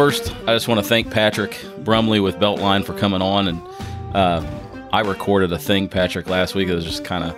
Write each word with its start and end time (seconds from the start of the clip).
First, 0.00 0.34
I 0.46 0.54
just 0.54 0.66
want 0.66 0.80
to 0.80 0.86
thank 0.86 1.10
Patrick 1.10 1.62
Brumley 1.80 2.20
with 2.20 2.36
Beltline 2.36 2.86
for 2.86 2.94
coming 2.94 3.20
on. 3.20 3.48
And 3.48 3.60
uh, 4.14 4.42
I 4.94 5.00
recorded 5.00 5.52
a 5.52 5.58
thing, 5.58 5.88
Patrick, 5.88 6.26
last 6.26 6.54
week. 6.54 6.68
It 6.70 6.74
was 6.74 6.86
just 6.86 7.04
kind 7.04 7.22
of 7.22 7.36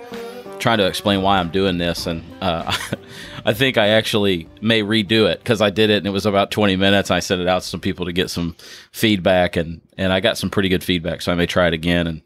trying 0.63 0.79
to 0.79 0.87
explain 0.87 1.23
why 1.23 1.39
I'm 1.39 1.51
doing 1.51 1.77
this. 1.79 2.07
And 2.07 2.23
uh, 2.41 2.73
I 3.45 3.53
think 3.53 3.77
I 3.77 3.89
actually 3.89 4.49
may 4.61 4.83
redo 4.83 5.29
it 5.29 5.41
because 5.41 5.61
I 5.61 5.71
did 5.71 5.91
it 5.91 5.99
and 5.99 6.07
it 6.07 6.11
was 6.11 6.25
about 6.25 6.53
20 6.53 6.77
minutes. 6.77 7.11
I 7.11 7.19
sent 7.19 7.41
it 7.41 7.49
out 7.49 7.62
to 7.62 7.69
some 7.69 7.81
people 7.81 8.07
to 8.07 8.12
get 8.12 8.31
some 8.31 8.57
feedback, 8.93 9.57
and, 9.57 9.80
and 9.98 10.12
I 10.12 10.21
got 10.21 10.39
some 10.39 10.51
pretty 10.51 10.69
good 10.69 10.85
feedback. 10.85 11.21
So 11.21 11.33
I 11.33 11.35
may 11.35 11.47
try 11.47 11.67
it 11.67 11.75
again. 11.75 12.07
And 12.07 12.23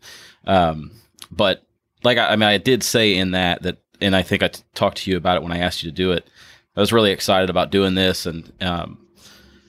um, 0.46 0.90
But 1.30 1.64
like, 2.04 2.18
I, 2.18 2.32
I 2.32 2.36
mean, 2.36 2.48
I 2.48 2.58
did 2.58 2.82
say 2.82 3.16
in 3.16 3.30
that, 3.30 3.62
that, 3.62 3.78
and 4.02 4.14
I 4.14 4.22
think 4.22 4.42
I 4.42 4.48
t- 4.48 4.62
talked 4.74 4.98
to 4.98 5.10
you 5.10 5.16
about 5.16 5.36
it 5.36 5.42
when 5.42 5.52
I 5.52 5.58
asked 5.58 5.82
you 5.82 5.90
to 5.90 5.96
do 5.96 6.12
it. 6.12 6.28
I 6.76 6.80
was 6.80 6.92
really 6.92 7.12
excited 7.12 7.48
about 7.48 7.70
doing 7.70 7.94
this 7.94 8.26
and 8.26 8.52
um, 8.60 8.98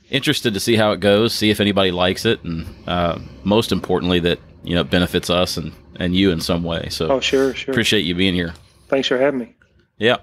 interested 0.09 0.53
to 0.53 0.59
see 0.59 0.75
how 0.75 0.91
it 0.91 0.99
goes, 0.99 1.33
see 1.33 1.49
if 1.49 1.61
anybody 1.61 1.91
likes 1.91 2.25
it, 2.25 2.43
and 2.43 2.67
uh, 2.85 3.17
most 3.45 3.71
importantly, 3.71 4.19
that 4.19 4.39
you 4.61 4.75
know 4.75 4.81
it 4.81 4.89
benefits 4.89 5.29
us 5.29 5.55
and 5.55 5.71
and 5.99 6.15
you 6.15 6.31
in 6.31 6.39
some 6.41 6.63
way. 6.63 6.87
So, 6.89 7.09
Oh, 7.09 7.19
sure, 7.19 7.53
sure. 7.53 7.71
appreciate 7.73 8.01
you 8.01 8.15
being 8.15 8.33
here. 8.33 8.53
Thanks 8.87 9.07
for 9.07 9.17
having 9.17 9.39
me. 9.39 9.55
Yeah. 9.97 10.17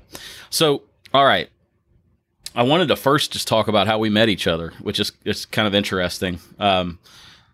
So, 0.51 0.82
all 1.12 1.24
right. 1.24 1.48
I 2.56 2.62
wanted 2.62 2.88
to 2.88 2.96
first 2.96 3.32
just 3.32 3.48
talk 3.48 3.66
about 3.69 3.87
how 3.88 3.98
we 3.98 4.10
met 4.10 4.29
each 4.29 4.46
other, 4.46 4.73
which 4.80 5.01
is 5.01 5.10
it's 5.24 5.45
kind 5.45 5.66
of 5.66 5.74
interesting. 5.74 6.38
Um, 6.60 6.98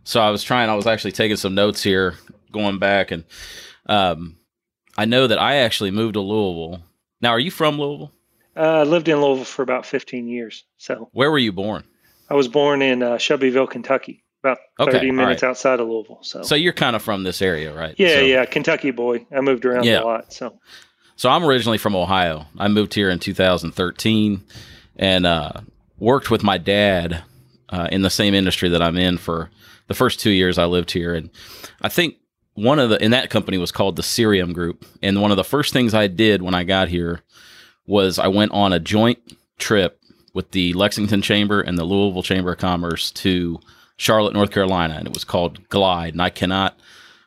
so 0.04 0.20
I 0.20 0.30
was 0.30 0.42
trying. 0.42 0.68
I 0.68 0.74
was 0.74 0.86
actually 0.86 1.12
taking 1.12 1.36
some 1.38 1.54
notes 1.54 1.82
here, 1.82 2.16
going 2.52 2.78
back, 2.78 3.10
and 3.10 3.24
um, 3.86 4.36
I 4.98 5.06
know 5.06 5.26
that 5.26 5.38
I 5.38 5.56
actually 5.56 5.90
moved 5.90 6.14
to 6.14 6.20
Louisville. 6.20 6.82
Now, 7.22 7.30
are 7.30 7.38
you 7.38 7.50
from 7.50 7.78
Louisville? 7.78 8.12
Uh, 8.56 8.60
I 8.60 8.82
lived 8.82 9.08
in 9.08 9.20
Louisville 9.22 9.44
for 9.46 9.62
about 9.62 9.86
15 9.86 10.28
years. 10.28 10.64
So 10.76 11.08
Where 11.12 11.30
were 11.30 11.38
you 11.38 11.52
born? 11.52 11.84
I 12.28 12.34
was 12.34 12.48
born 12.48 12.82
in 12.82 13.02
uh, 13.02 13.16
Shelbyville, 13.16 13.68
Kentucky, 13.68 14.22
about 14.42 14.58
Okay, 14.78 14.92
30 14.92 15.10
all 15.10 15.16
minutes 15.16 15.42
right. 15.42 15.50
outside 15.50 15.80
of 15.80 15.88
Louisville. 15.88 16.18
So, 16.22 16.42
So 16.42 16.54
you're 16.54 16.72
kind 16.72 16.96
of 16.96 17.02
from 17.02 17.22
this 17.24 17.42
area, 17.42 17.74
right? 17.74 17.94
yeah, 17.98 18.14
So- 18.16 18.20
yeah, 18.20 18.44
Kentucky 18.46 18.90
boy. 18.90 19.26
I 19.34 19.40
moved 19.40 19.64
around 19.64 19.84
Yeah. 19.84 20.02
a 20.02 20.04
lot. 20.04 20.32
So 20.32 20.58
So 21.16 21.28
I'm 21.28 21.44
originally 21.44 21.76
from 21.78 21.94
Ohio. 21.94 22.46
I 22.58 22.68
moved 22.68 22.94
here 22.94 23.10
in 23.10 23.18
2013 23.18 24.42
and 24.96 25.26
uh, 25.26 25.52
worked 25.98 26.30
with 26.30 26.42
my 26.42 26.56
dad 26.58 27.22
uh, 27.68 27.88
in 27.92 28.00
the 28.02 28.10
same 28.10 28.34
industry 28.34 28.70
that 28.70 28.82
I'm 28.82 28.96
in 28.96 29.18
for 29.18 29.50
the 29.86 29.94
first 29.94 30.18
two 30.20 30.30
years 30.30 30.56
I 30.58 30.64
lived 30.64 30.90
here. 30.92 31.14
And 31.14 31.28
I 31.82 31.88
think 31.88 32.14
one 32.54 32.78
of 32.78 32.88
the, 32.90 33.00
and 33.02 33.12
that 33.12 33.28
company 33.30 33.58
was 33.58 33.70
called 33.70 33.96
the 33.96 34.02
Cerium 34.02 34.54
Group. 34.54 34.84
And 35.02 35.20
one 35.20 35.30
of 35.30 35.36
the 35.36 35.44
first 35.44 35.72
things 35.72 35.92
I 35.94 36.06
did 36.06 36.40
when 36.42 36.54
I 36.54 36.64
got 36.64 36.88
here 36.88 37.20
was 37.86 38.18
I 38.18 38.28
went 38.28 38.52
on 38.52 38.72
a 38.72 38.80
joint 38.80 39.18
trip 39.58 40.00
with 40.32 40.50
the 40.52 40.72
Lexington 40.72 41.20
Chamber 41.22 41.60
and 41.60 41.76
the 41.76 41.84
Louisville 41.84 42.22
Chamber 42.22 42.52
of 42.52 42.58
Commerce 42.58 43.10
to 43.12 43.60
Charlotte, 44.00 44.32
North 44.32 44.50
Carolina. 44.50 44.94
And 44.94 45.06
it 45.06 45.12
was 45.12 45.24
called 45.24 45.68
Glide. 45.68 46.14
And 46.14 46.22
I 46.22 46.30
cannot, 46.30 46.78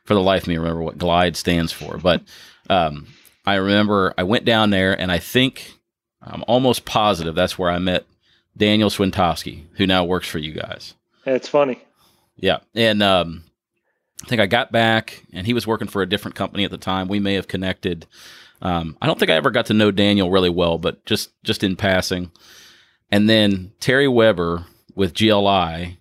for 0.05 0.15
the 0.15 0.21
life 0.21 0.43
of 0.43 0.47
me, 0.47 0.57
remember 0.57 0.81
what 0.81 0.97
Glide 0.97 1.37
stands 1.37 1.71
for. 1.71 1.97
But 1.97 2.23
um, 2.67 3.07
I 3.45 3.55
remember 3.55 4.15
I 4.17 4.23
went 4.23 4.43
down 4.43 4.71
there, 4.71 4.99
and 4.99 5.11
I 5.11 5.19
think 5.19 5.75
I'm 6.19 6.43
almost 6.47 6.83
positive 6.85 7.35
that's 7.35 7.59
where 7.59 7.69
I 7.69 7.77
met 7.77 8.05
Daniel 8.57 8.89
Swintowski, 8.89 9.65
who 9.73 9.85
now 9.85 10.03
works 10.03 10.27
for 10.27 10.39
you 10.39 10.51
guys. 10.51 10.95
it's 11.25 11.47
funny. 11.47 11.79
Yeah, 12.37 12.59
and 12.73 13.03
um, 13.03 13.43
I 14.23 14.27
think 14.27 14.41
I 14.41 14.47
got 14.47 14.71
back, 14.71 15.23
and 15.31 15.45
he 15.45 15.53
was 15.53 15.67
working 15.67 15.87
for 15.87 16.01
a 16.01 16.09
different 16.09 16.33
company 16.33 16.63
at 16.63 16.71
the 16.71 16.77
time. 16.79 17.07
We 17.07 17.19
may 17.19 17.35
have 17.35 17.47
connected. 17.47 18.07
Um, 18.63 18.97
I 18.99 19.05
don't 19.05 19.19
think 19.19 19.29
I 19.29 19.35
ever 19.35 19.51
got 19.51 19.67
to 19.67 19.75
know 19.75 19.91
Daniel 19.91 20.31
really 20.31 20.49
well, 20.49 20.79
but 20.79 21.05
just 21.05 21.31
just 21.43 21.63
in 21.63 21.75
passing. 21.75 22.31
And 23.11 23.29
then 23.29 23.73
Terry 23.79 24.07
Weber 24.07 24.65
with 24.95 25.13
GLI, 25.13 25.99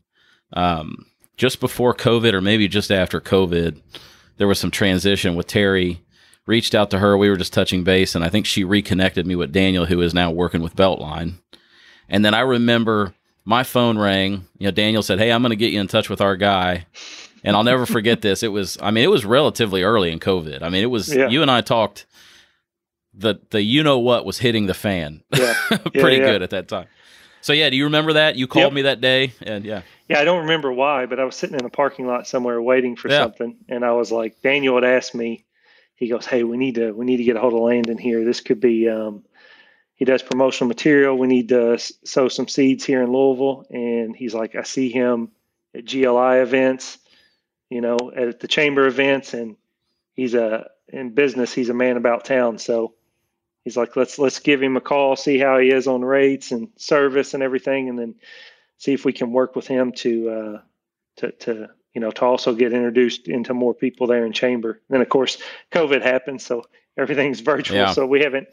um, 0.54 1.06
just 1.36 1.60
before 1.60 1.94
COVID, 1.94 2.32
or 2.32 2.40
maybe 2.40 2.68
just 2.68 2.90
after 2.90 3.20
COVID, 3.20 3.80
there 4.36 4.46
was 4.48 4.58
some 4.58 4.70
transition 4.70 5.34
with 5.34 5.46
Terry. 5.46 6.02
Reached 6.46 6.74
out 6.74 6.90
to 6.90 6.98
her. 6.98 7.16
We 7.16 7.30
were 7.30 7.36
just 7.36 7.52
touching 7.52 7.84
base, 7.84 8.16
and 8.16 8.24
I 8.24 8.28
think 8.28 8.46
she 8.46 8.64
reconnected 8.64 9.26
me 9.28 9.36
with 9.36 9.52
Daniel, 9.52 9.86
who 9.86 10.00
is 10.00 10.12
now 10.12 10.30
working 10.32 10.60
with 10.60 10.74
Beltline. 10.74 11.34
And 12.08 12.24
then 12.24 12.34
I 12.34 12.40
remember 12.40 13.14
my 13.44 13.62
phone 13.62 13.96
rang. 13.96 14.46
You 14.58 14.66
know, 14.66 14.70
Daniel 14.72 15.02
said, 15.04 15.20
"Hey, 15.20 15.30
I'm 15.30 15.40
going 15.42 15.50
to 15.50 15.56
get 15.56 15.72
you 15.72 15.80
in 15.80 15.86
touch 15.86 16.10
with 16.10 16.20
our 16.20 16.36
guy." 16.36 16.86
And 17.44 17.54
I'll 17.56 17.62
never 17.64 17.86
forget 17.86 18.22
this. 18.22 18.42
It 18.44 18.48
was, 18.48 18.76
I 18.80 18.90
mean, 18.92 19.02
it 19.04 19.10
was 19.10 19.24
relatively 19.24 19.82
early 19.82 20.12
in 20.12 20.18
COVID. 20.20 20.62
I 20.62 20.68
mean, 20.68 20.82
it 20.82 20.90
was 20.90 21.12
Yeah. 21.14 21.28
you 21.28 21.42
and 21.42 21.50
I 21.50 21.60
talked. 21.60 22.06
The 23.14 23.36
the 23.50 23.62
you 23.62 23.82
know 23.82 23.98
what 23.98 24.24
was 24.24 24.38
hitting 24.38 24.66
the 24.66 24.74
fan 24.74 25.22
Yeah. 25.36 25.54
pretty 25.94 26.16
yeah. 26.16 26.26
good 26.32 26.42
at 26.42 26.50
that 26.50 26.66
time. 26.66 26.86
So 27.40 27.52
yeah, 27.52 27.68
do 27.70 27.76
you 27.76 27.84
remember 27.84 28.14
that? 28.14 28.36
You 28.36 28.46
called 28.46 28.64
Yep. 28.66 28.72
me 28.72 28.82
that 28.82 29.00
day, 29.00 29.32
and 29.42 29.64
yeah, 29.64 29.82
Yeah, 30.12 30.20
I 30.20 30.24
don't 30.24 30.42
remember 30.42 30.72
why, 30.72 31.06
but 31.06 31.18
I 31.20 31.24
was 31.24 31.36
sitting 31.36 31.58
in 31.58 31.64
a 31.64 31.70
parking 31.70 32.06
lot 32.06 32.26
somewhere 32.26 32.60
waiting 32.60 32.96
for 32.96 33.08
Yeah. 33.08 33.18
something, 33.24 33.56
and 33.68 33.84
I 33.84 33.92
was 33.92 34.12
like, 34.12 34.40
Daniel 34.42 34.74
had 34.76 34.84
asked 34.84 35.14
me. 35.14 35.44
He 35.96 36.08
goes, 36.08 36.26
"Hey, 36.26 36.42
we 36.44 36.56
need 36.56 36.76
to 36.76 36.92
we 36.92 37.04
need 37.04 37.18
to 37.18 37.24
get 37.24 37.36
a 37.36 37.40
hold 37.40 37.52
of 37.54 37.60
Landon 37.60 37.98
here. 37.98 38.24
This 38.24 38.40
could 38.40 38.60
be." 38.60 38.88
Um, 38.88 39.24
he 39.94 40.04
does 40.04 40.22
promotional 40.22 40.68
material. 40.68 41.16
We 41.16 41.28
need 41.28 41.48
to 41.50 41.74
s- 41.74 41.92
sow 42.04 42.28
some 42.28 42.48
seeds 42.48 42.84
here 42.84 43.02
in 43.02 43.12
Louisville, 43.12 43.66
and 43.70 44.16
he's 44.16 44.34
like, 44.34 44.56
"I 44.56 44.62
see 44.64 44.90
him 44.90 45.30
at 45.74 45.84
GLI 45.84 46.38
events, 46.40 46.98
you 47.70 47.80
know, 47.80 47.96
at 48.16 48.40
the 48.40 48.48
chamber 48.48 48.86
events, 48.86 49.32
and 49.34 49.56
he's 50.14 50.34
a 50.34 50.68
in 50.88 51.10
business. 51.10 51.52
He's 51.54 51.68
a 51.70 51.74
man 51.74 51.96
about 51.96 52.24
town, 52.24 52.58
so." 52.58 52.94
He's 53.64 53.76
like, 53.76 53.94
let's 53.94 54.18
let's 54.18 54.40
give 54.40 54.60
him 54.60 54.76
a 54.76 54.80
call, 54.80 55.14
see 55.14 55.38
how 55.38 55.56
he 55.58 55.70
is 55.70 55.86
on 55.86 56.04
rates 56.04 56.50
and 56.50 56.70
service 56.74 57.32
and 57.32 57.44
everything, 57.44 57.88
and 57.88 57.96
then 57.96 58.16
see 58.82 58.92
if 58.92 59.04
we 59.04 59.12
can 59.12 59.30
work 59.30 59.54
with 59.54 59.68
him 59.68 59.92
to 59.92 60.28
uh, 60.28 60.60
to 61.16 61.30
to 61.30 61.68
you 61.94 62.00
know 62.00 62.10
to 62.10 62.24
also 62.24 62.52
get 62.52 62.72
introduced 62.72 63.28
into 63.28 63.54
more 63.54 63.74
people 63.74 64.08
there 64.08 64.26
in 64.26 64.32
chamber. 64.32 64.72
And 64.72 64.80
then 64.96 65.00
of 65.00 65.08
course 65.08 65.38
COVID 65.70 66.02
happened, 66.02 66.42
so 66.42 66.64
everything's 66.98 67.40
virtual. 67.52 67.76
Yeah. 67.76 67.92
So 67.92 68.04
we 68.04 68.22
haven't 68.22 68.48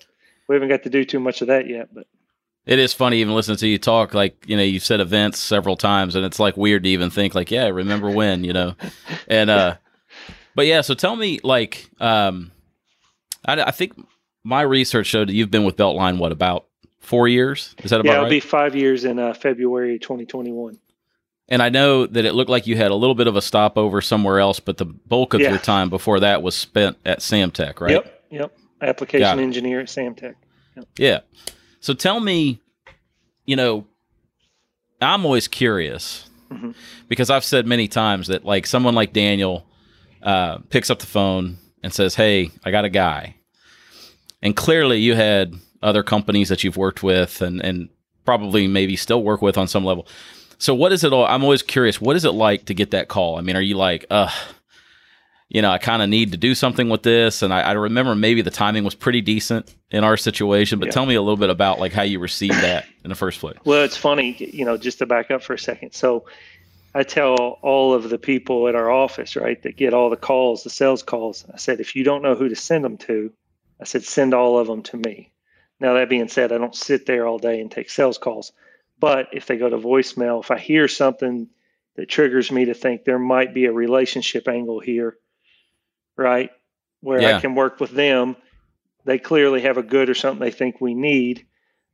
we 0.48 0.56
haven't 0.56 0.70
got 0.70 0.84
to 0.84 0.90
do 0.90 1.04
too 1.04 1.20
much 1.20 1.42
of 1.42 1.48
that 1.48 1.68
yet. 1.68 1.90
But 1.92 2.06
it 2.68 2.78
is 2.78 2.94
funny 2.94 3.22
even 3.22 3.34
listening 3.34 3.58
to 3.58 3.68
you 3.68 3.80
talk. 3.80 4.14
Like 4.14 4.48
you 4.48 4.56
know, 4.56 4.62
you've 4.62 4.86
said 4.86 5.00
events 5.00 5.40
several 5.40 5.76
times, 5.76 6.16
and 6.16 6.24
it's 6.24 6.40
like 6.40 6.56
weird 6.56 6.84
to 6.84 6.90
even 6.90 7.10
think 7.10 7.34
like, 7.34 7.50
yeah, 7.50 7.68
remember 7.68 8.12
when 8.12 8.44
you 8.44 8.54
know, 8.54 8.76
and 9.28 9.50
uh, 9.50 9.78
but 10.54 10.68
yeah. 10.68 10.82
So 10.82 10.94
tell 10.94 11.16
me, 11.16 11.40
like, 11.44 11.90
um, 12.00 12.52
I, 13.46 13.60
I 13.64 13.72
think 13.72 13.94
my 14.44 14.62
research 14.62 15.08
showed 15.08 15.30
that 15.30 15.34
you've 15.34 15.50
been 15.50 15.66
with 15.66 15.76
Beltline 15.76 16.20
what 16.20 16.32
about 16.32 16.69
four 17.00 17.28
years? 17.28 17.76
Is 17.84 17.90
that 17.92 18.00
about 18.00 18.10
yeah, 18.10 18.14
it'll 18.14 18.24
right? 18.26 18.30
be 18.30 18.40
five 18.40 18.76
years 18.76 19.06
in 19.06 19.20
uh, 19.20 19.34
February 19.34 20.00
2021. 20.00 20.78
And 21.52 21.64
I 21.64 21.70
know 21.70 22.06
that 22.06 22.26
it 22.26 22.34
looked 22.34 22.50
like 22.52 22.68
you 22.68 22.76
had 22.78 22.92
a 22.92 22.96
little 22.96 23.16
bit 23.16 23.26
of 23.28 23.36
a 23.36 23.42
stopover 23.42 24.02
somewhere 24.02 24.40
else, 24.40 24.60
but 24.60 24.78
the 24.78 24.86
bulk 24.86 25.34
of 25.34 25.42
Yeah. 25.42 25.50
your 25.50 25.58
time 25.58 25.90
before 25.90 26.20
that 26.20 26.44
was 26.44 26.54
spent 26.56 26.98
at 27.06 27.20
Samtec, 27.20 27.82
right? 27.82 27.92
Yep, 27.94 28.24
yep. 28.30 28.58
Application 28.82 29.40
engineer 29.40 29.80
at 29.80 29.88
Samtec. 29.88 30.36
Yeah. 30.98 31.22
So 31.80 31.94
tell 31.94 32.20
me, 32.20 32.62
you 33.46 33.56
know, 33.56 33.86
I'm 35.02 35.26
always 35.26 35.48
curious 35.48 36.30
Mhm. 36.52 36.76
because 37.08 37.30
I've 37.30 37.44
said 37.44 37.66
many 37.66 37.88
times 37.88 38.28
that 38.28 38.46
like 38.46 38.68
someone 38.68 38.94
like 38.96 39.12
Daniel 39.14 39.66
uh, 40.22 40.58
picks 40.70 40.90
up 40.90 41.00
the 41.00 41.06
phone 41.06 41.58
and 41.82 41.94
says, 41.94 42.14
"Hey, 42.16 42.52
I 42.66 42.72
got 42.72 42.84
a 42.86 42.90
guy," 42.90 43.36
and 44.42 44.54
clearly 44.56 45.00
you 45.00 45.16
had 45.16 45.54
other 45.82 46.04
companies 46.04 46.50
that 46.50 46.64
you've 46.64 46.78
worked 46.78 47.04
with 47.04 47.42
and 47.42 47.62
and 47.64 47.90
probably 48.26 48.68
maybe 48.68 48.96
still 48.96 49.24
work 49.24 49.42
with 49.42 49.58
on 49.58 49.68
some 49.68 49.84
level. 49.84 50.08
So 50.58 50.76
what 50.76 50.92
is 50.92 51.04
it 51.04 51.14
all? 51.14 51.26
I'm 51.26 51.44
always 51.44 51.64
curious. 51.64 52.02
What 52.02 52.16
is 52.16 52.26
it 52.26 52.32
like 52.32 52.66
to 52.66 52.74
get 52.74 52.92
that 52.92 53.08
call? 53.08 53.38
I 53.38 53.42
mean, 53.42 53.56
are 53.56 53.62
you 53.62 53.76
like, 53.76 54.06
uh, 54.10 54.30
you 55.48 55.62
know, 55.62 55.72
I 55.72 55.78
kind 55.80 56.04
of 56.04 56.10
need 56.10 56.32
to 56.34 56.38
do 56.38 56.54
something 56.54 56.90
with 56.90 57.02
this, 57.02 57.42
and 57.42 57.52
I, 57.54 57.62
I 57.62 57.72
remember 57.72 58.14
maybe 58.14 58.42
the 58.42 58.52
timing 58.52 58.84
was 58.84 58.94
pretty 58.94 59.22
decent 59.22 59.74
in 59.90 60.04
our 60.04 60.16
situation. 60.18 60.78
But 60.80 60.88
Yeah. 60.88 60.92
tell 60.92 61.06
me 61.06 61.16
a 61.16 61.22
little 61.22 61.38
bit 61.38 61.50
about 61.50 61.80
like 61.80 61.94
how 61.94 62.04
you 62.04 62.20
received 62.20 62.62
that 62.62 62.86
in 63.04 63.10
the 63.10 63.16
first 63.16 63.40
place. 63.40 63.58
Well, 63.64 63.84
it's 63.84 63.98
funny, 63.98 64.36
you 64.38 64.66
know, 64.66 64.78
just 64.78 65.00
to 65.00 65.06
back 65.08 65.32
up 65.32 65.42
for 65.42 65.54
a 65.54 65.60
second. 65.60 65.94
So 65.94 66.26
I 66.94 67.04
tell 67.04 67.36
all 67.62 67.94
of 67.94 68.10
the 68.10 68.20
people 68.20 68.68
at 68.68 68.76
our 68.76 68.92
office, 68.92 69.36
right, 69.36 69.62
that 69.64 69.76
get 69.76 69.94
all 69.94 70.10
the 70.10 70.18
calls, 70.18 70.64
the 70.64 70.70
sales 70.70 71.02
calls, 71.02 71.46
I 71.52 71.58
said, 71.58 71.80
if 71.80 71.96
you 71.96 72.04
don't 72.04 72.22
know 72.22 72.36
who 72.36 72.50
to 72.50 72.56
send 72.56 72.84
them 72.84 72.98
to, 72.98 73.32
I 73.82 73.86
said, 73.86 74.04
send 74.04 74.34
all 74.34 74.60
of 74.60 74.68
them 74.68 74.84
to 74.84 74.98
me. 74.98 75.32
Now, 75.80 75.94
that 75.94 76.10
being 76.10 76.28
said, 76.28 76.52
I 76.52 76.58
don't 76.58 76.76
sit 76.76 77.06
there 77.06 77.26
all 77.26 77.40
day 77.40 77.62
and 77.62 77.72
take 77.72 77.90
sales 77.90 78.18
calls. 78.18 78.52
But 79.00 79.30
if 79.32 79.46
they 79.46 79.58
go 79.58 79.70
to 79.70 79.78
voicemail, 79.78 80.42
if 80.42 80.52
I 80.52 80.58
hear 80.58 80.88
something 80.88 81.48
that 81.96 82.10
triggers 82.10 82.52
me 82.52 82.66
to 82.66 82.74
think 82.74 83.04
there 83.04 83.20
might 83.20 83.54
be 83.54 83.66
a 83.66 83.72
relationship 83.72 84.48
angle 84.48 84.80
here, 84.80 85.18
right, 86.18 86.52
where 87.02 87.22
Yeah. 87.22 87.38
I 87.38 87.42
can 87.42 87.56
work 87.56 87.80
with 87.80 87.92
them, 87.92 88.36
they 89.06 89.20
clearly 89.20 89.62
have 89.62 89.78
a 89.78 89.84
good 89.84 90.10
or 90.10 90.16
something 90.16 90.44
they 90.44 90.52
think 90.52 90.82
we 90.82 90.94
need. 90.94 91.46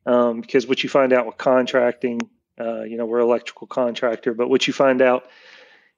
Um, 0.08 0.42
because 0.42 0.68
what 0.68 0.84
you 0.84 0.90
find 0.90 1.14
out 1.14 1.26
with 1.26 1.38
contracting, 1.38 2.22
uh, 2.60 2.84
you 2.84 2.98
know, 2.98 3.06
we're 3.06 3.20
electrical 3.20 3.68
contractor, 3.68 4.34
but 4.34 4.50
what 4.50 4.68
you 4.68 4.74
find 4.74 5.02
out 5.02 5.26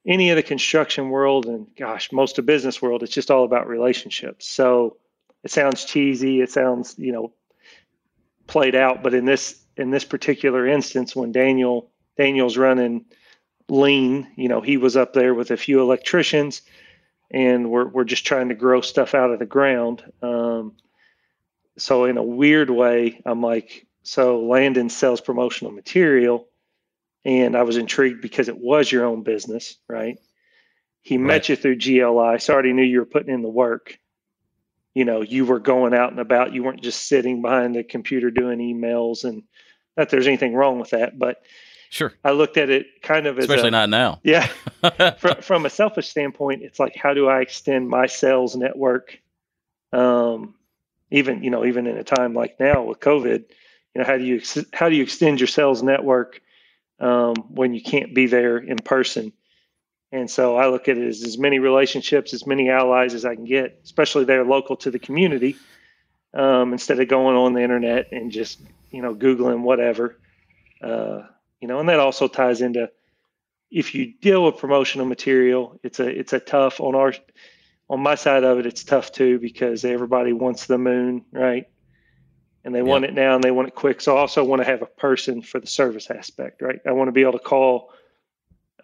any 0.06 0.30
of 0.30 0.36
the 0.36 0.42
construction 0.42 1.10
world 1.10 1.46
and 1.46 1.68
gosh, 1.76 2.12
most 2.12 2.38
of 2.38 2.46
business 2.46 2.80
world, 2.80 3.02
it's 3.02 3.12
just 3.12 3.30
all 3.30 3.44
about 3.44 3.68
relationships. 3.68 4.46
So 4.46 4.96
it 5.44 5.50
sounds 5.50 5.84
cheesy, 5.84 6.40
it 6.40 6.50
sounds, 6.50 6.94
you 6.98 7.12
know, 7.12 7.32
played 8.48 8.74
out, 8.74 9.02
but 9.04 9.14
in 9.14 9.24
this 9.24 9.62
in 9.76 9.90
this 9.90 10.04
particular 10.04 10.66
instance 10.66 11.14
when 11.14 11.30
Daniel 11.30 11.92
Daniel's 12.16 12.56
running 12.56 13.04
lean, 13.68 14.26
you 14.36 14.48
know, 14.48 14.60
he 14.60 14.76
was 14.76 14.96
up 14.96 15.12
there 15.12 15.34
with 15.34 15.52
a 15.52 15.56
few 15.56 15.80
electricians 15.80 16.62
and 17.30 17.70
we're 17.70 17.86
we're 17.86 18.04
just 18.04 18.26
trying 18.26 18.48
to 18.48 18.54
grow 18.56 18.80
stuff 18.80 19.14
out 19.14 19.30
of 19.30 19.38
the 19.38 19.46
ground. 19.46 20.02
Um, 20.22 20.72
so 21.76 22.06
in 22.06 22.16
a 22.16 22.22
weird 22.22 22.70
way, 22.70 23.22
I'm 23.24 23.40
like, 23.40 23.86
so 24.02 24.40
Landon 24.40 24.88
sells 24.88 25.20
promotional 25.20 25.70
material 25.70 26.48
and 27.24 27.56
I 27.56 27.62
was 27.62 27.76
intrigued 27.76 28.22
because 28.22 28.48
it 28.48 28.58
was 28.58 28.90
your 28.90 29.04
own 29.04 29.22
business, 29.22 29.76
right? 29.86 30.18
He 31.02 31.18
right. 31.18 31.26
met 31.26 31.48
you 31.48 31.56
through 31.56 31.76
GLI, 31.76 32.38
so 32.38 32.52
I 32.52 32.54
already 32.54 32.72
knew 32.72 32.82
you 32.82 33.00
were 33.00 33.06
putting 33.06 33.32
in 33.32 33.42
the 33.42 33.48
work. 33.48 33.98
You 34.98 35.04
know, 35.04 35.22
you 35.22 35.44
were 35.44 35.60
going 35.60 35.94
out 35.94 36.10
and 36.10 36.18
about. 36.18 36.52
You 36.52 36.64
weren't 36.64 36.82
just 36.82 37.06
sitting 37.06 37.40
behind 37.40 37.76
the 37.76 37.84
computer 37.84 38.30
doing 38.30 38.58
emails, 38.58 39.22
and 39.22 39.44
not 39.96 40.10
there's 40.10 40.26
anything 40.26 40.54
wrong 40.54 40.80
with 40.80 40.90
that, 40.90 41.18
but 41.18 41.42
sure, 41.90 42.12
I 42.24 42.32
looked 42.32 42.56
at 42.56 42.68
it 42.68 43.00
kind 43.02 43.26
of 43.26 43.38
as 43.38 43.44
especially 43.44 43.68
a, 43.68 43.72
not 43.72 43.90
now. 43.90 44.20
Yeah, 44.24 44.46
from, 45.18 45.40
from 45.40 45.66
a 45.66 45.70
selfish 45.70 46.08
standpoint, 46.08 46.62
it's 46.62 46.80
like 46.80 46.96
how 46.96 47.14
do 47.14 47.28
I 47.28 47.40
extend 47.40 47.88
my 47.88 48.06
sales 48.06 48.56
network? 48.56 49.20
Um, 49.92 50.54
even 51.10 51.44
you 51.44 51.50
know, 51.50 51.64
even 51.64 51.86
in 51.86 51.96
a 51.96 52.04
time 52.04 52.34
like 52.34 52.58
now 52.58 52.82
with 52.82 52.98
COVID, 53.00 53.44
you 53.94 54.00
know, 54.00 54.04
how 54.04 54.18
do 54.18 54.24
you 54.24 54.42
how 54.72 54.88
do 54.88 54.96
you 54.96 55.04
extend 55.04 55.38
your 55.38 55.46
sales 55.46 55.82
network? 55.82 56.40
um, 57.00 57.34
when 57.48 57.74
you 57.74 57.82
can't 57.82 58.14
be 58.14 58.26
there 58.26 58.58
in 58.58 58.76
person. 58.76 59.32
And 60.10 60.30
so 60.30 60.56
I 60.56 60.68
look 60.68 60.88
at 60.88 60.96
it 60.96 61.06
as 61.06 61.22
as 61.22 61.38
many 61.38 61.58
relationships, 61.58 62.32
as 62.32 62.46
many 62.46 62.70
allies 62.70 63.14
as 63.14 63.24
I 63.24 63.34
can 63.34 63.44
get, 63.44 63.80
especially 63.84 64.24
they're 64.24 64.44
local 64.44 64.76
to 64.76 64.90
the 64.90 64.98
community, 64.98 65.56
um, 66.32 66.72
instead 66.72 66.98
of 67.00 67.08
going 67.08 67.36
on 67.36 67.52
the 67.52 67.62
internet 67.62 68.12
and 68.12 68.30
just 68.30 68.60
you 68.90 69.02
know 69.02 69.14
googling 69.14 69.62
whatever. 69.62 70.18
Uh, 70.82 71.22
you 71.60 71.68
know, 71.68 71.80
and 71.80 71.88
that 71.88 72.00
also 72.00 72.28
ties 72.28 72.60
into 72.62 72.90
if 73.70 73.94
you 73.94 74.14
deal 74.20 74.44
with 74.44 74.56
promotional 74.56 75.06
material, 75.06 75.78
it's 75.82 76.00
a 76.00 76.08
it's 76.08 76.32
a 76.32 76.40
tough 76.40 76.80
on 76.80 76.94
our 76.94 77.12
on 77.90 78.00
my 78.00 78.14
side 78.14 78.44
of 78.44 78.58
it. 78.58 78.66
It's 78.66 78.84
tough 78.84 79.12
too 79.12 79.38
because 79.38 79.84
everybody 79.84 80.32
wants 80.32 80.66
the 80.66 80.78
moon, 80.78 81.24
right? 81.32 81.66
and 82.68 82.74
they 82.74 82.82
want 82.82 83.04
it 83.06 83.14
now 83.14 83.34
and 83.34 83.42
they 83.42 83.50
want 83.50 83.66
it 83.68 83.74
quick. 83.74 83.98
So 84.00 84.16
I 84.16 84.20
also 84.20 84.44
want 84.44 84.60
to 84.60 84.66
have 84.66 84.82
a 84.82 84.86
person 84.86 85.40
for 85.40 85.58
the 85.58 85.66
service 85.66 86.10
aspect, 86.10 86.60
right? 86.60 86.78
I 86.86 86.92
want 86.92 87.08
to 87.08 87.12
be 87.12 87.22
able 87.22 87.32
to 87.32 87.38
call 87.38 87.90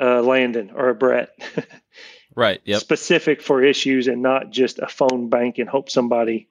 uh, 0.01 0.23
Landon 0.23 0.71
or 0.75 0.89
a 0.89 0.95
Brett. 0.95 1.31
right. 2.35 2.61
Yep. 2.65 2.81
Specific 2.81 3.43
for 3.43 3.63
issues 3.63 4.09
and 4.09 4.23
not 4.23 4.51
just 4.51 4.79
a 4.79 4.89
phone 4.89 5.29
bank 5.29 5.59
and 5.59 5.69
hope 5.69 5.91
somebody 5.91 6.49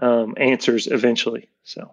um, 0.00 0.34
answers 0.36 0.86
eventually. 0.86 1.48
So, 1.64 1.92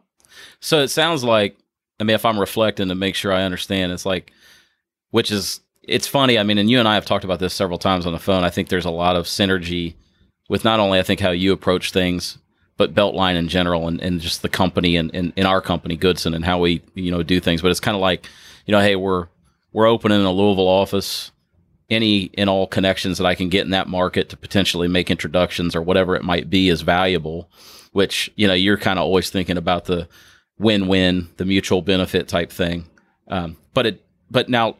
so 0.59 0.81
it 0.81 0.89
sounds 0.89 1.23
like, 1.23 1.57
I 1.99 2.03
mean, 2.03 2.15
if 2.15 2.25
I'm 2.25 2.39
reflecting 2.39 2.89
to 2.89 2.95
make 2.95 3.15
sure 3.15 3.33
I 3.33 3.43
understand, 3.43 3.91
it's 3.91 4.05
like, 4.05 4.31
which 5.11 5.31
is, 5.31 5.61
it's 5.81 6.07
funny. 6.07 6.37
I 6.37 6.43
mean, 6.43 6.57
and 6.57 6.69
you 6.69 6.79
and 6.79 6.87
I 6.87 6.95
have 6.95 7.05
talked 7.05 7.23
about 7.23 7.39
this 7.39 7.53
several 7.53 7.77
times 7.77 8.05
on 8.05 8.13
the 8.13 8.19
phone. 8.19 8.43
I 8.43 8.49
think 8.49 8.69
there's 8.69 8.85
a 8.85 8.91
lot 8.91 9.15
of 9.15 9.25
synergy 9.25 9.95
with 10.49 10.63
not 10.63 10.79
only 10.79 10.99
I 10.99 11.03
think 11.03 11.19
how 11.19 11.31
you 11.31 11.53
approach 11.53 11.91
things 11.91 12.37
but 12.77 12.93
Beltline 12.93 13.35
in 13.35 13.47
general 13.47 13.87
and, 13.87 13.99
and 14.01 14.21
just 14.21 14.43
the 14.43 14.49
company 14.49 14.95
and, 14.95 15.13
and 15.13 15.33
in 15.35 15.45
our 15.45 15.61
company, 15.61 15.97
Goodson, 15.97 16.33
and 16.33 16.45
how 16.45 16.59
we, 16.59 16.81
you 16.93 17.11
know, 17.11 17.23
do 17.23 17.39
things. 17.39 17.61
But 17.61 17.71
it's 17.71 17.79
kind 17.79 17.95
of 17.95 18.01
like, 18.01 18.27
you 18.65 18.71
know, 18.71 18.79
hey, 18.79 18.95
we're 18.95 19.27
we're 19.71 19.87
opening 19.87 20.23
a 20.23 20.31
Louisville 20.31 20.67
office. 20.67 21.31
Any 21.89 22.31
and 22.37 22.49
all 22.49 22.67
connections 22.67 23.17
that 23.17 23.25
I 23.25 23.33
can 23.33 23.47
get 23.47 23.63
in 23.63 23.71
that 23.71 23.87
market 23.87 24.27
to 24.29 24.37
potentially 24.37 24.89
make 24.89 25.09
introductions 25.09 25.73
or 25.73 25.81
whatever 25.81 26.17
it 26.17 26.23
might 26.23 26.49
be 26.49 26.67
is 26.67 26.81
valuable. 26.81 27.49
Which, 27.93 28.29
you 28.35 28.45
know, 28.45 28.53
you're 28.53 28.77
kind 28.77 28.99
of 28.99 29.05
always 29.05 29.29
thinking 29.29 29.55
about 29.55 29.85
the 29.85 30.09
win-win, 30.59 31.29
the 31.37 31.45
mutual 31.45 31.81
benefit 31.81 32.27
type 32.27 32.51
thing. 32.51 32.85
Um, 33.29 33.55
but 33.73 33.85
it 33.85 34.05
but 34.29 34.49
now 34.49 34.75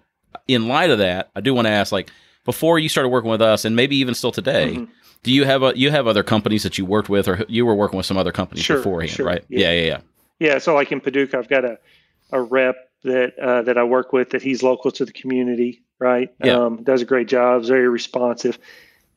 in 0.50 0.68
light 0.68 0.89
of 0.89 0.98
that, 0.98 1.30
I 1.34 1.39
do 1.39 1.54
want 1.54 1.68
to 1.68 1.72
ask 1.72 1.94
like 1.94 2.12
before 2.44 2.78
you 2.78 2.89
started 2.89 3.07
working 3.07 3.31
with 3.31 3.42
us 3.42 3.63
and 3.63 3.74
maybe 3.74 3.95
even 3.95 4.13
still 4.13 4.34
today, 4.34 4.74
mm-hmm 4.74 4.92
do 5.24 5.34
you 5.34 5.44
have 5.44 5.63
a 5.63 5.78
you 5.78 5.92
have 5.92 6.07
other 6.07 6.24
companies 6.24 6.63
that 6.63 6.78
you 6.78 6.86
worked 6.86 7.10
with, 7.10 7.28
or 7.28 7.44
you 7.48 7.66
were 7.66 7.75
working 7.75 7.98
with 7.98 8.06
some 8.06 8.18
other 8.18 8.31
companies 8.31 8.63
sure, 8.63 8.78
beforehand, 8.78 9.12
sure. 9.12 9.25
right? 9.25 9.44
Yeah. 9.50 9.60
yeah, 9.60 9.72
yeah, 9.72 9.86
yeah. 9.86 10.00
Yeah. 10.39 10.57
So 10.60 10.74
like 10.74 10.92
in 10.92 11.01
Paducah, 11.01 11.38
I've 11.38 11.50
got 11.50 11.66
a 11.66 11.78
a 12.31 12.42
rep 12.42 12.75
that 13.03 13.38
uh, 13.39 13.61
that 13.63 13.77
I 13.77 13.83
work 13.83 14.13
with 14.13 14.31
that 14.31 14.41
he's 14.41 14.63
local 14.63 14.91
to 14.91 15.05
the 15.05 15.13
community, 15.13 15.83
right? 15.99 16.33
Yeah. 16.44 16.53
Um, 16.53 16.83
does 16.83 17.01
a 17.01 17.05
great 17.05 17.27
job, 17.27 17.61
is 17.61 17.69
very 17.69 17.88
responsive, 17.88 18.59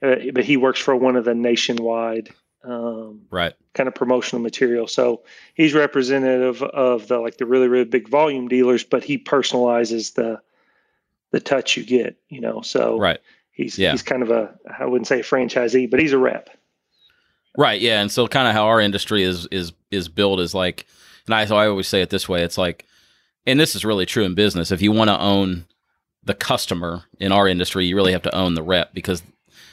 uh, 0.03 0.17
but 0.33 0.45
he 0.45 0.57
works 0.57 0.81
for 0.81 0.95
one 0.95 1.17
of 1.17 1.25
the 1.25 1.35
nationwide 1.35 2.31
um, 2.63 3.23
right 3.31 3.55
kind 3.75 3.89
of 3.89 3.95
promotional 3.95 4.43
material. 4.43 4.87
So 4.87 5.23
he's 5.55 5.75
representative 5.75 6.63
of 6.63 7.09
the 7.09 7.19
like 7.19 7.39
the 7.39 7.47
really 7.47 7.69
really 7.69 7.85
big 7.85 8.09
volume 8.09 8.49
dealers, 8.49 8.85
but 8.85 9.05
he 9.05 9.19
personalizes 9.19 10.15
the 10.15 10.41
the 11.31 11.41
touch 11.41 11.77
you 11.77 11.85
get, 11.85 12.17
you 12.29 12.41
know. 12.41 12.61
So 12.61 12.99
right 12.99 13.21
he's 13.61 13.79
yeah. 13.79 13.93
he's 13.93 14.03
kind 14.03 14.23
of 14.23 14.31
a 14.31 14.55
I 14.79 14.87
wouldn't 14.87 15.07
say 15.07 15.21
a 15.21 15.25
franchisee, 15.25 15.91
but 15.91 16.01
he's 16.01 16.13
a 16.13 16.19
rep. 16.19 16.51
Right. 17.57 17.81
Yeah. 17.81 18.01
And 18.01 18.11
so 18.11 18.27
kind 18.27 18.49
of 18.49 18.55
how 18.55 18.67
our 18.67 18.81
industry 18.81 19.23
is 19.23 19.47
is 19.51 19.73
is 19.91 20.09
built 20.09 20.41
is 20.41 20.55
like, 20.55 20.87
and 21.27 21.35
I 21.35 21.45
so 21.47 21.57
I 21.57 21.67
always 21.67 21.89
say 21.89 22.03
it 22.03 22.11
this 22.11 22.29
way. 22.29 22.43
It's 22.43 22.59
like, 22.59 22.87
and 23.47 23.59
this 23.59 23.75
is 23.75 23.85
really 23.85 24.07
true 24.07 24.25
in 24.25 24.35
business. 24.35 24.71
If 24.71 24.83
you 24.83 24.93
want 24.93 25.09
to 25.09 25.19
own 25.19 25.67
the 26.23 26.35
customer 26.35 27.05
in 27.19 27.33
our 27.33 27.49
industry, 27.49 27.87
you 27.87 27.97
really 27.97 28.13
have 28.13 28.23
to 28.23 28.35
own 28.35 28.55
the 28.55 28.63
rep 28.63 28.93
because, 28.93 29.23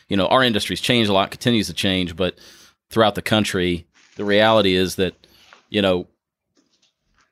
you 0.07 0.15
know, 0.15 0.27
our 0.27 0.43
industry's 0.43 0.81
changed 0.81 1.09
a 1.09 1.13
lot, 1.13 1.31
continues 1.31 1.67
to 1.67 1.73
change, 1.73 2.15
but 2.15 2.37
throughout 2.89 3.15
the 3.15 3.21
country, 3.21 3.85
the 4.15 4.25
reality 4.25 4.75
is 4.75 4.95
that, 4.95 5.13
you 5.69 5.81
know, 5.81 6.07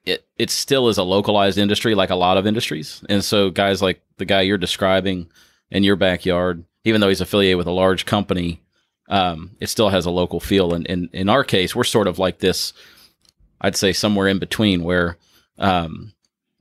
it 0.06 0.26
it 0.38 0.50
still 0.50 0.90
is 0.90 0.98
a 0.98 1.04
localized 1.04 1.58
industry 1.58 1.96
like 1.96 2.10
a 2.10 2.16
lot 2.16 2.38
of 2.38 2.46
industries. 2.46 3.04
And 3.10 3.24
so 3.24 3.50
guys 3.50 3.82
like 3.82 4.02
the 4.18 4.26
guy 4.26 4.42
you're 4.42 4.58
describing 4.58 5.30
in 5.72 5.84
your 5.84 5.96
backyard, 5.96 6.64
even 6.84 7.02
though 7.02 7.10
he's 7.10 7.22
affiliated 7.22 7.58
with 7.58 7.68
a 7.68 7.72
large 7.72 8.06
company, 8.06 8.62
um, 9.10 9.52
it 9.60 9.68
still 9.68 9.90
has 9.90 10.06
a 10.06 10.12
local 10.12 10.40
feel. 10.40 10.74
And, 10.74 10.86
and 10.90 11.10
in 11.14 11.30
our 11.30 11.44
case, 11.44 11.76
we're 11.76 11.84
sort 11.84 12.08
of 12.08 12.20
like 12.20 12.40
this, 12.40 12.74
I'd 13.62 13.76
say 13.76 13.94
somewhere 13.94 14.28
in 14.28 14.40
between 14.40 14.84
where, 14.84 15.18
um, 15.58 16.14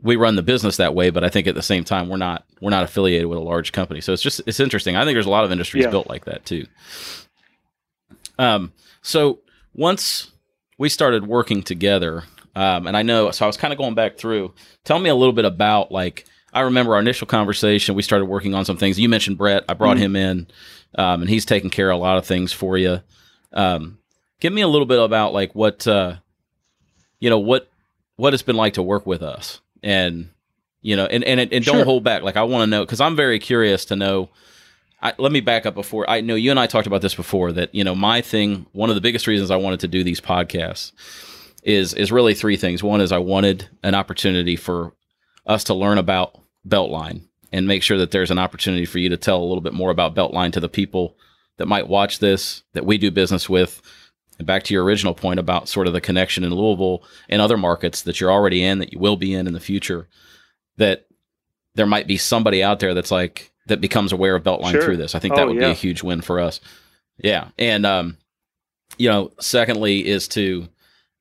we 0.04 0.16
run 0.16 0.36
the 0.36 0.42
business 0.42 0.76
that 0.76 0.94
way, 0.94 1.10
but 1.10 1.24
I 1.24 1.30
think 1.30 1.46
at 1.46 1.54
the 1.54 1.62
same 1.62 1.82
time 1.82 2.08
we're 2.08 2.18
not 2.18 2.44
we're 2.60 2.70
not 2.70 2.84
affiliated 2.84 3.26
with 3.26 3.38
a 3.38 3.42
large 3.42 3.72
company. 3.72 4.00
So 4.00 4.12
it's 4.12 4.22
just 4.22 4.42
it's 4.46 4.60
interesting. 4.60 4.96
I 4.96 5.04
think 5.04 5.16
there's 5.16 5.26
a 5.26 5.30
lot 5.30 5.44
of 5.44 5.50
industries 5.50 5.84
yeah. 5.84 5.90
built 5.90 6.08
like 6.08 6.26
that 6.26 6.44
too. 6.44 6.66
Um, 8.38 8.72
so 9.02 9.40
once 9.74 10.30
we 10.78 10.88
started 10.88 11.26
working 11.26 11.62
together, 11.62 12.24
um, 12.54 12.86
and 12.86 12.96
I 12.96 13.02
know 13.02 13.30
so 13.30 13.46
I 13.46 13.48
was 13.48 13.56
kind 13.56 13.72
of 13.72 13.78
going 13.78 13.94
back 13.94 14.16
through. 14.18 14.52
Tell 14.84 14.98
me 14.98 15.08
a 15.08 15.14
little 15.14 15.32
bit 15.32 15.46
about 15.46 15.90
like 15.90 16.26
I 16.52 16.60
remember 16.60 16.94
our 16.94 17.00
initial 17.00 17.26
conversation. 17.26 17.94
We 17.94 18.02
started 18.02 18.26
working 18.26 18.54
on 18.54 18.66
some 18.66 18.76
things. 18.76 19.00
You 19.00 19.08
mentioned 19.08 19.38
Brett. 19.38 19.64
I 19.68 19.74
brought 19.74 19.96
mm-hmm. 19.96 20.14
him 20.14 20.16
in, 20.16 20.46
um, 20.96 21.22
and 21.22 21.30
he's 21.30 21.46
taking 21.46 21.70
care 21.70 21.90
of 21.90 21.96
a 21.96 22.00
lot 22.00 22.18
of 22.18 22.26
things 22.26 22.52
for 22.52 22.76
you. 22.76 23.00
Um, 23.54 23.98
give 24.40 24.52
me 24.52 24.60
a 24.60 24.68
little 24.68 24.86
bit 24.86 25.02
about 25.02 25.32
like 25.32 25.54
what 25.54 25.86
uh, 25.88 26.16
you 27.20 27.30
know 27.30 27.38
what 27.38 27.70
what 28.16 28.34
it's 28.34 28.42
been 28.42 28.56
like 28.56 28.74
to 28.74 28.82
work 28.82 29.06
with 29.06 29.22
us, 29.22 29.60
and 29.84 30.30
you 30.80 30.96
know, 30.96 31.06
and 31.06 31.22
and, 31.22 31.40
and 31.40 31.64
don't 31.64 31.84
hold 31.84 32.02
back. 32.02 32.22
Like 32.22 32.36
I 32.36 32.42
want 32.42 32.62
to 32.62 32.66
know 32.66 32.84
because 32.84 33.00
I'm 33.00 33.14
very 33.14 33.38
curious 33.38 33.84
to 33.86 33.96
know. 33.96 34.30
I, 35.00 35.12
let 35.18 35.32
me 35.32 35.40
back 35.40 35.66
up 35.66 35.74
before 35.74 36.08
I 36.08 36.22
know 36.22 36.34
you 36.34 36.50
and 36.50 36.58
I 36.58 36.66
talked 36.66 36.86
about 36.86 37.02
this 37.02 37.14
before 37.14 37.52
that 37.52 37.74
you 37.74 37.84
know 37.84 37.94
my 37.94 38.20
thing. 38.20 38.66
One 38.72 38.88
of 38.88 38.94
the 38.94 39.02
biggest 39.02 39.26
reasons 39.26 39.50
I 39.50 39.56
wanted 39.56 39.80
to 39.80 39.88
do 39.88 40.02
these 40.02 40.20
podcasts 40.20 40.92
is 41.62 41.94
is 41.94 42.10
really 42.10 42.34
three 42.34 42.56
things. 42.56 42.82
One 42.82 43.00
is 43.00 43.12
I 43.12 43.18
wanted 43.18 43.68
an 43.82 43.94
opportunity 43.94 44.56
for 44.56 44.94
us 45.46 45.64
to 45.64 45.74
learn 45.74 45.98
about 45.98 46.38
Beltline 46.66 47.22
and 47.52 47.68
make 47.68 47.82
sure 47.82 47.98
that 47.98 48.10
there's 48.10 48.30
an 48.30 48.38
opportunity 48.38 48.86
for 48.86 48.98
you 48.98 49.10
to 49.10 49.16
tell 49.16 49.40
a 49.40 49.44
little 49.44 49.60
bit 49.60 49.74
more 49.74 49.90
about 49.90 50.14
Beltline 50.14 50.52
to 50.54 50.60
the 50.60 50.68
people 50.68 51.16
that 51.56 51.68
might 51.68 51.88
watch 51.88 52.18
this, 52.18 52.62
that 52.72 52.86
we 52.86 52.98
do 52.98 53.10
business 53.10 53.48
with. 53.48 53.80
And 54.38 54.46
back 54.46 54.64
to 54.64 54.74
your 54.74 54.84
original 54.84 55.14
point 55.14 55.38
about 55.38 55.68
sort 55.68 55.86
of 55.86 55.92
the 55.92 56.00
connection 56.00 56.44
in 56.44 56.52
Louisville 56.52 57.04
and 57.28 57.40
other 57.40 57.56
markets 57.56 58.02
that 58.02 58.20
you're 58.20 58.32
already 58.32 58.64
in, 58.64 58.78
that 58.80 58.92
you 58.92 58.98
will 58.98 59.16
be 59.16 59.32
in 59.32 59.46
in 59.46 59.52
the 59.52 59.60
future, 59.60 60.08
that 60.76 61.06
there 61.74 61.86
might 61.86 62.06
be 62.06 62.16
somebody 62.16 62.62
out 62.62 62.80
there 62.80 62.94
that's 62.94 63.10
like, 63.10 63.52
that 63.66 63.80
becomes 63.80 64.12
aware 64.12 64.34
of 64.34 64.42
Beltline 64.42 64.72
sure. 64.72 64.82
through 64.82 64.96
this. 64.96 65.14
I 65.14 65.18
think 65.18 65.34
that 65.36 65.44
oh, 65.44 65.46
would 65.48 65.56
yeah. 65.56 65.68
be 65.68 65.72
a 65.72 65.74
huge 65.74 66.02
win 66.02 66.20
for 66.20 66.40
us. 66.40 66.60
Yeah. 67.18 67.48
And, 67.58 67.86
um, 67.86 68.16
you 68.98 69.08
know, 69.08 69.32
secondly 69.40 70.06
is 70.06 70.28
to, 70.28 70.68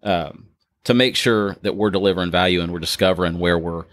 um, 0.02 0.48
to 0.84 0.94
make 0.94 1.16
sure 1.16 1.56
that 1.62 1.76
we're 1.76 1.92
delivering 1.92 2.32
value 2.32 2.62
and 2.62 2.74
we're 2.74 2.80
discovering 2.80 3.40
where 3.40 3.58
we're 3.58 3.86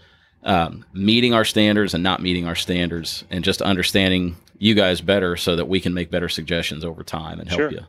um, 0.43 0.83
meeting 0.93 1.33
our 1.33 1.45
standards 1.45 1.93
and 1.93 2.03
not 2.03 2.21
meeting 2.21 2.47
our 2.47 2.55
standards, 2.55 3.23
and 3.29 3.43
just 3.43 3.61
understanding 3.61 4.35
you 4.61 4.75
guys 4.75 5.01
better 5.01 5.35
so 5.35 5.55
that 5.55 5.67
we 5.67 5.79
can 5.79 5.91
make 5.91 6.11
better 6.11 6.29
suggestions 6.29 6.85
over 6.85 7.03
time 7.03 7.39
and 7.39 7.49
help 7.49 7.59
sure. 7.59 7.71
you. 7.71 7.81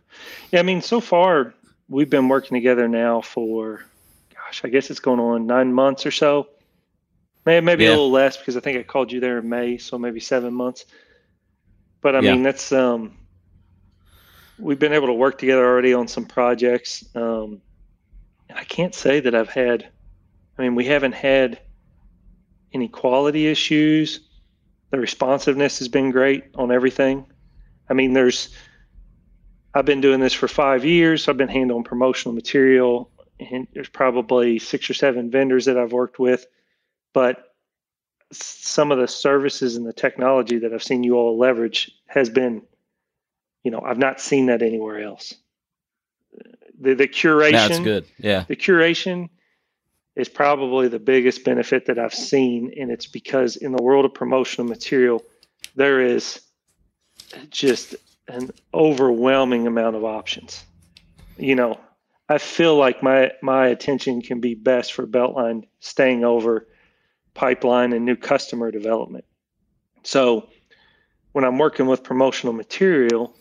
Yeah, 0.53 0.61
I 0.61 0.63
mean, 0.63 0.81
so 0.81 1.01
far 1.01 1.53
we've 1.91 2.09
been 2.09 2.29
working 2.29 2.55
together 2.55 2.89
now 2.89 3.21
for, 3.21 3.85
gosh, 4.35 4.63
I 4.65 4.69
guess 4.69 4.91
it's 4.91 4.99
going 4.99 5.21
on 5.21 5.47
nine 5.47 5.71
months 5.75 6.07
or 6.07 6.11
so. 6.11 6.49
Maybe, 7.45 7.63
maybe 7.63 7.85
yeah. 7.85 7.91
a 7.91 7.93
little 7.93 8.11
less 8.11 8.39
because 8.39 8.57
I 8.57 8.61
think 8.61 8.79
I 8.79 8.85
called 8.85 9.13
you 9.13 9.21
there 9.21 9.37
in 9.39 9.49
May, 9.51 9.77
so 9.77 9.99
maybe 9.99 10.19
seven 10.19 10.55
months. 10.55 10.87
but 12.01 12.17
I 12.17 12.21
Yeah. 12.21 12.33
mean 12.33 12.43
that's 12.43 12.73
um, 12.73 13.19
we've 14.59 14.79
been 14.79 14.95
able 14.95 15.09
to 15.09 15.13
work 15.13 15.37
together 15.39 15.65
already 15.65 15.93
on 15.93 16.09
some 16.09 16.25
projects, 16.25 17.05
um, 17.15 17.61
and 18.49 18.59
I 18.59 18.65
can't 18.65 18.95
say 18.95 19.21
that 19.21 19.35
I've 19.35 19.51
had. 19.51 19.89
I 20.59 20.63
mean, 20.63 20.75
we 20.75 20.87
haven't 20.87 21.13
had 21.13 21.61
any 22.73 22.89
quality 22.89 23.47
issues. 23.47 24.21
The 24.93 25.01
responsiveness 25.01 25.79
has 25.79 25.89
been 25.89 26.11
great 26.11 26.45
on 26.55 26.71
everything. 26.71 27.27
I 27.89 27.95
mean, 27.95 28.13
there's. 28.13 28.51
I've 29.75 29.87
been 29.87 30.03
doing 30.03 30.21
this 30.21 30.35
for 30.35 30.49
five 30.49 30.85
years. 30.85 31.29
I've 31.29 31.39
been 31.39 31.49
handling 31.49 31.85
promotional 31.85 32.35
material, 32.35 33.11
and 33.41 33.67
there's 33.73 33.89
probably 33.89 34.59
six 34.59 34.91
or 34.91 34.95
seven 34.95 35.31
vendors 35.31 35.65
that 35.65 35.79
I've 35.79 35.93
worked 35.93 36.19
with, 36.19 36.47
but 37.15 37.55
some 38.33 38.93
of 38.93 38.99
the 38.99 39.09
services 39.09 39.77
and 39.77 39.87
the 39.87 39.95
technology 39.95 40.59
that 40.59 40.75
I've 40.75 40.83
seen 40.83 41.03
you 41.05 41.17
all 41.17 41.39
leverage 41.39 41.91
has 42.07 42.29
been, 42.29 42.61
you 43.65 43.71
know, 43.71 43.81
I've 43.81 43.99
not 43.99 44.21
seen 44.21 44.47
that 44.47 44.61
anywhere 44.61 45.03
else. 45.03 45.33
The 46.79 46.95
the 46.95 47.09
curation, 47.09 47.53
That's 47.53 47.79
good. 47.79 48.07
Yeah. 48.19 48.45
the 48.47 48.57
curation 48.57 49.31
is 50.15 50.29
probably 50.29 50.89
the 50.89 50.99
biggest 50.99 51.45
benefit 51.45 51.87
that 51.87 51.99
I've 51.99 52.15
seen, 52.15 52.73
and 52.79 52.91
it's 52.91 53.07
because 53.07 53.57
in 53.57 53.73
the 53.73 53.83
world 53.83 54.05
of 54.05 54.15
promotional 54.15 54.69
material, 54.69 55.23
there 55.75 56.01
is 56.01 56.41
just 57.51 57.95
an 58.29 58.51
overwhelming 58.75 59.67
amount 59.67 59.97
of 59.97 60.05
options. 60.05 60.65
You 61.39 61.55
know, 61.55 61.81
I 62.29 62.39
feel 62.39 62.77
like 62.77 63.03
my 63.03 63.33
my 63.43 63.69
attention 63.69 64.23
can 64.23 64.41
be 64.41 64.55
best 64.55 64.93
for 64.93 65.07
Beltline 65.07 65.65
staying 65.81 66.25
over 66.25 66.69
pipeline 67.35 67.93
and 67.93 68.05
new 68.05 68.17
customer 68.17 68.71
development. 68.71 69.25
So 70.03 70.49
when 71.33 71.45
I'm 71.45 71.59
working 71.59 71.87
with 71.87 72.03
promotional 72.03 72.53
material, 72.53 73.35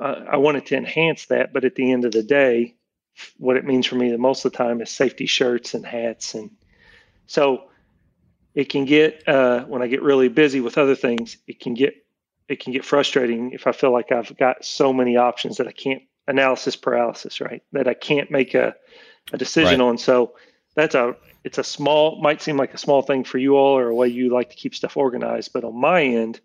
uh, 0.00 0.24
I 0.30 0.36
wanted 0.38 0.66
to 0.66 0.76
enhance 0.76 1.26
that, 1.26 1.52
but 1.52 1.64
at 1.64 1.74
the 1.74 1.92
end 1.92 2.04
of 2.04 2.12
the 2.12 2.22
day, 2.22 2.76
what 3.38 3.56
it 3.56 3.64
means 3.64 3.86
for 3.86 3.96
me 3.96 4.10
the 4.10 4.18
most 4.18 4.44
of 4.44 4.52
the 4.52 4.58
time 4.58 4.80
is 4.80 4.90
safety 4.90 5.26
shirts 5.26 5.74
and 5.74 5.86
hats, 5.86 6.34
and 6.34 6.50
so 7.26 7.64
it 8.54 8.68
can 8.68 8.84
get 8.84 9.26
uh, 9.26 9.64
when 9.64 9.82
I 9.82 9.86
get 9.86 10.02
really 10.02 10.28
busy 10.28 10.60
with 10.60 10.78
other 10.78 10.94
things, 10.94 11.36
it 11.46 11.60
can 11.60 11.74
get 11.74 11.94
it 12.48 12.60
can 12.60 12.72
get 12.72 12.84
frustrating 12.84 13.52
if 13.52 13.66
I 13.66 13.72
feel 13.72 13.92
like 13.92 14.12
I've 14.12 14.36
got 14.36 14.64
so 14.64 14.92
many 14.92 15.16
options 15.16 15.56
that 15.56 15.68
I 15.68 15.72
can't 15.72 16.02
analysis 16.28 16.76
paralysis, 16.76 17.40
right? 17.40 17.62
That 17.72 17.88
I 17.88 17.94
can't 17.94 18.30
make 18.30 18.54
a, 18.54 18.74
a 19.32 19.38
decision 19.38 19.80
Right. 19.80 19.88
on. 19.88 19.98
So 19.98 20.34
that's 20.74 20.94
a 20.94 21.16
it's 21.44 21.58
a 21.58 21.64
small 21.64 22.20
might 22.20 22.42
seem 22.42 22.56
like 22.56 22.74
a 22.74 22.78
small 22.78 23.02
thing 23.02 23.24
for 23.24 23.38
you 23.38 23.56
all 23.56 23.76
or 23.76 23.88
a 23.88 23.94
way 23.94 24.08
you 24.08 24.30
like 24.32 24.50
to 24.50 24.56
keep 24.56 24.74
stuff 24.74 24.96
organized, 24.96 25.52
but 25.52 25.64
on 25.64 25.80
my 25.80 26.02
end, 26.02 26.40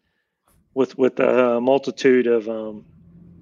with 0.73 0.97
with 0.97 1.19
a 1.19 1.59
multitude 1.61 2.27
of 2.27 2.47
um, 2.49 2.85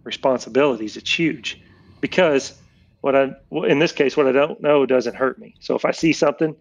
responsibilities, 0.03 0.97
it's 0.97 1.13
huge 1.13 1.59
because 2.01 2.59
what 3.05 3.15
I 3.15 3.35
in 3.67 3.77
this 3.77 3.91
case 3.91 4.17
what 4.17 4.25
I 4.25 4.31
don't 4.31 4.59
know 4.61 4.87
doesn't 4.87 5.15
hurt 5.15 5.37
me. 5.37 5.53
So 5.59 5.75
if 5.75 5.85
I 5.85 5.91
see 5.91 6.11
something 6.11 6.55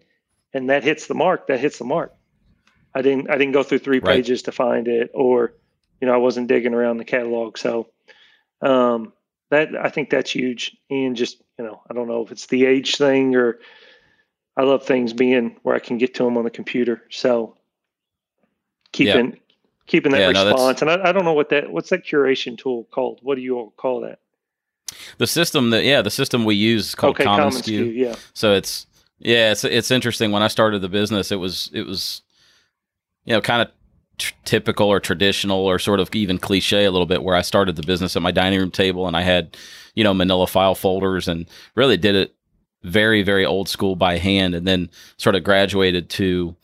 and 0.53 0.69
that 0.69 0.83
hits 0.83 1.07
the 1.07 1.15
mark, 1.15 1.47
that 1.47 1.59
hits 1.59 1.79
the 1.79 1.85
mark. 1.85 2.13
I 2.93 3.01
didn't 3.01 3.31
I 3.31 3.39
didn't 3.39 3.53
go 3.53 3.63
through 3.63 3.79
three 3.79 3.99
Right. 3.99 4.17
pages 4.17 4.43
to 4.43 4.51
find 4.51 4.87
it, 4.87 5.09
or 5.15 5.53
you 5.99 6.07
know 6.07 6.13
I 6.13 6.17
wasn't 6.17 6.47
digging 6.47 6.75
around 6.75 6.97
the 6.97 7.03
catalog. 7.03 7.57
So 7.57 7.87
um, 8.61 9.11
that 9.49 9.69
I 9.75 9.89
think 9.89 10.11
that's 10.11 10.29
huge, 10.29 10.77
and 10.91 11.15
just 11.15 11.41
you 11.57 11.65
know 11.65 11.81
I 11.89 11.95
don't 11.95 12.07
know 12.07 12.21
if 12.21 12.31
it's 12.31 12.45
the 12.45 12.65
age 12.67 12.97
thing 12.97 13.35
or 13.35 13.57
I 14.55 14.65
love 14.65 14.85
things 14.85 15.13
being 15.13 15.57
where 15.63 15.73
I 15.73 15.79
can 15.79 15.97
get 15.97 16.13
to 16.13 16.25
them 16.25 16.37
on 16.37 16.43
the 16.43 16.51
computer. 16.51 17.01
So 17.09 17.57
keeping 18.91 19.39
keeping 19.87 20.11
that 20.11 20.19
Yeah, 20.19 20.31
no, 20.31 20.45
response, 20.51 20.83
and 20.83 20.91
I, 20.91 21.09
I 21.09 21.11
don't 21.11 21.25
know 21.25 21.33
what 21.33 21.49
that 21.49 21.71
what's 21.71 21.89
that 21.89 22.05
curation 22.05 22.55
tool 22.55 22.83
called. 22.91 23.21
What 23.23 23.33
do 23.33 23.41
you 23.41 23.57
all 23.57 23.71
call 23.71 24.01
that? 24.01 24.19
The 25.17 25.27
system 25.27 25.69
that 25.71 25.83
yeah, 25.83 26.01
the 26.01 26.09
system 26.11 26.45
we 26.45 26.55
use 26.55 26.89
is 26.89 26.95
called 26.95 27.15
okay, 27.15 27.23
Common, 27.23 27.49
commonsku. 27.49 27.91
SKU. 27.91 27.95
Yeah, 27.95 28.15
So 28.33 28.53
it's 28.53 28.85
yeah, 29.19 29.51
it's 29.51 29.63
it's 29.63 29.91
interesting. 29.91 30.31
When 30.31 30.43
I 30.43 30.47
started 30.47 30.81
the 30.81 30.89
business, 30.89 31.31
it 31.31 31.37
was 31.37 31.69
it 31.73 31.83
was 31.87 32.21
you 33.25 33.33
know 33.33 33.41
kind 33.41 33.61
of 33.61 33.69
t- 34.17 34.33
typical 34.45 34.87
or 34.87 34.99
traditional 34.99 35.59
or 35.65 35.79
sort 35.79 35.99
of 35.99 36.09
even 36.13 36.37
cliche 36.37 36.85
a 36.85 36.91
little 36.91 37.07
bit. 37.07 37.23
Where 37.23 37.35
I 37.35 37.41
started 37.41 37.75
the 37.77 37.83
business 37.83 38.15
at 38.15 38.21
my 38.21 38.31
dining 38.31 38.59
room 38.59 38.71
table 38.71 39.07
and 39.07 39.15
I 39.17 39.21
had 39.21 39.57
you 39.95 40.03
know 40.03 40.13
Manila 40.13 40.47
file 40.47 40.75
folders 40.75 41.27
and 41.27 41.47
really 41.75 41.97
did 41.97 42.15
it 42.15 42.35
very 42.83 43.23
very 43.23 43.45
old 43.45 43.67
school 43.69 43.95
by 43.95 44.17
hand, 44.17 44.53
and 44.53 44.67
then 44.67 44.89
sort 45.17 45.35
of 45.35 45.43
graduated 45.43 46.09
to 46.11 46.55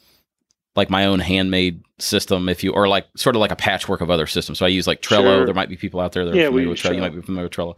like 0.76 0.90
my 0.90 1.06
own 1.06 1.20
handmade 1.20 1.84
system 2.00 2.48
if 2.50 2.64
you 2.64 2.72
or 2.74 2.88
like 2.88 3.06
sort 3.16 3.36
of 3.36 3.40
like 3.42 3.52
a 3.52 3.56
patchwork 3.56 4.02
of 4.02 4.10
other 4.10 4.26
systems 4.26 4.58
so 4.58 4.66
i 4.66 4.70
use 4.70 4.88
like 4.88 5.02
trello 5.04 5.36
Sure. 5.38 5.46
there 5.46 5.54
might 5.54 5.70
be 5.70 5.76
people 5.78 6.00
out 6.00 6.14
there 6.14 6.26
that 6.26 6.34
are 6.34 6.36
Yeah, 6.38 6.46
familiar 6.48 6.70
with 6.70 6.80
use 6.84 6.92
trello. 6.92 6.96
you 6.96 7.02
might 7.02 7.14
be 7.14 7.22
familiar 7.22 7.44
with 7.44 7.52
trello 7.54 7.76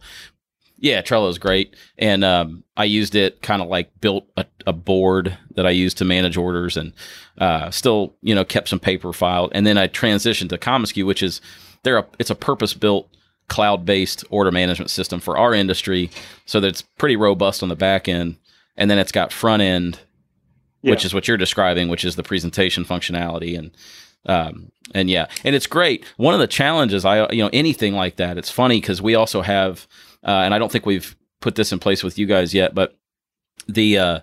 yeah 0.78 1.02
trello 1.02 1.28
is 1.28 1.38
great. 1.38 1.74
And 1.98 2.24
um, 2.24 2.64
i 2.76 2.84
used 2.84 3.14
it 3.14 3.42
kind 3.42 3.62
of 3.62 3.68
like 3.68 3.90
built 4.00 4.26
a, 4.36 4.46
a 4.66 4.72
board 4.72 5.36
that 5.54 5.66
i 5.66 5.70
used 5.70 5.98
to 5.98 6.04
manage 6.04 6.36
orders 6.36 6.76
and 6.76 6.92
uh, 7.38 7.70
still 7.70 8.14
you 8.22 8.34
know 8.34 8.44
kept 8.44 8.68
some 8.68 8.80
paper 8.80 9.12
filed. 9.12 9.50
And 9.54 9.66
then 9.66 9.78
i 9.78 9.88
transitioned 9.88 10.50
to 10.50 10.58
commonsku 10.58 11.06
which 11.06 11.22
is 11.22 11.40
they're 11.82 11.98
a, 11.98 12.06
it's 12.18 12.30
a 12.30 12.34
purpose 12.34 12.74
built 12.74 13.08
cloud-based 13.48 14.24
order 14.30 14.50
management 14.50 14.90
system 14.90 15.20
for 15.20 15.36
our 15.36 15.52
industry 15.52 16.10
so 16.46 16.60
that 16.60 16.68
it's 16.68 16.82
pretty 16.82 17.14
robust 17.14 17.62
on 17.62 17.68
the 17.68 17.76
back 17.76 18.08
end. 18.08 18.36
And 18.74 18.90
then 18.90 18.98
it's 18.98 19.12
got 19.12 19.32
front 19.32 19.62
end 19.62 20.00
which 20.90 21.04
is 21.04 21.14
what 21.14 21.26
you're 21.26 21.36
describing, 21.36 21.88
which 21.88 22.04
is 22.04 22.16
the 22.16 22.22
presentation 22.22 22.84
functionality 22.84 23.58
and 23.58 23.70
um, 24.26 24.70
and 24.94 25.10
yeah, 25.10 25.26
and 25.44 25.54
it's 25.54 25.66
great. 25.66 26.04
One 26.16 26.32
of 26.32 26.40
the 26.40 26.46
challenges, 26.46 27.04
I 27.04 27.30
you 27.30 27.42
know, 27.42 27.50
anything 27.52 27.94
like 27.94 28.16
that, 28.16 28.38
it's 28.38 28.50
funny 28.50 28.80
because 28.80 29.02
we 29.02 29.14
also 29.14 29.42
have, 29.42 29.86
and 30.30 30.54
I 30.54 30.58
don't 30.58 30.70
think 30.72 30.86
we've 30.86 31.16
put 31.40 31.54
this 31.54 31.72
in 31.72 31.78
place 31.78 32.02
with 32.02 32.18
you 32.18 32.26
guys 32.26 32.54
yet, 32.54 32.74
but 32.74 32.96
the 33.68 33.98
uh, 33.98 34.20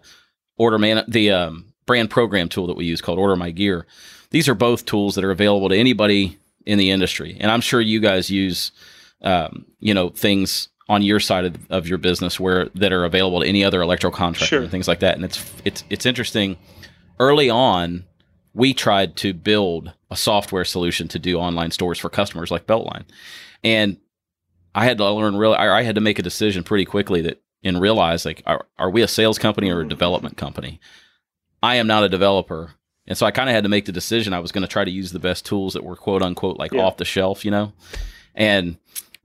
order 0.58 0.78
man, 0.78 1.04
the 1.08 1.32
um, 1.32 1.74
brand 1.86 2.10
program 2.10 2.50
tool 2.50 2.68
that 2.68 2.78
we 2.78 2.86
use 2.86 3.02
called 3.02 3.20
OrderMyGear. 3.20 3.84
These 4.32 4.48
are 4.48 4.56
both 4.56 4.86
tools 4.86 5.16
that 5.16 5.24
are 5.24 5.32
available 5.32 5.70
to 5.70 5.76
anybody 5.76 6.38
in 6.66 6.78
the 6.78 6.92
industry, 6.92 7.38
and 7.40 7.52
I'm 7.52 7.62
sure 7.62 7.82
you 7.82 8.00
guys 8.00 8.30
use, 8.30 8.72
um, 9.22 9.66
you 9.80 9.94
know, 9.94 10.10
things 10.10 10.70
on 10.90 11.02
your 11.02 11.20
side 11.20 11.46
of, 11.46 11.56
of 11.70 11.88
your 11.88 11.98
business 11.98 12.40
where 12.40 12.66
that 12.76 12.92
are 12.92 13.06
available 13.06 13.42
to 13.42 13.48
any 13.48 13.64
other 13.64 13.82
electrical 13.82 14.16
contractor 14.16 14.46
Sure. 14.46 14.62
and 14.62 14.72
things 14.72 14.88
like 14.88 15.00
that. 15.00 15.16
And 15.16 15.24
it's 15.26 15.44
it's 15.66 15.84
it's 15.90 16.06
interesting. 16.06 16.58
Early 17.20 17.50
on, 17.50 18.06
we 18.54 18.74
tried 18.74 19.16
to 19.18 19.34
build 19.34 19.94
a 20.10 20.16
software 20.16 20.66
solution 20.66 21.08
to 21.10 21.20
do 21.20 21.38
online 21.40 21.72
stores 21.72 22.00
for 22.00 22.10
customers 22.10 22.52
like 22.52 22.68
Beltline, 22.68 23.04
and 23.64 23.98
I 24.74 24.86
had 24.86 24.98
to 25.00 25.10
learn 25.12 25.36
real. 25.36 25.54
I 25.54 25.70
I 25.70 25.84
had 25.84 25.96
to 25.96 26.02
make 26.02 26.20
a 26.20 26.24
decision 26.24 26.64
pretty 26.64 26.86
quickly 26.86 27.22
that 27.22 27.42
and 27.64 27.80
realize 27.80 28.26
like, 28.26 28.42
are, 28.48 28.66
are 28.80 28.90
we 28.90 29.02
a 29.04 29.08
sales 29.08 29.38
company 29.38 29.70
or 29.70 29.82
a 29.82 29.88
development 29.88 30.36
company? 30.38 30.80
I 31.62 31.76
am 31.76 31.86
not 31.88 32.04
a 32.04 32.10
developer. 32.10 32.72
And 33.08 33.18
so 33.18 33.26
I 33.26 33.32
kind 33.32 33.50
of 33.50 33.54
had 33.56 33.64
to 33.66 33.70
make 33.70 33.86
the 33.86 33.92
decision. 33.92 34.34
I 34.34 34.40
was 34.40 34.52
going 34.52 34.62
to 34.64 34.68
try 34.68 34.84
to 34.84 34.90
use 34.92 35.12
the 35.12 35.20
best 35.20 35.46
tools 35.46 35.74
that 35.74 35.84
were 35.84 35.96
quote 35.96 36.22
unquote 36.24 36.58
like 36.58 36.72
Yeah. 36.72 36.82
off 36.82 36.98
the 36.98 37.06
shelf, 37.06 37.44
you 37.46 37.52
know, 37.52 37.74
and 38.34 38.78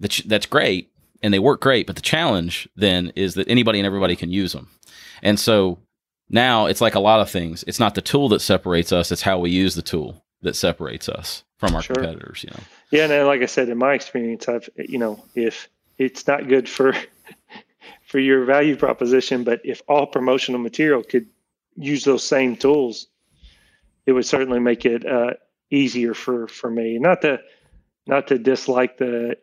ch- 0.08 0.24
that's 0.26 0.46
great 0.46 0.90
and 1.22 1.32
they 1.32 1.38
work 1.38 1.60
great. 1.62 1.86
But 1.86 1.96
the 1.96 2.02
challenge 2.02 2.68
then 2.76 3.12
is 3.16 3.34
that 3.34 3.48
anybody 3.48 3.78
and 3.78 3.86
everybody 3.86 4.16
can 4.16 4.30
use 4.30 4.52
them. 4.52 4.68
And 5.22 5.40
so 5.40 5.78
now 6.28 6.66
it's 6.66 6.80
like 6.82 6.94
a 6.94 7.00
lot 7.00 7.20
of 7.20 7.30
things. 7.30 7.64
It's 7.66 7.80
not 7.80 7.94
the 7.94 8.02
tool 8.02 8.28
that 8.30 8.40
separates 8.40 8.92
us; 8.92 9.10
it's 9.12 9.22
how 9.22 9.38
we 9.38 9.50
use 9.50 9.74
the 9.76 9.82
tool 9.82 10.24
that 10.42 10.56
separates 10.56 11.08
us 11.08 11.44
from 11.58 11.74
our 11.74 11.82
Sure. 11.82 11.94
competitors. 11.94 12.42
You 12.44 12.50
know, 12.50 12.60
Yeah, 12.90 13.10
and 13.10 13.26
like 13.26 13.42
I 13.42 13.46
said, 13.46 13.68
in 13.68 13.78
my 13.78 13.94
experience, 13.94 14.48
I've 14.48 14.68
you 14.76 14.98
know, 14.98 15.24
if 15.34 15.68
it's 15.98 16.26
not 16.26 16.48
good 16.48 16.68
for 16.68 16.94
for 18.06 18.18
your 18.18 18.44
value 18.44 18.76
proposition, 18.76 19.44
but 19.44 19.60
if 19.64 19.82
all 19.88 20.06
promotional 20.06 20.60
material 20.60 21.02
could 21.02 21.26
use 21.76 22.04
those 22.04 22.24
same 22.24 22.56
tools, 22.56 23.08
it 24.06 24.12
would 24.12 24.26
certainly 24.26 24.60
make 24.60 24.86
it 24.86 25.04
uh, 25.04 25.34
easier 25.70 26.14
for 26.14 26.46
for 26.48 26.70
me. 26.70 26.98
Not 26.98 27.22
to 27.22 27.40
not 28.06 28.28
to 28.28 28.38
dislike 28.38 28.98
the 28.98 29.36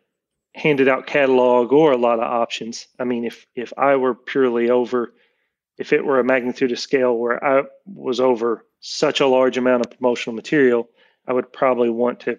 handed 0.54 0.88
out 0.88 1.06
catalog 1.06 1.72
or 1.72 1.92
a 1.92 1.96
lot 1.96 2.20
of 2.20 2.24
options. 2.24 2.86
I 2.98 3.04
mean, 3.04 3.24
if 3.24 3.46
if 3.54 3.72
I 3.76 3.96
were 3.96 4.14
purely 4.14 4.70
over, 4.70 5.12
if 5.76 5.92
it 5.92 6.04
were 6.04 6.20
a 6.20 6.24
magnitude 6.24 6.72
of 6.72 6.78
scale 6.78 7.16
where 7.16 7.44
I 7.44 7.64
was 7.84 8.20
over 8.20 8.64
such 8.80 9.20
a 9.20 9.26
large 9.26 9.58
amount 9.58 9.84
of 9.84 9.92
promotional 9.92 10.34
material, 10.34 10.88
I 11.26 11.32
would 11.32 11.52
probably 11.52 11.90
want 11.90 12.20
to 12.20 12.38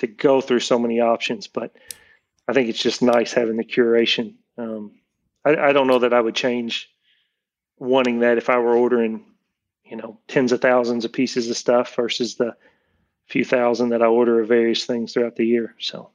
to 0.00 0.06
go 0.06 0.40
through 0.40 0.60
so 0.60 0.78
many 0.78 1.00
options. 1.00 1.46
But 1.46 1.74
I 2.48 2.52
think 2.52 2.68
it's 2.68 2.82
just 2.82 3.02
nice 3.02 3.32
having 3.32 3.56
the 3.56 3.64
curation. 3.64 4.34
Um, 4.58 4.92
I, 5.44 5.56
I 5.56 5.72
don't 5.72 5.86
know 5.86 6.00
that 6.00 6.12
I 6.12 6.20
would 6.20 6.34
change 6.34 6.90
wanting 7.78 8.20
that 8.20 8.38
if 8.38 8.50
I 8.50 8.58
were 8.58 8.76
ordering, 8.76 9.24
you 9.84 9.96
know, 9.96 10.18
tens 10.28 10.52
of 10.52 10.60
thousands 10.60 11.04
of 11.04 11.12
pieces 11.12 11.48
of 11.48 11.56
stuff 11.56 11.94
versus 11.94 12.36
the 12.36 12.56
few 13.26 13.44
thousand 13.44 13.90
that 13.90 14.02
I 14.02 14.06
order 14.06 14.40
of 14.40 14.48
various 14.48 14.84
things 14.84 15.12
throughout 15.12 15.36
the 15.36 15.46
year. 15.46 15.74
So 15.78 16.10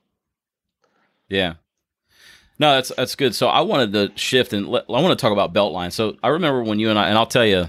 Yeah. 1.30 1.56
No, 2.58 2.74
that's 2.76 2.92
that's 2.96 3.16
good. 3.16 3.36
So 3.36 3.48
I 3.48 3.62
wanted 3.62 3.94
to 3.94 4.18
shift 4.18 4.54
and 4.54 4.68
let, 4.68 4.86
I 4.88 5.02
want 5.02 5.18
to 5.18 5.22
talk 5.22 5.34
about 5.34 5.54
Beltline. 5.54 5.92
So 5.92 6.18
I 6.24 6.30
remember 6.30 6.64
when 6.64 6.80
you 6.80 6.90
and 6.90 6.98
I, 6.98 7.10
and 7.10 7.18
I'll 7.18 7.26
tell 7.26 7.46
you, 7.46 7.68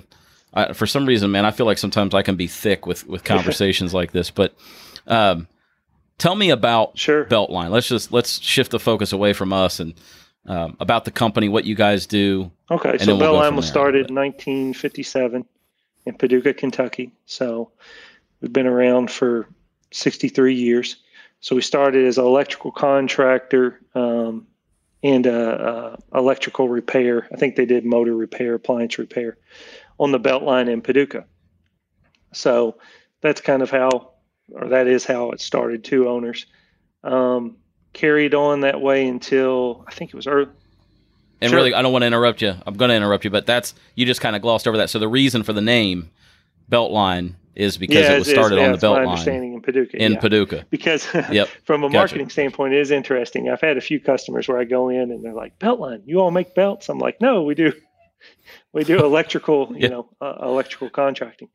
I, 0.55 0.73
for 0.73 0.87
some 0.87 1.07
reason, 1.07 1.33
man, 1.33 1.45
I 1.45 1.51
feel 1.51 1.67
like 1.67 1.79
sometimes 1.79 2.15
I 2.15 2.23
can 2.23 2.37
be 2.37 2.47
thick 2.47 2.87
with 2.87 3.07
with 3.07 3.25
conversations 3.25 3.93
like 3.93 4.13
this. 4.13 4.31
But 4.31 4.55
um, 5.07 5.49
Tell 6.19 6.35
me 6.35 6.51
about 6.51 6.99
Sure. 6.99 7.25
Beltline. 7.27 7.71
Let's 7.71 7.89
just 7.89 8.13
let's 8.13 8.41
shift 8.41 8.71
the 8.71 8.81
focus 8.81 9.13
away 9.13 9.33
from 9.33 9.53
us 9.53 9.81
and 9.81 9.95
um, 10.47 10.77
about 10.81 11.05
the 11.05 11.11
company, 11.11 11.49
what 11.49 11.65
you 11.65 11.75
guys 11.75 12.07
do. 12.07 12.51
Okay, 12.71 12.99
so 12.99 13.17
we'll 13.17 13.35
Beltline 13.35 13.57
was 13.57 13.67
started 13.67 14.11
in 14.11 14.15
1957 14.15 15.45
in 16.07 16.15
Paducah, 16.15 16.55
Kentucky. 16.55 17.13
So 17.27 17.73
we've 18.41 18.53
been 18.53 18.67
around 18.67 19.11
for 19.11 19.49
63 19.93 20.55
years. 20.55 20.97
So 21.41 21.55
we 21.57 21.63
started 21.63 22.07
as 22.07 22.19
an 22.19 22.25
electrical 22.25 22.71
contractor 22.71 23.81
um, 23.95 24.47
and 25.03 25.27
uh, 25.27 25.31
uh, 25.31 25.97
electrical 26.15 26.69
repair. 26.69 27.29
I 27.33 27.37
think 27.37 27.57
they 27.57 27.67
did 27.67 27.85
motor 27.85 28.15
repair, 28.15 28.55
appliance 28.55 28.99
repair 28.99 29.37
on 29.99 30.13
the 30.13 30.21
Beltline 30.21 30.69
in 30.69 30.81
Paducah. 30.81 31.25
So 32.33 32.79
that's 33.21 33.41
kind 33.41 33.63
of 33.63 33.71
how, 33.71 34.13
or 34.53 34.69
that 34.69 34.87
is 34.87 35.05
how 35.05 35.31
it 35.33 35.41
started. 35.41 35.85
Two 35.85 36.09
owners 36.09 36.47
um, 37.05 37.57
carried 37.93 38.35
on 38.35 38.61
that 38.61 38.81
way 38.81 39.07
until 39.07 39.85
I 39.87 39.93
think 39.93 40.11
it 40.11 40.17
was 40.17 40.27
early. 40.27 40.51
And 41.41 41.51
Sure. 41.51 41.59
really, 41.59 41.75
I 41.75 41.83
don't 41.83 41.93
want 41.93 42.03
to 42.03 42.07
interrupt 42.07 42.41
you. 42.41 42.55
I'm 42.67 42.75
going 42.75 42.89
to 42.89 42.95
interrupt 42.95 43.25
you, 43.25 43.31
but 43.31 43.45
that's 43.47 43.75
you 43.95 44.07
just 44.07 44.21
kind 44.23 44.35
of 44.35 44.43
glossed 44.43 44.67
over 44.67 44.79
that. 44.79 44.89
So 44.91 44.99
the 44.99 45.09
reason 45.09 45.43
for 45.43 45.53
the 45.53 45.61
name 45.61 46.11
Beltline 46.71 47.35
is 47.55 47.77
because 47.79 48.07
it 48.09 48.19
was 48.19 48.29
started 48.29 48.57
yeah, 48.57 48.65
on 48.65 48.69
the 48.71 48.75
it's 48.75 48.83
my 48.83 48.89
Beltline 48.89 49.09
understanding 49.11 49.55
in 49.55 49.63
Paducah. 49.63 49.97
in 50.03 50.13
yeah. 50.13 50.19
Paducah. 50.21 50.67
because 50.71 51.07
Yep. 51.31 51.49
from 51.65 51.85
a 51.85 51.89
Gotcha. 51.89 51.97
marketing 51.99 52.31
standpoint, 52.31 52.75
it 52.75 52.81
is 52.81 52.91
interesting. 52.91 53.49
I've 53.51 53.61
had 53.61 53.77
a 53.77 53.81
few 53.81 54.01
customers 54.01 54.49
where 54.49 54.59
I 54.59 54.65
go 54.65 54.89
in 54.89 55.11
and 55.11 55.23
they're 55.25 55.33
like, 55.35 55.59
"Beltline, 55.59 56.03
you 56.07 56.21
all 56.21 56.31
make 56.31 56.55
belts?" 56.55 56.89
I'm 56.89 56.99
like, 56.99 57.21
"No, 57.21 57.43
we 57.45 57.55
do, 57.55 57.73
we 58.73 58.85
do 58.85 58.99
electrical, 59.05 59.69
Yeah. 59.73 59.79
you 59.83 59.89
know, 59.91 60.09
uh, 60.21 60.37
electrical 60.43 60.91
contracting." 60.91 61.49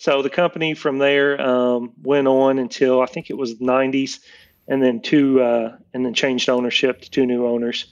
So 0.00 0.22
the 0.22 0.30
company 0.30 0.72
from 0.72 0.96
there 0.96 1.38
um, 1.38 1.92
went 2.02 2.26
on 2.26 2.58
until 2.58 3.02
I 3.02 3.04
think 3.04 3.28
it 3.28 3.36
was 3.36 3.58
the 3.58 3.66
90s, 3.66 4.20
and 4.66 4.82
then 4.82 5.02
two, 5.02 5.42
uh, 5.42 5.76
and 5.92 6.06
then 6.06 6.14
changed 6.14 6.48
ownership 6.48 7.02
to 7.02 7.10
two 7.10 7.26
new 7.26 7.46
owners, 7.46 7.84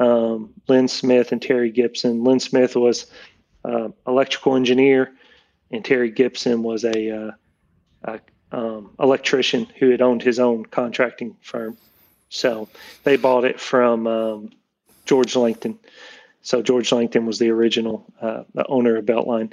um, 0.00 0.52
Lynn 0.66 0.88
Smith 0.88 1.30
and 1.30 1.40
Terry 1.40 1.70
Gibson. 1.70 2.24
Lynn 2.24 2.40
Smith 2.40 2.74
was 2.74 3.06
uh, 3.64 3.90
electrical 4.08 4.56
engineer, 4.56 5.12
and 5.70 5.84
Terry 5.84 6.10
Gibson 6.10 6.64
was 6.64 6.82
a 6.82 7.10
uh, 7.10 7.30
a 8.02 8.20
um, 8.50 8.90
electrician 8.98 9.68
who 9.78 9.90
had 9.90 10.02
owned 10.02 10.24
his 10.24 10.40
own 10.40 10.66
contracting 10.66 11.36
firm. 11.42 11.78
So 12.28 12.70
they 13.04 13.16
bought 13.16 13.44
it 13.44 13.60
from 13.60 14.08
um, 14.08 14.50
George 15.04 15.36
Langton. 15.36 15.78
So 16.42 16.60
George 16.60 16.90
Langton 16.90 17.24
was 17.24 17.38
the 17.38 17.50
original 17.50 18.04
uh, 18.20 18.42
the 18.52 18.66
owner 18.66 18.96
of 18.96 19.06
Beltline. 19.06 19.52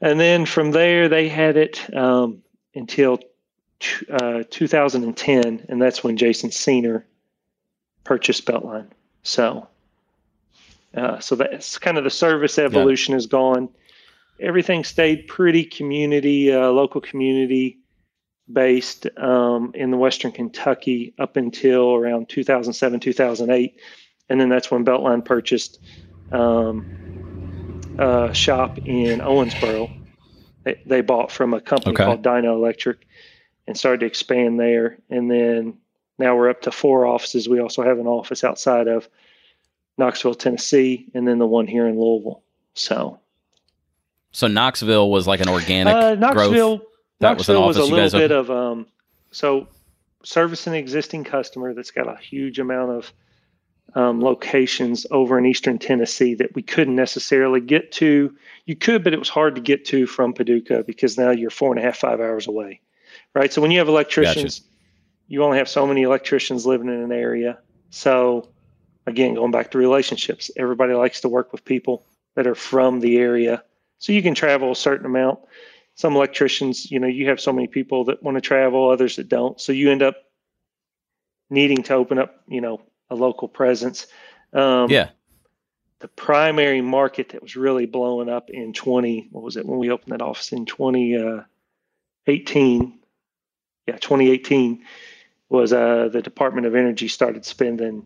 And 0.00 0.18
then 0.18 0.46
from 0.46 0.70
there, 0.70 1.08
they 1.08 1.28
had 1.28 1.56
it 1.56 1.92
um, 1.94 2.42
until 2.74 3.18
t- 3.80 4.06
uh, 4.10 4.44
2010, 4.48 5.66
and 5.68 5.82
that's 5.82 6.04
when 6.04 6.16
Jason 6.16 6.50
Senior 6.50 7.04
purchased 8.04 8.46
Beltline. 8.46 8.88
So, 9.22 9.68
uh, 10.96 11.18
so 11.18 11.34
that's 11.34 11.78
kind 11.78 11.98
of 11.98 12.04
the 12.04 12.10
service 12.10 12.58
evolution 12.58 13.14
is 13.14 13.26
gone 13.26 13.70
everything 14.40 14.84
stayed 14.84 15.26
pretty 15.26 15.64
community, 15.64 16.52
uh, 16.52 16.68
local 16.68 17.00
community 17.00 17.78
based 18.50 19.06
um, 19.18 19.72
in 19.74 19.90
the 19.90 19.96
Western 19.96 20.32
Kentucky 20.32 21.12
up 21.18 21.36
until 21.36 21.94
around 21.94 22.28
2007, 22.28 23.00
2008. 23.00 23.76
And 24.28 24.40
then 24.40 24.48
that's 24.48 24.70
when 24.70 24.84
Beltline 24.84 25.24
purchased 25.24 25.78
um, 26.32 26.86
a 27.98 28.32
shop 28.34 28.78
in 28.78 29.20
Owensboro. 29.20 29.90
They, 30.64 30.80
they 30.86 31.00
bought 31.00 31.30
from 31.32 31.54
a 31.54 31.60
company 31.60 31.94
Okay. 31.94 32.04
called 32.04 32.22
Dyno 32.22 32.54
Electric 32.54 33.06
and 33.66 33.76
started 33.76 34.00
to 34.00 34.06
expand 34.06 34.58
there. 34.58 34.98
And 35.10 35.30
then 35.30 35.78
now 36.18 36.36
we're 36.36 36.48
up 36.50 36.62
to 36.62 36.70
four 36.72 37.06
offices. 37.06 37.48
We 37.48 37.60
also 37.60 37.82
have 37.82 37.98
an 37.98 38.06
office 38.06 38.44
outside 38.44 38.88
of 38.88 39.08
Knoxville, 39.96 40.34
Tennessee, 40.34 41.06
and 41.14 41.26
then 41.26 41.38
the 41.38 41.46
one 41.46 41.66
here 41.66 41.86
in 41.86 41.98
Louisville. 41.98 42.42
So, 42.74 43.18
So 44.30 44.46
Knoxville 44.46 45.10
was 45.10 45.26
like 45.26 45.40
an 45.40 45.48
organic 45.48 45.94
uh, 45.94 46.14
Knoxville, 46.14 46.78
growth. 46.78 46.88
That 47.20 47.36
was 47.36 47.48
an 47.48 47.56
Knoxville 47.56 47.66
was, 47.66 47.76
office 47.76 47.90
a 47.90 47.94
little 47.94 48.20
bit 48.20 48.30
of 48.30 48.50
um, 48.50 48.86
so 49.32 49.66
servicing 50.22 50.74
an 50.74 50.78
existing 50.78 51.24
customer 51.24 51.74
that's 51.74 51.90
got 51.90 52.08
a 52.08 52.16
huge 52.16 52.58
amount 52.58 52.92
of 52.92 53.12
um, 53.94 54.20
locations 54.20 55.06
over 55.10 55.38
in 55.38 55.46
eastern 55.46 55.78
Tennessee 55.78 56.34
that 56.34 56.54
we 56.54 56.62
couldn't 56.62 56.94
necessarily 56.96 57.60
get 57.60 57.92
to. 57.92 58.34
You 58.66 58.76
could, 58.76 59.02
but 59.02 59.12
it 59.12 59.18
was 59.18 59.28
hard 59.28 59.54
to 59.54 59.60
get 59.60 59.84
to 59.86 60.06
from 60.06 60.32
Paducah 60.32 60.84
because 60.86 61.16
now 61.16 61.30
you're 61.30 61.50
four 61.50 61.72
and 61.72 61.78
a 61.78 61.82
half, 61.82 61.98
five 61.98 62.20
hours 62.20 62.46
away, 62.46 62.80
right? 63.34 63.52
So 63.52 63.62
when 63.62 63.70
you 63.70 63.78
have 63.78 63.88
electricians, 63.88 64.62
you 65.26 65.42
only 65.44 65.58
have 65.58 65.68
so 65.68 65.86
many 65.86 66.02
electricians 66.02 66.66
living 66.66 66.88
in 66.88 67.00
an 67.00 67.12
area. 67.12 67.58
So 67.90 68.48
again, 69.06 69.34
going 69.34 69.50
back 69.50 69.70
to 69.70 69.78
relationships, 69.78 70.50
everybody 70.56 70.94
likes 70.94 71.22
to 71.22 71.28
work 71.28 71.52
with 71.52 71.64
people 71.64 72.04
that 72.34 72.46
are 72.46 72.54
from 72.54 73.00
the 73.00 73.18
area. 73.18 73.62
So 73.98 74.12
you 74.12 74.22
can 74.22 74.34
travel 74.34 74.70
a 74.70 74.76
certain 74.76 75.06
amount. 75.06 75.40
Some 75.94 76.14
electricians, 76.14 76.90
you 76.90 77.00
know, 77.00 77.08
you 77.08 77.28
have 77.28 77.40
so 77.40 77.52
many 77.52 77.66
people 77.66 78.04
that 78.04 78.22
want 78.22 78.36
to 78.36 78.40
travel, 78.40 78.88
others 78.88 79.16
that 79.16 79.28
don't. 79.28 79.60
So 79.60 79.72
you 79.72 79.90
end 79.90 80.02
up 80.02 80.16
needing 81.50 81.82
to 81.84 81.94
open 81.94 82.18
up, 82.18 82.42
you 82.46 82.60
know, 82.60 82.80
a 83.10 83.14
local 83.14 83.48
presence. 83.48 84.06
Um, 84.52 84.90
Yeah. 84.90 85.10
The 86.00 86.08
primary 86.08 86.80
market 86.80 87.30
that 87.30 87.42
was 87.42 87.56
really 87.56 87.86
blowing 87.86 88.28
up 88.28 88.50
in 88.50 88.72
20, 88.72 89.30
what 89.32 89.42
was 89.42 89.56
it 89.56 89.66
when 89.66 89.80
we 89.80 89.90
opened 89.90 90.12
that 90.12 90.22
office 90.22 90.52
in 90.52 90.64
2018? 90.64 92.98
Yeah, 93.88 93.96
2018 93.96 94.84
was 95.48 95.72
uh, 95.72 96.08
the 96.12 96.22
Department 96.22 96.66
of 96.66 96.74
Energy 96.74 97.08
started 97.08 97.44
spending 97.44 98.04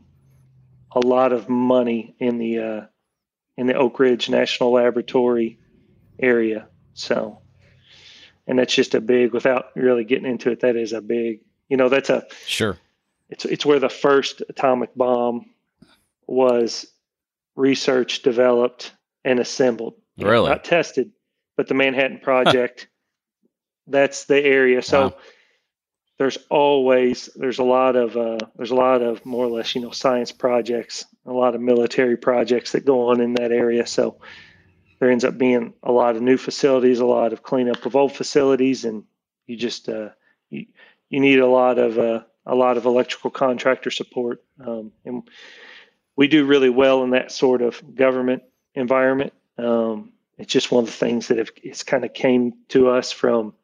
a 0.95 1.01
lot 1.01 1.33
of 1.33 1.49
money 1.49 2.15
in 2.19 2.39
the 2.39 2.59
uh, 2.59 2.81
in 3.57 3.67
the 3.67 3.75
Oak 3.75 3.99
Ridge 3.99 4.31
National 4.31 4.73
Laboratory 4.73 5.59
area. 6.19 6.69
So, 6.95 7.41
and 8.47 8.59
that's 8.59 8.75
just 8.75 8.95
a 8.95 9.01
big. 9.01 9.33
Without 9.33 9.67
really 9.75 10.05
getting 10.05 10.31
into 10.31 10.51
it, 10.51 10.61
that 10.61 10.77
is 10.77 10.93
a 10.93 11.01
big. 11.01 11.41
You 11.69 11.77
know, 11.77 11.89
that's 11.89 12.11
a 12.11 12.27
Sure. 12.47 12.77
It's 13.33 13.47
it's 13.47 13.65
where 13.67 13.79
the 13.81 13.89
first 13.89 14.43
atomic 14.49 14.95
bomb 14.95 15.47
was 16.27 16.87
researched, 17.57 18.25
developed, 18.25 18.93
and 19.25 19.41
assembled. 19.41 19.95
Really? 20.19 20.51
not 20.51 20.65
tested, 20.65 21.13
but 21.57 21.67
the 21.67 21.75
Manhattan 21.75 22.21
Project. 22.21 22.89
that's 23.87 24.27
the 24.27 24.39
area. 24.41 24.81
So 24.83 25.01
Wow. 25.01 25.15
there's 26.19 26.39
always 26.51 27.31
there's 27.35 27.59
a 27.59 27.65
lot 27.65 27.97
of 27.97 28.17
uh, 28.17 28.39
there's 28.57 28.71
a 28.71 28.75
lot 28.77 29.03
of 29.03 29.25
more 29.25 29.47
or 29.47 29.51
less 29.51 29.75
you 29.75 29.81
know 29.81 29.91
science 29.91 30.31
projects, 30.31 31.07
a 31.27 31.33
lot 31.33 31.55
of 31.55 31.61
military 31.61 32.17
projects 32.17 32.73
that 32.73 32.85
go 32.85 33.09
on 33.09 33.21
in 33.21 33.35
that 33.35 33.51
area. 33.51 33.87
So 33.87 34.21
there 34.99 35.11
ends 35.11 35.25
up 35.25 35.37
being 35.39 35.73
a 35.83 35.91
lot 35.91 36.17
of 36.17 36.23
new 36.23 36.37
facilities, 36.37 37.01
a 37.01 37.07
lot 37.07 37.33
of 37.33 37.43
cleanup 37.43 37.87
of 37.87 37.97
old 37.97 38.13
facilities, 38.13 38.85
and 38.85 39.05
you 39.47 39.57
just 39.57 39.89
uh, 39.89 40.11
you, 40.51 40.67
you 41.09 41.19
need 41.19 41.41
a 41.41 41.47
lot 41.49 41.79
of 41.79 41.99
uh, 41.99 42.21
a 42.47 42.55
lot 42.55 42.77
of 42.77 42.85
electrical 42.85 43.31
contractor 43.31 43.91
support, 43.91 44.43
um, 44.65 44.93
and 45.05 45.23
we 46.17 46.29
do 46.29 46.45
really 46.45 46.71
well 46.71 47.03
in 47.05 47.11
that 47.11 47.33
sort 47.33 47.63
of 47.63 47.83
government 47.95 48.43
environment. 48.75 49.33
Um, 49.59 50.13
it's 50.39 50.53
just 50.53 50.73
one 50.73 50.85
of 50.85 50.91
the 50.91 50.97
things 50.97 51.29
that 51.29 51.39
have, 51.39 51.51
it's 51.63 51.83
kind 51.83 52.05
of 52.05 52.13
came 52.15 52.55
to 52.69 52.89
us 52.89 53.13
from 53.13 53.55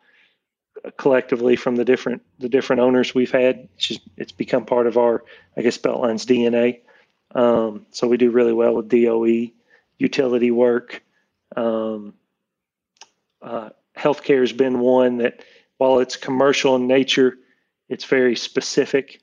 uh, 0.84 0.90
collectively 0.96 1.56
from 1.56 1.76
the 1.76 1.84
different 1.84 2.22
the 2.38 2.48
different 2.48 2.80
owners 2.80 3.14
we've 3.14 3.30
had. 3.30 3.68
It's 3.74 3.86
just 3.86 4.00
it's 4.16 4.32
become 4.32 4.64
part 4.64 4.86
of 4.86 4.96
our 4.96 5.24
I 5.56 5.62
guess 5.62 5.78
Beltline's 5.78 6.26
DNA. 6.26 6.80
Um, 7.34 7.86
so 7.90 8.06
we 8.06 8.16
do 8.16 8.30
really 8.30 8.52
well 8.52 8.74
with 8.74 8.88
DOE, 8.88 9.50
utility 9.98 10.50
work. 10.50 11.02
Um, 11.56 12.14
uh, 13.42 13.70
healthcare 13.96 14.40
has 14.40 14.52
been 14.52 14.80
one 14.80 15.18
that 15.18 15.42
while 15.76 16.00
it's 16.00 16.16
commercial 16.16 16.76
in 16.76 16.86
nature, 16.86 17.36
it's 17.88 18.05
very 18.05 18.37
specific. 18.37 19.20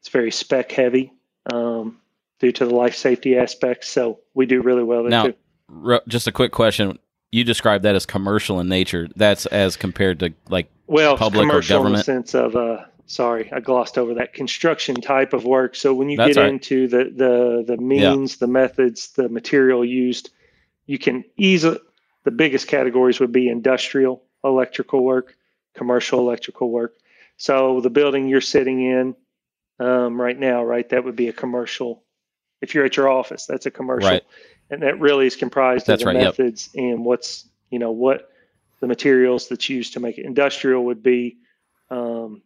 It's 0.00 0.08
very 0.08 0.30
spec 0.30 0.72
heavy 0.72 1.12
um, 1.52 1.98
due 2.38 2.52
to 2.52 2.66
the 2.66 2.74
life 2.74 2.94
safety 2.94 3.36
aspects. 3.36 3.88
So 3.88 4.20
we 4.34 4.46
do 4.46 4.62
really 4.62 4.82
well 4.82 5.02
there 5.02 5.10
Now, 5.10 5.26
too. 5.28 5.34
Ru- 5.68 6.00
just 6.08 6.26
a 6.26 6.32
quick 6.32 6.52
question. 6.52 6.98
You 7.32 7.42
described 7.44 7.84
that 7.84 7.94
as 7.94 8.06
commercial 8.06 8.60
in 8.60 8.68
nature. 8.68 9.08
That's 9.16 9.46
as 9.46 9.76
compared 9.76 10.20
to 10.20 10.32
like 10.48 10.70
Well, 10.86 11.16
public 11.16 11.46
or 11.46 11.48
commercial 11.48 11.86
in 11.86 11.92
the 11.92 11.98
government? 11.98 12.04
sense 12.04 12.34
of 12.34 12.54
uh, 12.54 12.84
sorry, 13.06 13.50
I 13.52 13.60
glossed 13.60 13.98
over 13.98 14.14
that 14.14 14.34
construction 14.34 14.96
type 14.96 15.32
of 15.32 15.44
work. 15.44 15.74
So 15.74 15.94
when 15.94 16.08
you 16.10 16.16
That's 16.16 16.34
get 16.34 16.40
right. 16.40 16.50
into 16.50 16.86
the 16.86 17.04
the 17.04 17.64
the 17.66 17.76
means, 17.76 18.36
the 18.36 18.46
methods, 18.46 19.08
the 19.12 19.28
material 19.28 19.84
used, 19.84 20.30
you 20.86 20.98
can 20.98 21.24
easily 21.36 21.78
the 22.24 22.30
biggest 22.30 22.68
categories 22.68 23.20
would 23.20 23.32
be 23.32 23.48
industrial 23.48 24.22
electrical 24.44 25.02
work, 25.02 25.36
commercial 25.74 26.20
electrical 26.20 26.70
work. 26.70 26.94
So 27.36 27.80
the 27.80 27.90
building 27.90 28.28
you're 28.28 28.40
sitting 28.40 28.82
in 28.82 29.16
um, 29.78 30.20
right 30.20 30.38
now, 30.38 30.64
right, 30.64 30.88
that 30.90 31.04
would 31.04 31.16
be 31.16 31.28
a 31.28 31.32
commercial. 31.32 32.04
If 32.60 32.74
you're 32.74 32.84
at 32.84 32.96
your 32.96 33.08
office, 33.08 33.46
that's 33.46 33.66
a 33.66 33.70
commercial, 33.70 34.08
Right. 34.08 34.22
and 34.70 34.82
that 34.82 35.00
really 35.00 35.26
is 35.26 35.36
comprised 35.36 35.86
That's 35.86 36.02
of 36.02 36.06
the 36.06 36.14
right, 36.14 36.22
yep. 36.22 36.38
methods 36.38 36.70
and 36.74 37.04
what's 37.04 37.48
you 37.70 37.78
know 37.78 37.90
what 37.90 38.30
the 38.80 38.86
materials 38.86 39.48
that's 39.48 39.68
used 39.68 39.94
to 39.94 40.00
make 40.00 40.18
it. 40.18 40.24
Industrial 40.24 40.84
would 40.84 41.02
be 41.02 41.38
um, 41.90 42.42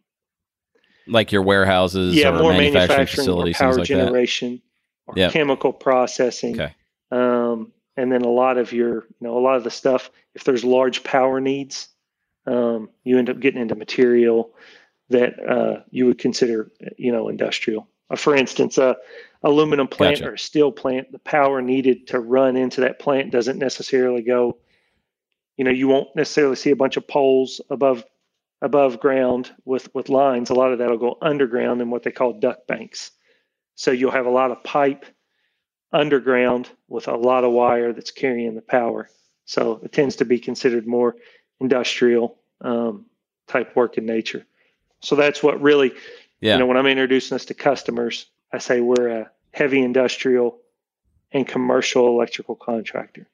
like 1.07 1.31
your 1.31 1.41
warehouses 1.41 2.15
yeah, 2.15 2.29
or 2.29 2.33
more 2.33 2.51
manufacturing, 2.51 2.73
manufacturing, 2.73 3.07
facilities, 3.07 3.57
power 3.57 3.69
like 3.71 3.77
that. 3.79 3.85
generation, 3.85 4.61
or 5.07 5.13
Yeah. 5.17 5.29
chemical 5.29 5.73
processing. 5.73 6.59
Okay. 6.59 6.73
Um, 7.11 7.71
and 7.97 8.11
then 8.11 8.21
a 8.21 8.29
lot 8.29 8.57
of 8.57 8.71
your, 8.71 9.03
you 9.03 9.27
know, 9.27 9.37
a 9.37 9.41
lot 9.41 9.57
of 9.57 9.63
the 9.63 9.71
stuff. 9.71 10.11
If 10.35 10.43
there's 10.43 10.63
large 10.63 11.03
power 11.03 11.41
needs, 11.41 11.89
um, 12.45 12.89
you 13.03 13.17
end 13.17 13.29
up 13.29 13.39
getting 13.39 13.61
into 13.61 13.75
material 13.75 14.53
that 15.09 15.33
uh, 15.39 15.81
you 15.89 16.05
would 16.05 16.19
consider, 16.19 16.71
you 16.97 17.11
know, 17.11 17.29
industrial. 17.29 17.87
Uh, 18.09 18.15
for 18.15 18.35
instance, 18.35 18.77
a 18.77 18.95
aluminum 19.43 19.87
plant 19.87 20.17
Gotcha. 20.17 20.29
or 20.29 20.33
a 20.33 20.39
steel 20.39 20.71
plant, 20.71 21.11
the 21.11 21.19
power 21.19 21.61
needed 21.61 22.07
to 22.07 22.19
run 22.19 22.57
into 22.57 22.81
that 22.81 22.99
plant 22.99 23.31
doesn't 23.31 23.59
necessarily 23.59 24.21
go. 24.21 24.57
You 25.57 25.65
know, 25.65 25.71
you 25.71 25.87
won't 25.87 26.15
necessarily 26.15 26.55
see 26.55 26.71
a 26.71 26.75
bunch 26.75 26.97
of 26.97 27.07
poles 27.07 27.61
above 27.69 28.03
above 28.61 28.99
ground 28.99 29.51
with 29.65 29.93
with 29.93 30.09
lines. 30.09 30.49
A 30.49 30.55
lot 30.55 30.71
of 30.71 30.79
that'll 30.79 30.97
go 30.97 31.17
underground 31.21 31.81
in 31.81 31.89
what 31.89 32.03
they 32.03 32.11
call 32.11 32.33
duct 32.33 32.67
banks. 32.67 33.11
So 33.75 33.91
you'll 33.91 34.11
have 34.11 34.25
a 34.25 34.31
lot 34.31 34.51
of 34.51 34.63
pipe 34.63 35.05
underground 35.91 36.69
with 36.87 37.07
a 37.07 37.15
lot 37.15 37.43
of 37.43 37.51
wire 37.51 37.93
that's 37.93 38.11
carrying 38.11 38.55
the 38.55 38.61
power. 38.61 39.09
So 39.45 39.79
it 39.83 39.91
tends 39.91 40.17
to 40.17 40.25
be 40.25 40.39
considered 40.39 40.85
more 40.85 41.15
industrial 41.59 42.37
um, 42.61 43.05
type 43.47 43.75
work 43.75 43.97
in 43.97 44.05
nature. 44.05 44.45
So 45.01 45.15
that's 45.15 45.41
what 45.41 45.61
really, 45.61 45.93
Yeah. 46.41 46.53
you 46.53 46.59
know, 46.59 46.65
when 46.65 46.77
I'm 46.77 46.87
introducing 46.87 47.35
this 47.35 47.45
to 47.45 47.53
customers, 47.53 48.25
I 48.51 48.57
say 48.57 48.81
we're 48.81 49.07
a 49.09 49.31
heavy 49.53 49.81
industrial 49.81 50.59
and 51.31 51.47
commercial 51.47 52.07
electrical 52.07 52.55
contractor. 52.55 53.27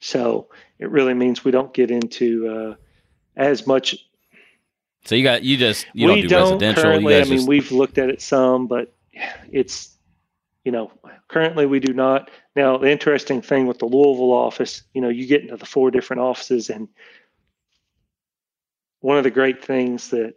So 0.00 0.48
it 0.78 0.90
really 0.90 1.14
means 1.14 1.44
we 1.44 1.52
don't 1.52 1.72
get 1.72 1.90
into 1.90 2.48
uh, 2.48 2.74
as 3.36 3.66
much 3.66 3.96
So 5.04 5.14
you 5.14 5.22
got 5.22 5.42
you 5.44 5.56
just 5.56 5.86
you 5.94 6.08
we 6.08 6.22
don't 6.22 6.28
do 6.28 6.36
residential. 6.36 6.82
currently. 6.82 7.14
I 7.16 7.24
mean, 7.24 7.36
just, 7.36 7.48
we've 7.48 7.72
looked 7.72 7.98
at 7.98 8.08
it 8.08 8.20
some, 8.20 8.66
but 8.66 8.92
it's 9.50 9.96
you 10.64 10.72
know 10.72 10.90
currently 11.28 11.66
we 11.66 11.80
do 11.80 11.92
not. 11.92 12.30
Now, 12.54 12.76
the 12.78 12.90
interesting 12.90 13.42
thing 13.42 13.66
with 13.66 13.78
the 13.78 13.86
Louisville 13.86 14.32
office, 14.32 14.82
you 14.92 15.00
know, 15.00 15.08
you 15.08 15.26
get 15.26 15.42
into 15.42 15.56
the 15.56 15.66
four 15.66 15.90
different 15.90 16.20
offices, 16.22 16.68
and 16.68 16.88
one 19.00 19.18
of 19.18 19.24
the 19.24 19.30
great 19.30 19.64
things 19.64 20.10
that 20.10 20.34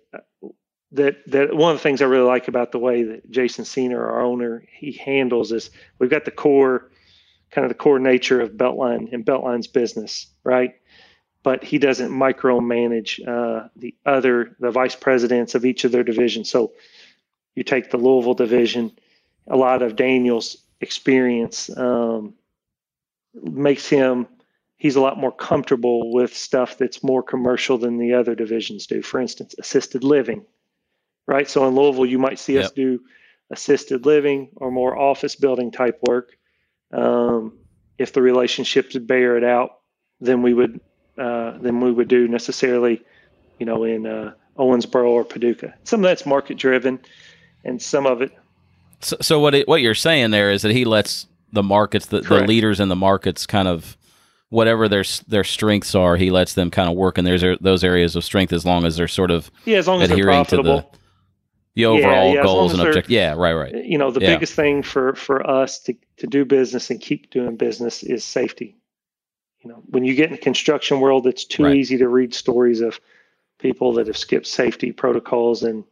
that 0.96 1.18
that 1.28 1.56
one 1.56 1.72
of 1.72 1.78
the 1.78 1.84
things 1.84 2.02
I 2.02 2.06
really 2.06 2.28
like 2.28 2.48
about 2.48 2.72
the 2.72 2.80
way 2.80 3.04
that 3.04 3.30
Jason 3.30 3.66
Cena, 3.66 3.96
our 3.96 4.22
owner, 4.22 4.64
he 4.72 4.94
handles 4.94 5.52
is 5.52 5.70
we've 6.00 6.10
got 6.10 6.26
the 6.26 6.32
core 6.32 6.92
kind 7.52 7.66
of 7.66 7.70
the 7.70 7.76
core 7.76 8.00
nature 8.00 8.42
of 8.42 8.52
Beltline 8.52 9.14
and 9.14 9.26
Beltline's 9.26 9.68
business, 9.68 10.28
right? 10.44 10.76
But 11.44 11.64
he 11.64 11.78
doesn't 11.78 12.12
micromanage 12.12 13.26
uh, 13.28 13.70
the 13.76 13.96
other 14.06 14.56
the 14.60 14.72
vice 14.72 14.96
presidents 14.96 15.56
of 15.56 15.66
each 15.66 15.84
of 15.84 15.92
their 15.92 16.04
divisions. 16.04 16.50
So 16.50 16.74
you 17.56 17.64
take 17.64 17.92
the 17.92 17.98
Louisville 17.98 18.34
division, 18.34 18.92
a 19.48 19.56
lot 19.56 19.82
of 19.82 19.96
Daniel's 19.96 20.58
experience 20.82 21.70
um, 21.78 22.34
makes 23.34 23.88
him 23.88 24.28
he's 24.78 24.96
a 24.96 25.02
lot 25.02 25.18
more 25.18 25.32
comfortable 25.32 26.12
with 26.12 26.36
stuff 26.36 26.78
that's 26.78 27.04
more 27.04 27.24
commercial 27.24 27.78
than 27.78 27.98
the 27.98 28.14
other 28.14 28.36
divisions 28.36 28.88
do. 28.88 29.02
For 29.02 29.20
instance, 29.20 29.56
assisted 29.58 30.04
living, 30.04 30.46
right? 31.28 31.50
So 31.50 31.68
in 31.68 31.76
Louisville, 31.76 32.06
you 32.06 32.20
might 32.20 32.40
see 32.40 32.58
us 32.60 32.72
do 32.72 33.02
assisted 33.52 34.06
living 34.06 34.50
or 34.56 34.72
more 34.72 34.98
office 34.98 35.36
building 35.36 35.72
type 35.72 36.00
work. 36.08 36.32
Um, 36.92 37.60
if 37.98 38.14
the 38.14 38.22
relationships 38.22 38.98
bear 38.98 39.38
it 39.38 39.44
out, 39.44 39.80
then 40.20 40.42
we 40.42 40.54
would 40.54 40.80
uh, 41.18 41.58
then 41.60 41.80
we 41.80 41.92
would 41.92 42.08
do 42.08 42.28
necessarily, 42.28 43.02
you 43.60 43.66
know, 43.66 43.84
in 43.84 44.06
uh, 44.06 44.34
Owensboro 44.58 45.08
or 45.08 45.24
Paducah. 45.24 45.74
Some 45.84 46.02
of 46.02 46.04
that's 46.04 46.26
market 46.26 46.58
driven, 46.58 47.00
and 47.64 47.82
some 47.82 48.06
of 48.06 48.22
it 48.22 48.32
so, 49.06 49.18
so 49.22 49.40
what 49.40 49.56
it, 49.56 49.68
what 49.68 49.82
you're 49.82 49.96
saying 49.96 50.32
there 50.32 50.52
is 50.52 50.62
that 50.64 50.72
he 50.72 50.86
lets 50.86 51.28
the 51.52 51.64
markets 51.64 52.08
the, 52.08 52.22
the 52.22 52.42
leaders 52.42 52.80
in 52.80 52.90
the 52.90 52.96
markets 52.96 53.46
kind 53.46 53.68
of 53.68 53.98
whatever 54.50 54.88
their 54.88 55.04
their 55.28 55.44
strengths 55.44 55.96
are, 55.96 56.18
he 56.18 56.32
lets 56.32 56.54
them 56.54 56.72
kind 56.72 56.90
of 56.90 56.96
work 56.96 57.18
in 57.18 57.26
there's 57.26 57.44
those 57.62 57.84
areas 57.84 58.16
of 58.16 58.24
strength 58.24 58.52
as 58.52 58.66
long 58.66 58.86
as 58.86 58.98
they're 58.98 59.08
sort 59.08 59.32
of 59.32 59.52
yeah, 59.66 59.78
as 59.78 59.88
long 59.88 60.02
as 60.02 60.10
they're 60.10 60.18
adhering 60.18 60.46
to 60.46 60.58
the 60.58 60.86
the 61.76 61.86
overall 61.86 62.34
yeah, 62.34 62.44
long 62.44 62.44
goals 62.44 62.74
and 62.74 62.82
objectives. 62.82 63.10
Yeah, 63.14 63.34
right, 63.36 63.54
right. 63.54 63.86
you 63.86 63.98
know 63.98 64.12
the 64.12 64.22
Yeah. 64.22 64.34
biggest 64.36 64.54
thing 64.54 64.82
for 64.84 65.14
for 65.16 65.48
us 65.50 65.80
to 65.80 65.96
to 66.18 66.28
do 66.28 66.46
business 66.46 66.90
and 66.90 67.00
keep 67.02 67.30
doing 67.30 67.56
business 67.58 68.02
is 68.04 68.24
safety 68.24 68.76
you 69.62 69.70
know 69.70 69.82
when 69.88 70.04
you 70.06 70.16
get 70.16 70.28
in 70.28 70.32
the 70.34 70.38
construction 70.38 71.00
world 71.00 71.28
it's 71.28 71.46
too 71.46 71.64
Right. 71.66 71.76
easy 71.76 71.98
to 71.98 72.08
read 72.08 72.34
stories 72.34 72.82
of 72.82 73.00
people 73.60 73.94
that 73.94 74.08
have 74.08 74.18
skipped 74.18 74.48
safety 74.48 74.92
protocols 74.92 75.64
and 75.64 75.84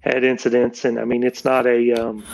had 0.00 0.24
incidents 0.24 0.84
and 0.84 0.98
i 0.98 1.04
mean 1.04 1.22
it's 1.24 1.44
not 1.44 1.66
a 1.66 1.92
um, 1.92 2.24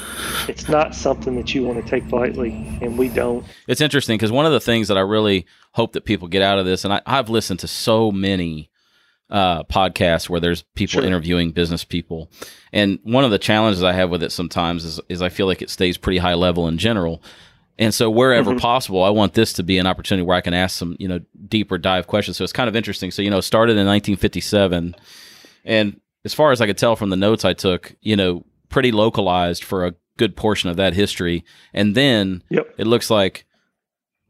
it's 0.48 0.68
not 0.68 0.94
something 0.94 1.36
that 1.36 1.54
you 1.54 1.64
want 1.64 1.78
to 1.78 1.90
take 1.90 2.12
lightly 2.12 2.58
and 2.80 2.98
we 2.98 3.08
don't 3.08 3.46
It's 3.68 3.80
interesting 3.80 4.16
because 4.16 4.32
one 4.32 4.46
of 4.46 4.52
the 4.52 4.60
things 4.60 4.88
that 4.88 4.98
I 4.98 5.00
really 5.00 5.46
hope 5.72 5.92
that 5.92 6.04
people 6.04 6.28
get 6.28 6.42
out 6.42 6.58
of 6.58 6.66
this, 6.66 6.84
and 6.84 6.92
I, 6.92 7.00
I've 7.06 7.30
listened 7.30 7.60
to 7.60 7.68
so 7.68 8.10
many 8.12 8.68
uh, 9.34 9.64
podcasts 9.64 10.28
where 10.28 10.38
there's 10.40 10.62
people 10.76 11.00
Sure. 11.00 11.04
interviewing 11.04 11.50
business 11.50 11.82
people, 11.84 12.30
and 12.72 12.98
one 13.02 13.24
of 13.24 13.30
the 13.32 13.38
challenges 13.38 13.82
I 13.82 13.92
have 13.92 14.08
with 14.10 14.22
it 14.22 14.30
sometimes 14.32 14.84
is 14.84 15.00
is 15.08 15.20
I 15.22 15.28
feel 15.28 15.46
like 15.46 15.60
it 15.60 15.70
stays 15.70 15.98
pretty 15.98 16.18
high 16.18 16.34
level 16.34 16.68
in 16.68 16.78
general. 16.78 17.20
And 17.76 17.92
so 17.92 18.08
wherever 18.08 18.52
Mhm. 18.52 18.60
possible, 18.60 19.02
I 19.02 19.10
want 19.10 19.34
this 19.34 19.52
to 19.54 19.64
be 19.64 19.78
an 19.78 19.86
opportunity 19.88 20.24
where 20.24 20.36
I 20.36 20.40
can 20.40 20.54
ask 20.54 20.78
some, 20.78 20.94
you 21.00 21.08
know, 21.08 21.18
deeper 21.48 21.76
dive 21.76 22.06
questions. 22.06 22.36
So 22.36 22.44
it's 22.44 22.52
kind 22.52 22.68
of 22.68 22.76
interesting. 22.76 23.10
So, 23.10 23.20
you 23.20 23.30
know, 23.30 23.38
it 23.38 23.42
started 23.42 23.76
in 23.76 23.84
1957 23.84 24.94
and 25.64 26.00
as 26.24 26.32
far 26.32 26.52
as 26.52 26.60
I 26.60 26.66
could 26.66 26.78
tell 26.78 26.94
from 26.94 27.10
the 27.10 27.16
notes 27.16 27.44
I 27.44 27.52
took, 27.52 27.96
you 28.00 28.14
know, 28.14 28.44
pretty 28.68 28.92
localized 28.92 29.64
for 29.64 29.84
a 29.86 29.94
good 30.16 30.36
portion 30.36 30.70
of 30.70 30.76
that 30.76 30.94
history. 30.94 31.44
And 31.72 31.96
then 31.96 32.44
Yep. 32.50 32.74
it 32.78 32.86
looks 32.86 33.10
like 33.10 33.44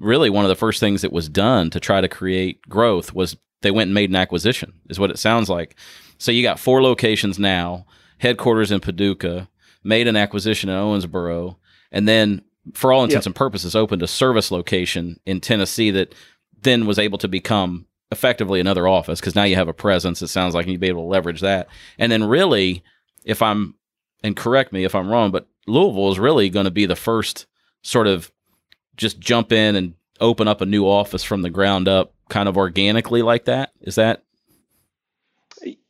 really 0.01 0.31
one 0.31 0.47
of 0.47 0.49
the 0.49 0.55
first 0.57 0.81
things 0.81 1.03
that 1.03 1.13
was 1.13 1.29
done 1.29 1.69
to 1.71 1.79
try 1.81 2.01
to 2.01 2.09
create 2.09 2.63
growth 2.69 3.13
was 3.13 3.37
they 3.65 3.73
went 3.73 3.89
and 3.89 3.95
made 3.95 4.11
an 4.11 4.17
acquisition, 4.17 4.75
is 4.89 5.01
what 5.01 5.11
it 5.11 5.19
sounds 5.19 5.49
like. 5.51 5.75
So 6.19 6.31
you 6.31 6.43
got 6.45 6.61
four 6.61 6.81
locations 6.81 7.39
now, 7.39 7.87
headquarters 8.19 8.71
in 8.71 8.79
Paducah, 8.79 9.49
made 9.83 10.07
an 10.07 10.15
acquisition 10.17 10.71
in 10.71 10.77
Owensboro, 10.77 11.57
and 11.91 12.07
then 12.07 12.43
for 12.73 12.93
all 12.93 13.03
intents 13.03 13.27
Yep. 13.27 13.31
and 13.31 13.35
purposes 13.37 13.75
opened 13.75 14.03
a 14.03 14.07
service 14.07 14.51
location 14.51 15.19
in 15.27 15.41
Tennessee 15.41 15.91
that 15.91 16.15
then 16.63 16.87
was 16.87 16.99
able 16.99 17.19
to 17.19 17.29
become 17.29 17.87
effectively 18.11 18.61
another 18.61 18.87
office 18.89 19.21
because 19.21 19.35
now 19.35 19.43
you 19.43 19.57
have 19.57 19.69
a 19.69 19.75
presence. 19.75 20.23
It 20.23 20.29
sounds 20.29 20.55
like 20.55 20.67
you'd 20.67 20.81
be 20.81 20.89
able 20.89 21.03
to 21.03 21.09
leverage 21.09 21.41
that. 21.41 21.69
And 21.99 22.11
then 22.11 22.25
really, 22.25 22.83
if 23.25 23.43
I'm 23.43 23.75
and 24.23 24.35
correct 24.37 24.73
me 24.73 24.85
if 24.85 24.95
I'm 24.95 25.11
wrong, 25.11 25.31
but 25.31 25.47
Louisville 25.67 26.11
is 26.11 26.19
really 26.19 26.49
going 26.49 26.65
to 26.65 26.71
be 26.71 26.87
the 26.87 26.97
first 26.97 27.45
sort 27.83 28.07
of 28.07 28.33
just 28.97 29.21
jump 29.21 29.53
in 29.53 29.77
and 29.77 29.95
open 30.21 30.49
up 30.49 30.63
a 30.63 30.67
new 30.67 30.87
office 30.89 31.23
from 31.25 31.43
the 31.43 31.51
ground 31.51 31.89
up 31.89 32.14
kind 32.29 32.49
of 32.49 32.57
organically 32.57 33.23
like 33.23 33.45
that. 33.47 33.73
Is 33.81 33.97
that 33.97 34.23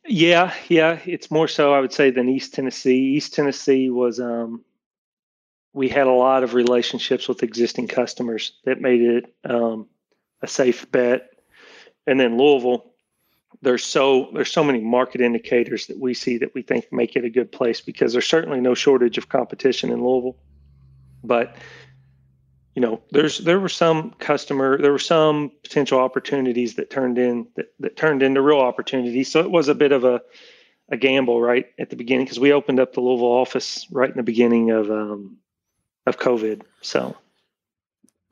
Yeah, 0.07 0.53
yeah, 0.69 0.99
it's 1.05 1.31
more 1.31 1.49
so 1.49 1.73
I 1.73 1.81
would 1.81 1.93
say 1.93 2.11
than 2.11 2.29
East 2.29 2.55
Tennessee. 2.55 3.15
East 3.17 3.35
Tennessee 3.35 3.91
was 3.91 4.21
um 4.21 4.65
we 5.73 5.89
had 5.89 6.07
a 6.07 6.13
lot 6.13 6.45
of 6.45 6.55
relationships 6.55 7.29
with 7.29 7.43
existing 7.43 7.89
customers 7.89 8.53
that 8.65 8.81
made 8.81 9.03
it 9.03 9.35
um 9.45 9.89
a 10.43 10.47
safe 10.47 10.91
bet. 10.93 11.31
And 12.07 12.21
then 12.21 12.37
Louisville, 12.37 12.93
there's 13.63 13.85
so 13.85 14.31
there's 14.35 14.53
so 14.53 14.63
many 14.63 14.81
market 14.81 15.21
indicators 15.21 15.87
that 15.87 15.99
we 15.99 16.15
see 16.15 16.39
that 16.39 16.55
we 16.55 16.63
think 16.63 16.93
make 16.93 17.17
it 17.17 17.25
a 17.25 17.31
good 17.31 17.51
place 17.51 17.81
because 17.81 18.13
there's 18.13 18.29
certainly 18.29 18.61
no 18.61 18.75
shortage 18.75 19.19
of 19.19 19.29
competition 19.29 19.91
in 19.91 20.05
Louisville. 20.05 20.37
But 21.23 21.57
you 22.75 22.83
know, 22.83 23.01
there's 23.13 23.39
there 23.39 23.61
were 23.61 23.69
some 23.69 24.11
customer, 24.19 24.79
there 24.79 24.93
were 24.93 24.99
some 24.99 25.53
potential 25.63 25.99
opportunities 25.99 26.75
that 26.75 26.91
turned 26.91 27.19
in 27.19 27.47
that, 27.57 27.73
that 27.81 27.97
turned 27.97 28.23
into 28.23 28.43
real 28.43 28.61
opportunities. 28.61 29.31
So 29.31 29.41
it 29.41 29.51
was 29.51 29.69
a 29.69 29.75
bit 29.75 29.93
of 29.93 30.05
a 30.05 30.21
a 30.91 30.97
gamble 30.97 31.41
right 31.41 31.67
at 31.79 31.89
the 31.91 31.97
beginning 31.97 32.27
because 32.27 32.39
we 32.41 32.53
opened 32.53 32.79
up 32.79 32.93
the 32.93 33.01
Louisville 33.01 33.27
office 33.29 33.87
right 33.91 34.11
in 34.11 34.17
the 34.17 34.23
beginning 34.23 34.71
of 34.71 34.91
um 34.91 35.39
of 36.07 36.19
COVID. 36.19 36.63
So 36.83 37.17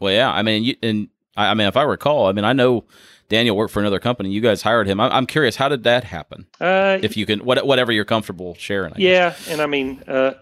well? 0.01 0.13
Yeah, 0.13 0.31
I 0.31 0.43
mean, 0.43 0.65
you, 0.65 0.77
and 0.83 1.09
I, 1.37 1.49
I 1.49 1.55
mean, 1.55 1.67
if 1.69 1.77
I 1.77 1.85
recall, 1.85 2.27
I 2.27 2.33
mean, 2.33 2.45
I 2.45 2.53
know 2.53 2.85
Daniel 3.29 3.57
worked 3.57 3.73
for 3.73 3.81
another 3.81 4.01
company. 4.01 4.31
You 4.31 4.41
guys 4.43 4.61
hired 4.61 4.87
him. 4.87 5.01
I'm, 5.01 5.11
I'm 5.13 5.27
curious, 5.27 5.57
how 5.57 5.69
did 5.69 5.85
that 5.85 6.05
happen? 6.05 6.47
uh, 6.61 6.99
If 7.01 7.17
you 7.17 7.25
can, 7.25 7.45
what, 7.45 7.65
whatever 7.65 7.93
you're 7.93 8.05
comfortable 8.05 8.55
sharing. 8.59 8.93
I 8.93 8.97
guess. 8.99 9.47
yeah, 9.47 9.53
and 9.53 9.63
I 9.63 9.67
mean, 9.67 10.03
uh, 10.07 10.33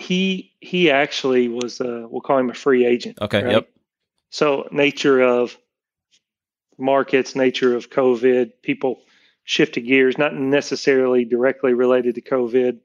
he 0.00 0.52
he 0.60 0.90
actually 0.90 1.48
was 1.48 1.80
uh, 1.80 2.06
we'll 2.08 2.20
call 2.20 2.38
him 2.38 2.50
a 2.50 2.54
free 2.54 2.86
agent. 2.86 3.18
Okay. 3.20 3.42
right? 3.42 3.52
Yep. 3.52 3.70
So 4.30 4.68
nature 4.70 5.20
of 5.20 5.56
markets, 6.78 7.34
nature 7.34 7.76
of 7.76 7.90
COVID, 7.90 8.52
people 8.62 9.02
shifted 9.44 9.82
gears, 9.82 10.16
not 10.16 10.34
necessarily 10.34 11.24
directly 11.24 11.74
related 11.74 12.14
to 12.14 12.22
COVID. 12.22 12.78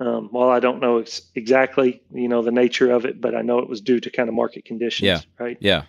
Um, 0.00 0.28
while 0.30 0.48
I 0.48 0.60
don't 0.60 0.80
know 0.80 0.98
ex- 0.98 1.22
exactly, 1.34 2.00
you 2.12 2.28
know, 2.28 2.40
the 2.42 2.52
nature 2.52 2.92
of 2.92 3.04
it, 3.04 3.20
but 3.20 3.34
I 3.34 3.42
know 3.42 3.58
it 3.58 3.68
was 3.68 3.80
due 3.80 3.98
to 3.98 4.10
kind 4.10 4.28
of 4.28 4.34
market 4.34 4.64
conditions. 4.64 5.06
Yeah. 5.06 5.20
Right. 5.44 5.58
Yeah. 5.60 5.82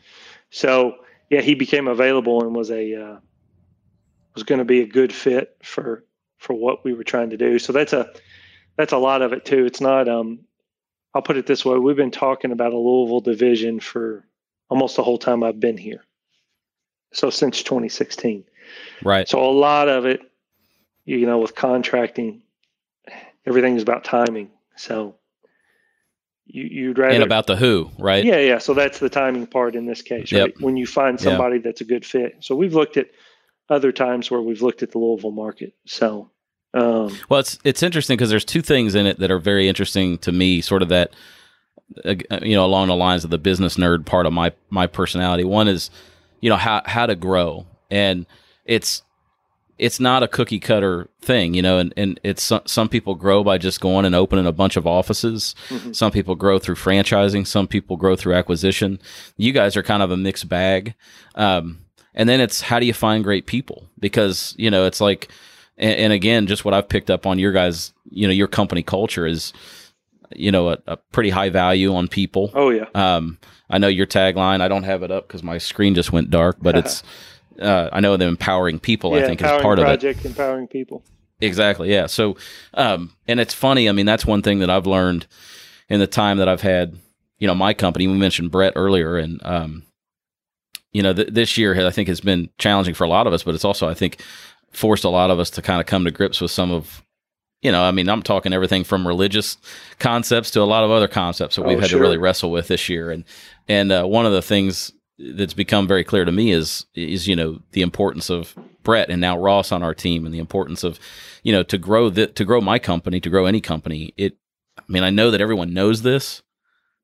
So 0.50 0.96
yeah, 1.30 1.42
he 1.42 1.54
became 1.54 1.88
available 1.88 2.44
and 2.44 2.56
was 2.56 2.72
a 2.72 2.96
uh, 2.96 3.18
was 4.34 4.44
going 4.44 4.60
to 4.60 4.66
be 4.66 4.82
a 4.82 4.88
good 4.88 5.14
fit 5.14 5.58
for 5.64 6.04
for 6.38 6.54
what 6.54 6.84
we 6.84 6.94
were 6.94 7.04
trying 7.04 7.32
to 7.32 7.38
do. 7.38 7.60
So 7.60 7.72
that's 7.74 7.94
a 7.94 8.12
that's 8.78 8.94
a 8.94 8.98
lot 8.98 9.22
of 9.22 9.34
it 9.34 9.46
too. 9.46 9.66
It's 9.66 9.82
not. 9.82 10.08
Um, 10.08 10.40
I'll 11.20 11.24
put 11.24 11.36
it 11.36 11.46
this 11.46 11.66
way: 11.66 11.78
we've 11.78 11.98
been 11.98 12.12
talking 12.12 12.54
about 12.54 12.72
a 12.72 12.78
Louisville 12.78 13.20
division 13.20 13.82
for 13.82 14.26
almost 14.70 14.96
the 14.96 15.04
whole 15.04 15.18
time 15.18 15.44
I've 15.44 15.60
been 15.60 15.76
here. 15.76 16.06
So 17.12 17.30
since 17.30 17.62
2016. 17.62 18.46
Right. 19.04 19.28
So 19.28 19.44
a 19.44 19.52
lot 19.52 19.90
of 19.90 20.06
it, 20.06 20.22
you 21.04 21.26
know, 21.26 21.40
with 21.40 21.56
contracting, 21.56 22.42
everything's 23.46 23.82
about 23.82 24.06
timing. 24.06 24.50
So 24.78 25.16
you, 26.46 26.64
you'd 26.64 26.98
rather 26.98 27.16
and 27.16 27.24
about 27.24 27.48
the 27.48 27.58
who, 27.58 27.92
right? 28.00 28.24
Yeah, 28.24 28.40
yeah. 28.40 28.60
So 28.60 28.74
that's 28.74 29.00
the 29.00 29.10
timing 29.10 29.46
part 29.46 29.76
in 29.76 29.86
this 29.86 30.02
case, 30.02 30.32
Yep. 30.32 30.42
right? 30.42 30.62
When 30.62 30.78
you 30.78 30.88
find 30.88 31.20
somebody 31.20 31.58
that's 31.58 31.82
a 31.82 31.86
good 31.86 32.06
fit. 32.06 32.38
So 32.40 32.56
we've 32.56 32.76
looked 32.76 32.96
at 32.96 33.08
other 33.70 33.92
times 33.92 34.32
where 34.32 34.42
we've 34.42 34.62
looked 34.62 34.84
at 34.84 34.92
the 34.92 35.00
Louisville 35.00 35.32
market. 35.32 35.74
So 35.86 36.32
um, 36.74 37.18
Well, 37.30 37.40
it's 37.40 37.58
it's 37.64 37.84
interesting 37.84 38.16
because 38.18 38.30
there's 38.30 38.46
two 38.46 38.62
things 38.62 38.96
in 38.96 39.06
it 39.06 39.20
that 39.20 39.32
are 39.32 39.40
very 39.40 39.68
interesting 39.68 40.18
to 40.20 40.32
me. 40.32 40.62
Sort 40.62 40.82
of 40.82 40.90
that, 40.90 41.14
uh, 42.06 42.16
you 42.42 42.56
know, 42.56 42.66
along 42.66 42.88
the 42.88 42.96
lines 42.96 43.24
of 43.24 43.30
the 43.30 43.38
business 43.38 43.76
nerd 43.78 44.06
part 44.06 44.26
of 44.26 44.34
my 44.34 44.52
my 44.70 44.88
personality. 44.88 45.44
One 45.44 45.68
is, 45.68 45.90
you 46.42 46.50
know, 46.50 46.58
how 46.58 46.82
how 46.86 47.06
to 47.06 47.16
grow, 47.16 47.66
and 47.90 48.26
it's 48.66 49.02
it's 49.80 50.00
not 50.00 50.22
a 50.24 50.28
cookie 50.28 50.60
cutter 50.60 51.08
thing, 51.22 51.54
you 51.54 51.62
know, 51.62 51.78
and, 51.78 51.94
and 51.96 52.20
it's 52.22 52.44
some, 52.44 52.62
some 52.66 52.90
people 52.90 53.16
grow 53.16 53.46
by 53.46 53.58
just 53.58 53.80
going 53.80 54.04
and 54.04 54.14
opening 54.14 54.46
a 54.46 54.52
bunch 54.52 54.76
of 54.76 54.86
offices. 54.86 55.56
Mhm. 55.70 55.96
Some 55.96 56.12
people 56.12 56.36
grow 56.36 56.60
through 56.60 56.76
franchising. 56.76 57.48
Some 57.48 57.66
people 57.66 57.96
grow 57.96 58.18
through 58.18 58.36
acquisition. 58.36 59.00
You 59.38 59.54
guys 59.54 59.78
are 59.78 59.82
kind 59.82 60.04
of 60.04 60.12
a 60.12 60.18
mixed 60.18 60.50
bag. 60.50 60.96
Um, 61.36 61.78
and 62.14 62.28
then 62.28 62.42
it's 62.42 62.60
how 62.60 62.82
do 62.82 62.86
you 62.86 62.94
find 62.94 63.24
great 63.24 63.46
people? 63.46 63.86
Because, 63.98 64.54
you 64.58 64.70
know, 64.70 64.86
it's 64.86 65.00
like, 65.00 65.30
and, 65.80 65.94
and 66.00 66.14
again, 66.14 66.46
just 66.48 66.64
what 66.66 66.74
I've 66.74 66.88
picked 66.90 67.10
up 67.10 67.26
on 67.26 67.40
your 67.40 67.52
guys, 67.52 67.94
you 68.12 68.28
know, 68.28 68.34
your 68.34 68.48
company 68.48 68.84
culture 68.84 69.26
is, 69.26 69.54
you 70.36 70.52
know, 70.52 70.70
a, 70.70 70.78
a 70.88 70.98
pretty 70.98 71.30
high 71.32 71.50
value 71.50 71.96
on 71.96 72.08
people. 72.08 72.52
oh 72.54 72.70
yeah, 72.70 72.86
Um, 72.94 73.40
I 73.70 73.78
know 73.80 73.88
your 73.88 74.06
tagline. 74.08 74.62
I 74.62 74.68
don't 74.68 74.84
have 74.84 75.04
it 75.04 75.12
up 75.12 75.28
because 75.28 75.44
my 75.44 75.58
screen 75.58 75.96
just 75.96 76.12
went 76.12 76.30
dark, 76.30 76.58
but 76.62 76.76
it's. 76.78 77.04
Uh, 77.60 77.90
I 77.92 78.00
know 78.00 78.16
the 78.16 78.24
empowering 78.26 78.80
people. 78.80 79.18
yeah, 79.18 79.24
I 79.24 79.28
think 79.28 79.42
is 79.42 79.62
part 79.62 79.80
of 79.80 79.84
it. 79.84 79.88
project, 79.88 80.24
empowering 80.24 80.68
people. 80.70 81.04
Exactly. 81.42 81.92
Yeah. 81.92 82.06
So, 82.06 82.38
um, 82.74 83.12
and 83.28 83.38
it's 83.38 83.54
funny. 83.54 83.90
I 83.90 83.92
mean, 83.92 84.06
that's 84.06 84.26
one 84.26 84.42
thing 84.42 84.60
that 84.60 84.70
I've 84.70 84.88
learned 84.88 85.28
in 85.90 86.00
the 86.00 86.08
time 86.08 86.38
that 86.38 86.48
I've 86.48 86.62
had, 86.62 86.96
you 87.38 87.48
know, 87.48 87.56
my 87.56 87.74
company. 87.74 88.08
We 88.08 88.14
mentioned 88.14 88.50
Brett 88.52 88.72
earlier, 88.78 89.18
and 89.18 89.42
um, 89.46 89.84
you 90.94 91.04
know, 91.04 91.12
th- 91.14 91.30
this 91.34 91.58
year 91.58 91.86
I 91.86 91.92
think 91.92 92.08
has 92.08 92.22
been 92.22 92.50
challenging 92.58 92.94
for 92.94 93.04
a 93.04 93.10
lot 93.10 93.28
of 93.28 93.34
us, 93.34 93.44
but 93.44 93.56
it's 93.56 93.66
also 93.66 93.90
I 93.90 93.94
think 93.94 94.22
forced 94.72 95.04
a 95.04 95.10
lot 95.10 95.32
of 95.32 95.40
us 95.40 95.50
to 95.52 95.62
kind 95.62 95.80
of 95.82 95.88
come 95.88 96.06
to 96.06 96.12
grips 96.12 96.40
with 96.42 96.52
some 96.52 96.72
of, 96.72 97.04
you 97.62 97.72
know, 97.72 97.82
I 97.84 97.92
mean, 97.92 98.08
I'm 98.10 98.22
talking 98.24 98.54
everything 98.54 98.84
from 98.84 99.08
religious 99.08 99.58
concepts 100.00 100.52
to 100.52 100.62
a 100.62 100.64
lot 100.64 100.84
of 100.84 100.92
other 100.92 101.08
concepts 101.08 101.56
that 101.56 101.64
we've 101.66 101.78
Oh, 101.78 101.82
had 101.82 101.90
sure. 101.90 102.00
to 102.00 102.02
really 102.04 102.18
wrestle 102.18 102.52
with 102.52 102.68
this 102.68 102.88
year, 102.90 103.12
and 103.12 103.24
and 103.68 103.92
uh, 103.92 104.06
one 104.06 104.26
of 104.26 104.32
the 104.32 104.42
things 104.42 104.94
that's 105.36 105.54
become 105.54 105.86
very 105.86 106.04
clear 106.06 106.24
to 106.24 106.32
me 106.32 106.52
is 106.52 106.86
is 106.96 107.28
you 107.28 107.36
know 107.36 107.60
the 107.74 107.82
importance 107.82 108.30
of 108.30 108.56
Brett 108.84 109.10
and 109.10 109.20
now 109.20 109.38
Ross 109.38 109.72
on 109.74 109.84
our 109.84 109.94
team 109.94 110.26
and 110.26 110.34
the 110.34 110.40
importance 110.40 110.84
of 110.86 110.98
you 111.44 111.52
know 111.52 111.64
to 111.64 111.78
grow 111.78 112.10
the 112.10 112.28
to 112.28 112.46
grow 112.46 112.62
my 112.62 112.80
company 112.80 113.20
to 113.20 113.30
grow 113.30 113.46
any 113.46 113.60
company. 113.60 114.14
It 114.16 114.38
I 114.78 114.84
mean 114.88 115.04
I 115.04 115.10
know 115.10 115.30
that 115.32 115.42
everyone 115.42 115.74
knows 115.74 116.04
this 116.04 116.42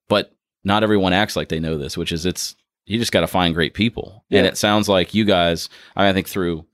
but 0.08 0.32
not 0.63 0.82
everyone 0.84 1.12
acts 1.12 1.36
like 1.36 1.49
they 1.49 1.60
know 1.60 1.78
this 1.78 1.97
which 1.97 2.13
is 2.13 2.25
it's 2.25 2.56
you 2.86 2.97
just 2.99 3.12
got 3.12 3.21
to 3.21 3.28
find 3.28 3.54
great 3.54 3.73
people. 3.73 4.23
And 4.32 4.45
it 4.45 4.58
sounds 4.58 4.88
like 4.88 5.13
you 5.13 5.25
guys 5.25 5.67
I 5.97 6.13
think 6.13 6.30
through 6.30 6.65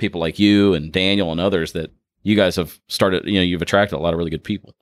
people 0.00 0.20
like 0.20 0.40
you 0.40 0.74
and 0.74 0.92
Daniel 0.92 1.30
and 1.30 1.40
others 1.40 1.72
that 1.72 1.92
you 2.22 2.34
guys 2.34 2.56
have 2.56 2.80
started 2.88 3.24
you 3.26 3.34
know 3.34 3.42
you've 3.42 3.62
attracted 3.62 3.96
a 3.96 4.02
lot 4.02 4.12
of 4.12 4.18
really 4.18 4.30
good 4.30 4.44
people 4.44 4.74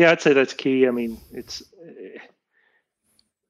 Yeah, 0.00 0.12
I'd 0.12 0.22
say 0.22 0.32
that's 0.32 0.54
key. 0.54 0.86
I 0.86 0.92
mean, 0.92 1.20
it's 1.30 1.62
eh, 1.84 2.18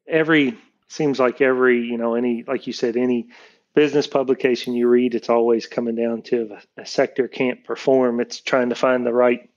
every 0.09 0.59
seems 0.89 1.21
like 1.21 1.41
every 1.41 1.83
you 1.83 1.97
know 1.97 2.17
any 2.17 2.43
like 2.43 2.67
you 2.67 2.73
said 2.73 2.97
any 2.97 3.29
business 3.73 4.09
publication 4.09 4.75
you 4.75 4.89
read, 4.89 5.15
it's 5.15 5.31
always 5.31 5.69
coming 5.69 5.95
down 5.95 6.23
to 6.23 6.59
a, 6.77 6.83
a 6.83 6.87
sector 6.87 7.29
can't 7.29 7.63
perform. 7.63 8.19
It's 8.19 8.41
trying 8.41 8.71
to 8.71 8.75
find 8.75 9.07
the 9.07 9.13
right 9.13 9.49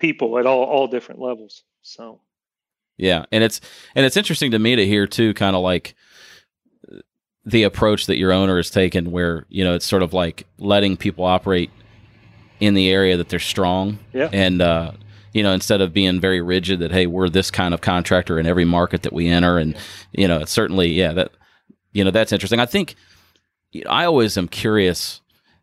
people 0.00 0.36
at 0.36 0.46
all 0.46 0.64
all 0.64 0.88
different 0.88 1.20
levels. 1.20 1.62
So 1.82 2.20
Yeah, 2.96 3.26
and 3.30 3.44
it's 3.44 3.60
and 3.94 4.04
it's 4.04 4.16
interesting 4.16 4.50
to 4.50 4.58
me 4.58 4.74
to 4.74 4.84
hear 4.84 5.06
too, 5.06 5.32
kind 5.34 5.54
of 5.54 5.62
like 5.62 5.94
the 7.46 7.62
approach 7.64 8.06
that 8.06 8.16
your 8.16 8.32
owner 8.32 8.56
has 8.56 8.70
taken, 8.70 9.10
where 9.10 9.44
you 9.48 9.64
know 9.64 9.74
it's 9.74 9.86
sort 9.86 10.02
of 10.02 10.12
like 10.12 10.46
letting 10.58 10.96
people 10.96 11.24
operate 11.24 11.70
in 12.60 12.74
the 12.74 12.88
area 12.88 13.16
that 13.16 13.28
they're 13.28 13.38
strong, 13.38 13.98
Yeah. 14.12 14.28
and 14.32 14.62
uh, 14.62 14.92
you 15.32 15.42
know 15.42 15.52
instead 15.52 15.80
of 15.80 15.92
being 15.92 16.20
very 16.20 16.40
rigid 16.40 16.78
that 16.80 16.92
hey 16.92 17.06
we're 17.06 17.28
this 17.28 17.50
kind 17.50 17.74
of 17.74 17.80
contractor 17.80 18.38
in 18.38 18.46
every 18.46 18.64
market 18.64 19.02
that 19.02 19.12
we 19.12 19.28
enter, 19.28 19.58
and 19.58 19.76
you 20.12 20.26
know 20.28 20.40
it's 20.40 20.52
certainly 20.52 20.88
yeah 20.88 21.12
that 21.12 21.32
you 21.92 22.04
know 22.04 22.10
that's 22.10 22.32
interesting. 22.32 22.60
I 22.60 22.66
think 22.66 22.94
I 23.88 24.04
always 24.04 24.38
am 24.38 24.48
curious, 24.48 25.20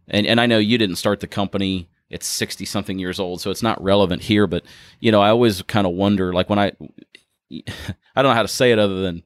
and 0.07 0.27
and 0.27 0.39
I 0.39 0.45
know 0.45 0.57
you 0.59 0.77
didn't 0.77 0.97
start 0.97 1.19
the 1.19 1.27
company. 1.27 1.87
It's 2.09 2.27
sixty 2.27 2.65
something 2.65 2.99
years 2.99 3.19
old, 3.21 3.39
so 3.41 3.49
it's 3.51 3.63
not 3.63 3.81
relevant 3.81 4.21
here. 4.23 4.45
But 4.45 4.63
you 4.99 5.11
know, 5.11 5.21
I 5.21 5.29
always 5.29 5.61
kind 5.63 5.87
of 5.87 5.93
wonder, 5.93 6.33
like 6.33 6.49
when 6.49 6.59
I 6.59 6.73
I 7.51 8.21
don't 8.21 8.25
know 8.25 8.33
how 8.33 8.41
to 8.43 8.47
say 8.47 8.71
it 8.71 8.79
other 8.79 9.01
than 9.01 9.23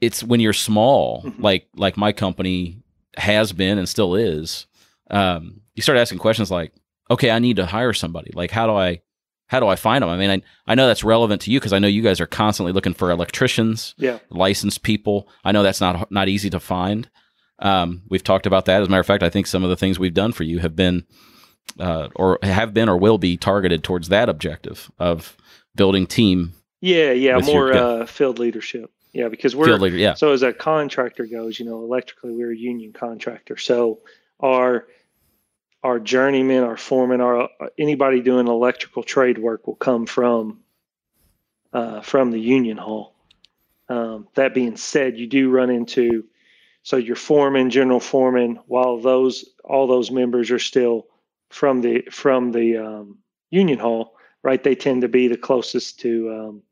it's 0.00 0.22
when 0.22 0.40
you're 0.40 0.52
small, 0.52 1.22
Mhm. 1.24 1.40
like 1.42 1.68
like 1.76 1.96
my 1.96 2.12
company 2.12 2.82
has 3.16 3.52
been 3.52 3.78
and 3.78 3.88
still 3.88 4.14
is. 4.14 4.66
Um, 5.10 5.62
you 5.74 5.82
start 5.82 5.98
asking 5.98 6.18
questions 6.18 6.50
like, 6.50 6.72
okay, 7.10 7.30
I 7.30 7.38
need 7.38 7.56
to 7.56 7.66
hire 7.66 7.92
somebody. 7.92 8.30
Like, 8.34 8.50
how 8.50 8.66
do 8.66 8.74
I 8.74 9.00
how 9.46 9.60
do 9.60 9.66
I 9.66 9.76
find 9.76 10.02
them? 10.02 10.10
I 10.10 10.16
mean, 10.18 10.30
I 10.30 10.42
I 10.70 10.74
know 10.74 10.86
that's 10.86 11.02
relevant 11.04 11.40
to 11.42 11.50
you 11.50 11.58
because 11.58 11.72
I 11.72 11.78
know 11.78 11.88
you 11.88 12.02
guys 12.02 12.20
are 12.20 12.26
constantly 12.26 12.72
looking 12.72 12.94
for 12.94 13.10
electricians, 13.10 13.94
yeah, 13.98 14.18
licensed 14.30 14.82
people. 14.82 15.28
I 15.44 15.52
know 15.52 15.62
that's 15.62 15.80
not 15.80 16.10
not 16.12 16.28
easy 16.28 16.50
to 16.50 16.60
find. 16.60 17.08
Um, 17.60 18.02
we've 18.08 18.22
talked 18.22 18.46
about 18.46 18.66
that. 18.66 18.82
As 18.82 18.86
a 18.88 18.90
matter 18.90 19.00
of 19.00 19.06
fact, 19.06 19.22
I 19.24 19.30
think 19.30 19.46
some 19.46 19.64
of 19.64 19.70
the 19.70 19.76
things 19.76 19.98
we've 19.98 20.14
done 20.14 20.30
for 20.32 20.44
you 20.44 20.58
have 20.60 20.76
been, 20.76 21.04
uh, 21.80 22.08
or 22.14 22.38
have 22.42 22.72
been, 22.72 22.88
or 22.88 22.96
will 22.96 23.18
be 23.18 23.36
targeted 23.36 23.82
towards 23.82 24.10
that 24.10 24.28
objective 24.28 24.90
of 24.98 25.36
building 25.74 26.06
team 26.06 26.52
yeah, 26.80 27.10
yeah, 27.12 27.38
more 27.38 27.72
your- 27.72 28.02
uh, 28.02 28.06
field 28.06 28.38
leadership. 28.38 28.90
Yeah, 29.12 29.28
because 29.28 29.56
we're 29.56 29.66
field 29.66 29.80
leader. 29.80 29.96
Yeah, 29.96 30.14
So 30.14 30.32
as 30.32 30.42
a 30.42 30.52
contractor 30.52 31.26
goes, 31.26 31.58
you 31.58 31.66
know, 31.66 31.82
electrically 31.82 32.32
we're 32.32 32.52
a 32.52 32.56
union 32.56 32.92
contractor. 32.92 33.56
So 33.56 34.00
our 34.40 34.86
our 35.82 35.98
journeyman, 35.98 36.64
our 36.64 36.76
foreman, 36.76 37.20
our 37.20 37.48
anybody 37.78 38.20
doing 38.20 38.48
electrical 38.48 39.02
trade 39.02 39.38
work 39.38 39.66
will 39.66 39.76
come 39.76 40.06
from 40.06 40.60
uh, 41.72 42.00
from 42.00 42.30
the 42.30 42.40
union 42.40 42.76
hall. 42.76 43.14
Um, 43.88 44.28
that 44.34 44.54
being 44.54 44.76
said, 44.76 45.18
you 45.18 45.26
do 45.26 45.50
run 45.50 45.70
into 45.70 46.24
so 46.82 46.96
your 46.96 47.16
foreman, 47.16 47.70
general 47.70 48.00
foreman, 48.00 48.60
while 48.66 48.98
those 48.98 49.44
all 49.64 49.86
those 49.86 50.10
members 50.10 50.50
are 50.50 50.58
still 50.58 51.06
from 51.50 51.80
the 51.80 52.02
from 52.10 52.52
the 52.52 52.78
um, 52.78 53.18
union 53.50 53.78
hall, 53.78 54.16
right? 54.42 54.62
They 54.62 54.74
tend 54.74 55.02
to 55.02 55.08
be 55.08 55.28
the 55.28 55.36
closest 55.36 56.00
to 56.00 56.32
um, 56.32 56.62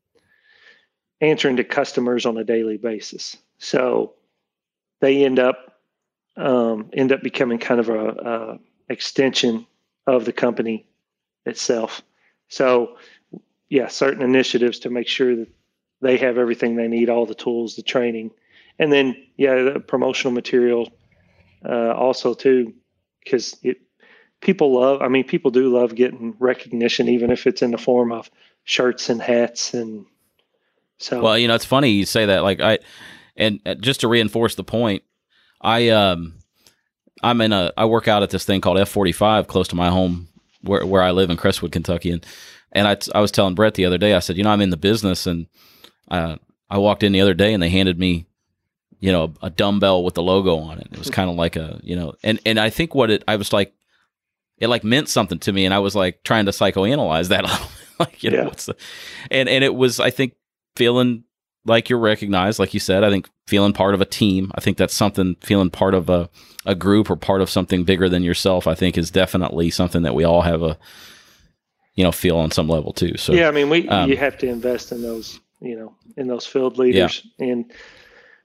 answering 1.21 1.57
to 1.57 1.63
customers 1.63 2.25
on 2.25 2.37
a 2.37 2.43
daily 2.43 2.77
basis. 2.77 3.37
So 3.57 4.13
they 4.99 5.25
end 5.25 5.39
up 5.39 5.79
um, 6.35 6.91
end 6.93 7.11
up 7.11 7.23
becoming 7.23 7.57
kind 7.57 7.79
of 7.79 7.89
a, 7.89 8.09
a 8.09 8.59
extension 8.89 9.65
of 10.05 10.25
the 10.25 10.31
company 10.31 10.85
itself. 11.45 12.03
So 12.47 12.97
yeah, 13.69 13.87
certain 13.87 14.21
initiatives 14.21 14.79
to 14.79 14.89
make 14.89 15.07
sure 15.07 15.35
that 15.35 15.47
they 16.01 16.17
have 16.17 16.37
everything 16.37 16.75
they 16.75 16.87
need, 16.87 17.09
all 17.09 17.25
the 17.25 17.33
tools, 17.33 17.75
the 17.75 17.81
training, 17.81 18.31
and 18.77 18.93
then 18.93 19.15
yeah, 19.35 19.63
the 19.63 19.79
promotional 19.79 20.31
material 20.31 20.91
uh, 21.65 21.91
also 21.91 22.33
too, 22.33 22.73
because 23.23 23.57
it 23.63 23.81
people 24.41 24.79
love. 24.79 25.01
I 25.01 25.07
mean, 25.07 25.23
people 25.23 25.51
do 25.51 25.73
love 25.73 25.95
getting 25.95 26.35
recognition, 26.39 27.09
even 27.09 27.31
if 27.31 27.47
it's 27.47 27.61
in 27.61 27.71
the 27.71 27.77
form 27.77 28.11
of 28.11 28.29
shirts 28.63 29.09
and 29.09 29.21
hats 29.21 29.73
and 29.73 30.05
so. 30.97 31.21
Well, 31.21 31.37
you 31.37 31.47
know, 31.47 31.55
it's 31.55 31.65
funny 31.65 31.91
you 31.91 32.05
say 32.05 32.25
that. 32.27 32.43
Like 32.43 32.59
I, 32.59 32.79
and 33.35 33.59
uh, 33.65 33.75
just 33.75 34.01
to 34.01 34.07
reinforce 34.07 34.55
the 34.55 34.63
point, 34.63 35.03
I 35.61 35.89
um, 35.89 36.35
I'm 37.23 37.41
in 37.41 37.53
a 37.53 37.71
I 37.77 37.85
work 37.85 38.07
out 38.07 38.23
at 38.23 38.29
this 38.29 38.45
thing 38.45 38.61
called 38.61 38.77
F45 38.77 39.47
close 39.47 39.67
to 39.69 39.75
my 39.75 39.89
home 39.89 40.27
where 40.61 40.85
where 40.85 41.03
I 41.03 41.11
live 41.11 41.29
in 41.29 41.37
Crestwood, 41.37 41.71
Kentucky, 41.71 42.11
and 42.11 42.25
and 42.71 42.87
I 42.87 42.97
I 43.15 43.21
was 43.21 43.31
telling 43.31 43.55
Brett 43.55 43.75
the 43.75 43.85
other 43.85 43.97
day. 43.97 44.13
I 44.13 44.19
said, 44.19 44.37
you 44.37 44.43
know, 44.43 44.49
I'm 44.51 44.61
in 44.61 44.69
the 44.71 44.77
business, 44.77 45.27
and 45.27 45.47
uh, 46.09 46.37
I 46.69 46.77
walked 46.79 47.03
in 47.03 47.11
the 47.11 47.21
other 47.21 47.33
day 47.33 47.53
and 47.53 47.61
they 47.61 47.69
handed 47.69 47.99
me. 47.99 48.25
You 48.99 49.11
know, 49.11 49.35
a 49.43 49.51
dumbbell 49.51 50.03
with 50.03 50.15
the 50.15 50.23
logo 50.23 50.57
on 50.57 50.79
it. 50.79 50.87
It 50.91 50.97
was 50.97 51.11
kind 51.11 51.29
of 51.29 51.35
like 51.35 51.55
a, 51.55 51.79
you 51.83 51.95
know, 51.95 52.15
and 52.23 52.39
and 52.47 52.59
I 52.59 52.71
think 52.71 52.95
what 52.95 53.11
it, 53.11 53.23
I 53.27 53.35
was 53.35 53.53
like, 53.53 53.75
it 54.57 54.69
like 54.69 54.83
meant 54.83 55.07
something 55.07 55.37
to 55.37 55.53
me, 55.53 55.65
and 55.65 55.73
I 55.73 55.77
was 55.77 55.95
like 55.95 56.23
trying 56.23 56.45
to 56.45 56.51
psychoanalyze 56.51 57.27
that, 57.27 57.43
like 57.99 58.23
you 58.23 58.31
know, 58.31 58.37
Yeah. 58.39 58.45
what's 58.45 58.65
the, 58.65 58.75
and 59.29 59.47
and 59.47 59.63
it 59.63 59.75
was, 59.75 59.99
I 59.99 60.09
think, 60.09 60.33
feeling 60.77 61.23
like 61.65 61.89
you're 61.89 61.99
recognized, 61.99 62.59
like 62.59 62.73
you 62.73 62.79
said. 62.79 63.03
I 63.03 63.09
think 63.09 63.29
feeling 63.47 63.73
part 63.73 63.93
of 63.93 64.01
a 64.01 64.05
team. 64.05 64.51
I 64.55 64.61
think 64.61 64.77
that's 64.77 64.93
something. 64.93 65.35
Feeling 65.41 65.69
part 65.69 65.93
of 65.93 66.09
a 66.09 66.29
a 66.65 66.75
group 66.75 67.09
or 67.09 67.15
part 67.15 67.41
of 67.41 67.49
something 67.49 67.83
bigger 67.83 68.07
than 68.07 68.23
yourself. 68.23 68.67
I 68.67 68.75
think 68.75 68.97
is 68.97 69.11
definitely 69.11 69.69
something 69.71 70.03
that 70.03 70.15
we 70.15 70.23
all 70.23 70.41
have 70.41 70.61
a 70.61 70.77
you 71.95 72.03
know 72.03 72.11
feel 72.11 72.37
on 72.37 72.51
some 72.51 72.69
level 72.69 72.93
too. 72.93 73.17
So 73.17 73.33
yeah, 73.33 73.47
I 73.47 73.51
mean, 73.51 73.69
we 73.69 73.89
um, 73.89 74.09
you 74.09 74.15
have 74.17 74.37
to 74.37 74.47
invest 74.47 74.91
in 74.91 75.01
those, 75.01 75.39
you 75.59 75.75
know, 75.75 75.95
in 76.15 76.27
those 76.27 76.45
field 76.45 76.77
leaders 76.77 77.25
and 77.39 77.71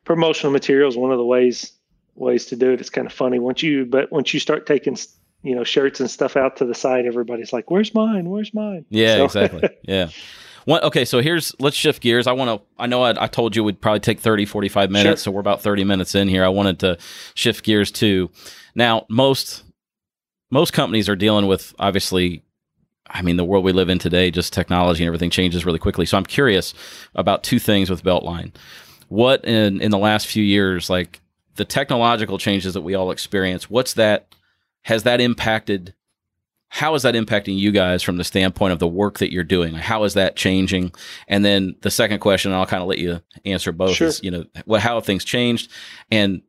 promotional 0.05 0.53
materials. 0.53 0.97
One 0.97 1.13
of 1.13 1.19
the 1.19 1.25
ways 1.25 1.73
ways 2.15 2.47
to 2.47 2.57
do 2.57 2.73
it. 2.73 2.81
It's 2.81 2.91
kind 2.91 3.07
of 3.07 3.13
funny 3.13 3.39
once 3.39 3.63
you, 3.63 3.85
but 3.85 4.11
once 4.11 4.35
you 4.35 4.41
start 4.41 4.67
taking 4.67 4.97
you 5.43 5.55
know 5.55 5.65
shirts 5.65 6.01
and 6.01 6.11
stuff 6.11 6.37
out 6.37 6.57
to 6.57 6.65
the 6.65 6.75
side, 6.75 7.07
everybody's 7.07 7.53
like, 7.53 7.71
"Where's 7.71 7.95
mine? 7.95 8.29
Where's 8.31 8.55
mine?" 8.55 8.87
Yeah, 8.89 9.17
so. 9.17 9.25
exactly. 9.25 9.69
Yeah. 9.83 10.09
One, 10.65 10.83
okay, 10.83 11.05
so 11.05 11.21
here's 11.21 11.55
let's 11.59 11.77
shift 11.77 12.03
gears. 12.03 12.27
I 12.27 12.33
want 12.33 12.61
to. 12.61 12.67
I 12.79 12.87
know 12.87 13.03
I, 13.03 13.25
I, 13.25 13.27
told 13.27 13.57
you 13.57 13.65
we'd 13.65 13.81
probably 13.81 14.01
take 14.01 14.21
30, 14.21 14.45
45 14.45 14.91
minutes, 14.91 15.23
sure. 15.23 15.25
so 15.25 15.31
we're 15.33 15.41
about 15.41 15.63
thirty 15.63 15.85
minutes 15.85 16.15
in 16.15 16.29
here. 16.29 16.45
I 16.45 16.49
wanted 16.49 16.79
to 16.81 16.99
shift 17.35 17.65
gears 17.65 17.91
too. 17.91 18.31
Now, 18.75 19.07
most 19.09 19.65
most 20.51 20.73
companies 20.73 21.09
are 21.09 21.17
dealing 21.17 21.47
with 21.47 21.75
obviously 21.79 22.45
I 23.13 23.23
mean, 23.23 23.37
the 23.37 23.45
world 23.45 23.65
we 23.65 23.73
live 23.73 23.91
in 23.91 23.99
today, 23.99 24.31
just 24.31 24.53
technology 24.53 25.03
and 25.03 25.07
everything 25.07 25.31
changes 25.31 25.67
really 25.67 25.79
quickly. 25.79 26.07
So 26.07 26.17
I'm 26.17 26.25
curious 26.25 26.73
about 27.15 27.43
two 27.43 27.59
things 27.59 27.91
with 27.91 28.03
Beltline. 28.03 28.55
What 29.09 29.45
in 29.45 29.81
in 29.81 29.91
the 29.91 29.99
last 29.99 30.27
few 30.27 30.43
years, 30.43 30.89
like 30.89 31.21
the 31.57 31.65
technological 31.65 32.39
changes 32.39 32.75
that 32.75 32.81
we 32.81 32.95
all 32.95 33.11
experience, 33.11 33.69
what's 33.69 33.95
that 33.95 34.35
has 34.83 35.03
that 35.03 35.21
impacted 35.21 35.95
how 36.75 36.95
is 36.95 37.03
that 37.03 37.15
impacting 37.15 37.59
you 37.59 37.71
guys 37.71 38.03
from 38.03 38.17
the 38.17 38.25
standpoint 38.25 38.73
of 38.73 38.79
the 38.79 38.89
work 38.89 39.19
that 39.19 39.31
you're 39.31 39.45
doing? 39.45 39.75
How 39.75 40.05
is 40.05 40.15
that 40.15 40.37
changing? 40.37 40.91
And 41.29 41.45
then 41.45 41.77
the 41.83 41.91
second 41.91 42.21
question, 42.21 42.51
I'll 42.51 42.65
kind 42.65 42.83
of 42.83 42.89
let 42.89 42.97
you 42.97 43.21
answer 43.45 43.73
both 43.73 43.95
sure. 43.95 44.09
is, 44.09 44.25
you 44.25 44.31
know, 44.31 44.47
what 44.65 44.81
how 44.81 44.95
have 44.95 45.05
things 45.05 45.23
changed? 45.23 45.71
And 46.11 46.41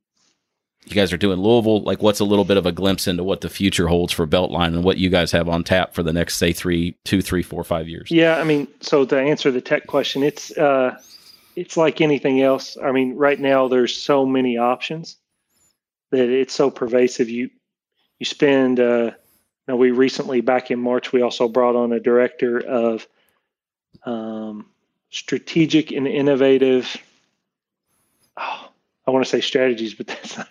you 0.86 0.96
guys 0.96 1.12
are 1.12 1.18
doing 1.18 1.40
Louisville. 1.40 1.84
Like, 1.84 2.02
what's 2.02 2.22
a 2.22 2.24
little 2.24 2.46
bit 2.46 2.56
of 2.56 2.66
a 2.66 2.72
glimpse 2.72 3.06
into 3.06 3.22
what 3.22 3.42
the 3.42 3.50
future 3.50 3.90
holds 3.90 4.14
for 4.14 4.26
Beltline 4.26 4.68
and 4.68 4.86
what 4.86 4.98
you 4.98 5.10
guys 5.10 5.30
have 5.34 5.50
on 5.50 5.66
tap 5.66 5.94
for 5.94 6.04
the 6.04 6.14
next, 6.14 6.38
say, 6.38 6.54
three, 6.54 6.98
two, 7.04 7.22
three, 7.22 7.44
four, 7.44 7.62
five 7.66 7.90
years? 7.90 8.10
Yeah, 8.10 8.38
I 8.38 8.46
mean, 8.46 8.70
so 8.80 9.04
to 9.04 9.20
answer 9.20 9.52
the 9.52 9.60
tech 9.60 9.88
question, 9.88 10.24
it's 10.24 10.58
uh, 10.58 10.98
it's 11.58 11.76
like 11.76 12.00
anything 12.00 12.42
else. 12.42 12.78
I 12.82 12.94
mean, 12.94 13.18
right 13.18 13.42
now 13.42 13.68
there's 13.68 13.94
so 13.94 14.26
many 14.26 14.58
options 14.58 15.18
that 16.12 16.30
it's 16.30 16.54
so 16.54 16.72
pervasive. 16.72 17.28
You 17.28 17.50
you 18.20 18.26
spend. 18.26 18.80
Uh, 18.80 19.12
now 19.68 19.76
we 19.76 19.92
recently 19.92 20.42
back 20.42 20.72
in 20.72 20.80
March 20.80 21.12
we 21.12 21.22
also 21.22 21.48
brought 21.48 21.76
on 21.76 21.94
a 21.94 22.00
director 22.00 22.60
of 22.60 23.08
um, 24.06 24.68
strategic 25.10 25.92
and 25.92 26.08
innovative. 26.08 26.98
Oh, 28.38 28.70
I 29.08 29.12
want 29.12 29.26
to 29.26 29.30
say 29.30 29.42
strategies, 29.42 29.94
but 29.94 30.08
that's 30.08 30.38
not 30.38 30.50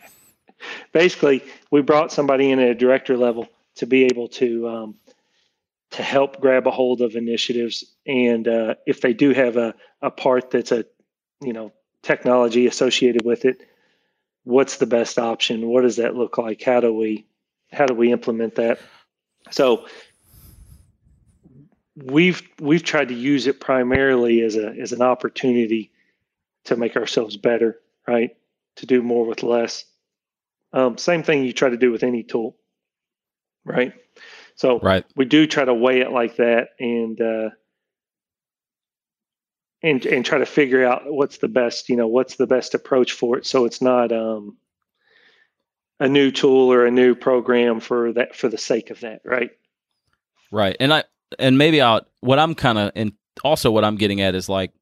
basically 0.93 1.43
we 1.71 1.83
brought 1.83 2.13
somebody 2.13 2.51
in 2.51 2.59
at 2.59 2.69
a 2.69 2.75
director 2.75 3.17
level 3.17 3.49
to 3.77 3.87
be 3.87 4.05
able 4.05 4.29
to 4.29 4.69
um, 4.69 4.95
to 5.91 6.03
help 6.03 6.41
grab 6.41 6.67
a 6.67 6.71
hold 6.71 7.01
of 7.01 7.17
initiatives 7.17 7.85
and 8.07 8.49
uh, 8.49 8.75
if 8.87 9.01
they 9.01 9.13
do 9.13 9.33
have 9.33 9.57
a, 9.57 9.75
a 10.01 10.11
part 10.11 10.51
that's 10.51 10.73
a 10.73 10.85
you 11.41 11.53
know 11.53 11.73
technology 12.03 12.67
associated 12.67 13.25
with 13.25 13.45
it 13.45 13.61
what's 14.45 14.77
the 14.79 14.87
best 14.87 15.19
option 15.19 15.69
what 15.69 15.83
does 15.83 15.97
that 15.97 16.15
look 16.15 16.39
like 16.39 16.63
how 16.63 16.81
do 16.81 16.93
we 16.93 17.27
how 17.73 17.87
do 17.87 17.95
we 17.95 18.13
implement 18.13 18.57
that 18.57 18.79
so 19.51 19.87
we've 21.97 22.43
we've 22.61 22.83
tried 22.83 23.09
to 23.09 23.15
use 23.15 23.47
it 23.47 23.61
primarily 23.61 24.43
as 24.43 24.57
a 24.57 24.69
as 24.81 24.93
an 24.93 25.03
opportunity 25.03 25.91
to 26.65 26.77
make 26.77 26.97
ourselves 26.97 27.37
better 27.37 27.79
right 28.07 28.37
to 28.77 28.87
do 28.87 29.03
more 29.03 29.27
with 29.27 29.43
less 29.43 29.85
um, 30.73 30.97
same 30.97 31.23
thing 31.23 31.45
you 31.45 31.53
try 31.53 31.69
to 31.69 31.77
do 31.77 31.93
with 31.93 32.03
any 32.03 32.23
tool, 32.23 32.57
right? 33.65 33.93
So 34.55 34.79
right. 34.81 35.05
we 35.17 35.25
do 35.25 35.47
try 35.47 35.65
to 35.65 35.75
weigh 35.75 36.01
it 36.01 36.11
like 36.11 36.37
that 36.37 36.71
and 36.81 37.21
uh, 37.21 37.51
and 39.83 40.05
and 40.07 40.25
try 40.25 40.39
to 40.39 40.47
figure 40.47 40.85
out 40.85 41.03
what's 41.07 41.39
the 41.39 41.49
best, 41.49 41.89
you 41.89 41.97
know, 41.97 42.07
what's 42.07 42.37
the 42.37 42.47
best 42.47 42.75
approach 42.75 43.13
for 43.13 43.39
it. 43.39 43.47
So 43.47 43.65
it's 43.65 43.83
not 43.83 44.13
um, 44.13 44.57
a 46.03 46.09
new 46.09 46.33
tool 46.33 46.73
or 46.73 46.85
a 46.85 46.91
new 46.91 47.15
program 47.15 47.79
for 47.79 48.13
that 48.13 48.35
for 48.35 48.49
the 48.49 48.59
sake 48.59 48.91
of 48.91 49.01
that, 49.01 49.23
right? 49.25 49.51
Right. 50.51 50.77
And 50.81 50.93
I 50.93 51.05
and 51.39 51.57
maybe 51.57 51.81
I'll 51.81 52.05
what 52.21 52.41
I'm 52.41 52.55
kind 52.55 52.77
of 52.77 52.93
and 52.97 53.13
also 53.45 53.71
what 53.71 53.85
I'm 53.85 53.97
getting 53.97 54.21
at 54.21 54.35
is 54.35 54.49
like 54.49 54.73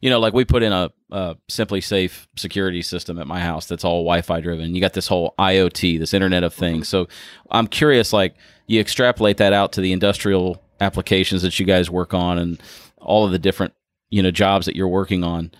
you 0.00 0.10
know, 0.10 0.18
like 0.18 0.34
we 0.34 0.44
put 0.44 0.62
in 0.62 0.72
a, 0.72 0.90
a 1.12 1.36
SimpliSafe 1.48 2.26
security 2.36 2.82
system 2.82 3.18
at 3.18 3.26
my 3.26 3.38
house 3.38 3.66
that's 3.66 3.84
all 3.84 4.02
Wi-Fi 4.02 4.40
driven. 4.40 4.74
You 4.74 4.80
got 4.80 4.94
this 4.94 5.06
whole 5.06 5.34
IoT, 5.38 5.98
this 5.98 6.12
Internet 6.12 6.42
of 6.42 6.52
mm-hmm. 6.52 6.60
Things. 6.60 6.88
So 6.88 7.06
I'm 7.50 7.66
curious, 7.66 8.12
like 8.12 8.34
you 8.66 8.80
extrapolate 8.80 9.36
that 9.36 9.52
out 9.52 9.72
to 9.74 9.80
the 9.80 9.92
industrial 9.92 10.62
applications 10.80 11.42
that 11.42 11.58
you 11.60 11.66
guys 11.66 11.88
work 11.88 12.14
on 12.14 12.38
and 12.38 12.60
all 12.98 13.24
of 13.24 13.30
the 13.30 13.38
different 13.38 13.74
you 14.10 14.22
know 14.22 14.32
jobs 14.32 14.66
that 14.66 14.74
you're 14.74 14.88
working 14.88 15.22
on. 15.22 15.52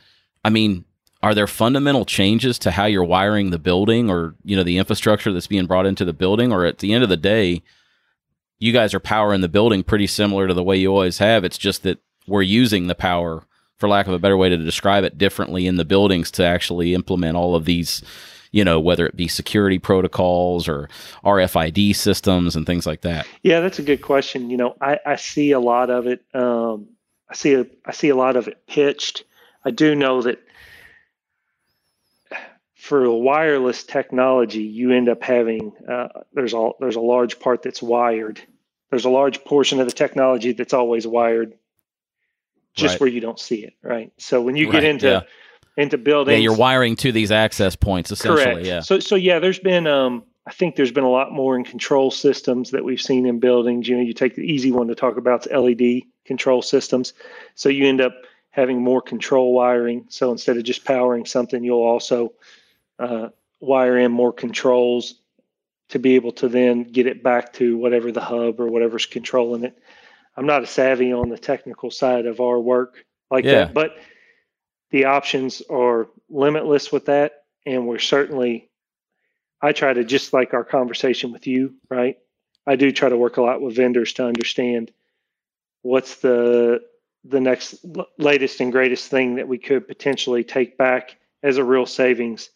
I 0.45 0.51
mean, 0.51 0.85
are 1.25 1.35
there 1.35 1.47
fundamental 1.47 2.05
changes 2.05 2.59
to 2.59 2.71
how 2.71 2.85
you're 2.85 3.03
wiring 3.03 3.49
the 3.49 3.59
building 3.59 4.11
or 4.11 4.35
you 4.45 4.55
know 4.55 4.63
the 4.63 4.77
infrastructure 4.77 5.33
that's 5.33 5.47
being 5.47 5.65
brought 5.65 5.87
into 5.87 6.05
the 6.05 6.13
building, 6.13 6.53
or 6.53 6.67
at 6.67 6.79
the 6.79 6.93
end 6.93 7.03
of 7.03 7.09
the 7.09 7.17
day? 7.17 7.63
You 8.59 8.75
guys 8.75 8.93
are 8.93 9.01
powering 9.01 9.41
the 9.41 9.49
building 9.49 9.85
pretty 9.85 10.07
similar 10.07 10.47
to 10.47 10.53
the 10.53 10.63
way 10.63 10.77
you 10.77 10.91
always 10.91 11.19
have. 11.19 11.43
It's 11.43 11.57
just 11.57 11.83
that 11.83 11.99
we're 12.27 12.43
using 12.43 12.89
the 12.89 12.95
power 12.95 13.43
for 13.79 13.89
lack 13.89 14.07
of 14.07 14.13
a 14.13 14.19
better 14.19 14.37
way 14.37 14.51
to 14.51 14.59
describe 14.59 15.03
it, 15.03 15.17
differently 15.17 15.67
in 15.67 15.77
the 15.77 15.85
buildings 15.87 16.31
to 16.33 16.45
actually 16.45 16.93
implement 16.93 17.39
all 17.39 17.55
of 17.55 17.65
these, 17.65 18.03
you 18.53 18.63
know, 18.63 18.79
whether 18.79 19.07
it 19.07 19.17
be 19.17 19.27
security 19.27 19.79
protocols 19.79 20.69
or 20.69 20.91
RFID 21.25 21.97
systems 21.97 22.55
and 22.55 22.67
things 22.67 22.87
like 22.87 23.01
that? 23.01 23.27
Yeah, 23.43 23.61
that's 23.61 23.79
a 23.79 23.83
good 23.83 24.03
question. 24.03 24.51
You 24.51 24.59
know, 24.59 24.77
I, 24.79 24.99
I 25.07 25.17
see 25.17 25.53
a 25.53 25.61
lot 25.61 25.89
of 25.89 26.07
it. 26.07 26.23
Um, 26.35 26.89
I 27.31 27.35
see 27.35 27.55
a, 27.55 27.67
I 27.87 27.93
see 27.93 28.11
a 28.11 28.17
lot 28.17 28.37
of 28.37 28.47
it 28.47 28.67
pitched. 28.67 29.25
I 29.65 29.71
do 29.71 29.95
know 29.95 30.21
that 30.21 30.39
for 32.85 33.11
wireless 33.11 33.83
technology, 33.83 34.63
you 34.63 34.93
end 34.93 35.09
up 35.09 35.23
having 35.23 35.73
uh, 35.89 36.09
there's 36.35 36.53
a 36.53 36.71
there's 36.81 36.97
a 36.97 37.01
large 37.01 37.41
part 37.41 37.63
that's 37.63 37.83
wired. 37.83 38.43
There's 38.91 39.07
a 39.07 39.11
large 39.11 39.43
portion 39.43 39.81
of 39.81 39.87
the 39.87 39.93
technology 39.93 40.53
that's 40.53 40.75
always 40.75 41.07
wired 41.07 41.55
just 42.75 42.95
right. 42.95 43.01
where 43.01 43.09
you 43.09 43.23
don't 43.23 43.41
see 43.41 43.65
it, 43.65 43.73
right? 43.81 44.13
So 44.19 44.43
when 44.43 44.55
you 44.55 44.67
right, 44.67 44.73
get 44.73 44.85
into 44.85 45.09
yeah. 45.09 45.83
into 45.83 45.97
buildings, 45.97 46.35
yeah, 46.35 46.43
you're 46.43 46.59
wiring 46.59 46.95
to 46.97 47.11
these 47.11 47.33
access 47.33 47.75
points 47.75 48.11
essentially. 48.11 48.45
Correct. 48.45 48.67
Yeah. 48.67 48.81
So 48.81 49.01
so 49.01 49.15
yeah, 49.15 49.39
there's 49.39 49.59
been 49.59 49.87
um, 49.87 50.23
I 50.47 50.53
think 50.53 50.77
there's 50.77 50.93
been 50.93 51.05
a 51.05 51.11
lot 51.11 51.33
more 51.33 51.57
in 51.57 51.65
control 51.65 52.11
systems 52.11 52.73
that 52.73 52.85
we've 52.85 53.01
seen 53.01 53.25
in 53.25 53.41
buildings. 53.41 53.89
You 53.89 53.97
know, 53.97 54.03
you 54.03 54.13
take 54.13 54.35
the 54.35 54.43
easy 54.43 54.73
one 54.73 54.89
to 54.89 54.95
talk 54.95 55.17
about 55.17 55.47
is 55.47 55.53
LED 55.53 56.03
control 56.27 56.61
systems. 56.61 57.15
So 57.55 57.71
you 57.71 57.87
end 57.87 58.03
up 58.03 58.15
having 58.51 58.83
more 58.83 59.01
control 59.01 59.55
wiring. 59.55 60.05
So 60.11 60.31
instead 60.33 60.59
of 60.59 60.65
just 60.65 60.85
powering 60.85 61.25
something, 61.25 61.65
you'll 61.65 61.79
also 61.79 62.35
uh, 62.99 63.29
wire 63.61 63.99
in 63.99 64.13
more 64.13 64.33
controls 64.33 65.15
to 65.91 65.99
be 65.99 66.15
able 66.15 66.33
to 66.33 66.49
then 66.49 66.85
get 66.85 67.07
it 67.07 67.23
back 67.23 67.53
to 67.55 67.77
whatever 67.77 68.11
the 68.11 68.21
hub 68.21 68.61
or 68.61 68.69
whatever's 68.69 69.07
controlling 69.07 69.65
it. 69.65 69.79
I'm 70.37 70.47
not 70.47 70.63
a 70.63 70.67
savvy 70.67 71.13
on 71.13 71.29
the 71.29 71.39
technical 71.39 71.91
side 71.91 72.27
of 72.27 72.41
our 72.41 72.59
work 72.59 73.05
like 73.31 73.45
yeah. 73.45 73.67
that, 73.67 73.75
but 73.75 73.97
the 74.91 75.07
options 75.07 75.63
are 75.71 76.09
limitless 76.29 76.91
with 76.91 77.07
that. 77.07 77.45
And 77.67 77.87
we're 77.87 77.99
certainly, 77.99 78.71
I 79.61 79.73
try 79.73 79.93
to 79.93 80.05
just 80.05 80.33
like 80.33 80.55
our 80.55 80.65
conversation 80.65 81.33
with 81.33 81.47
you, 81.47 81.75
right? 81.89 82.19
I 82.67 82.77
do 82.77 82.93
try 82.93 83.09
to 83.09 83.17
work 83.17 83.37
a 83.37 83.43
lot 83.43 83.61
with 83.61 83.77
vendors 83.77 84.15
to 84.15 84.27
understand 84.27 84.91
what's 85.83 86.17
the 86.17 86.81
the 87.27 87.41
next 87.41 87.85
latest 88.19 88.61
and 88.61 88.71
greatest 88.71 89.11
thing 89.11 89.37
that 89.37 89.49
we 89.49 89.57
could 89.57 89.89
potentially 89.89 90.45
take 90.45 90.77
back 90.77 91.17
as 91.43 91.57
a 91.57 91.65
real 91.65 91.87
savings 91.87 92.51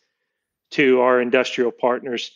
to 0.70 1.00
our 1.00 1.20
industrial 1.20 1.72
partners 1.72 2.31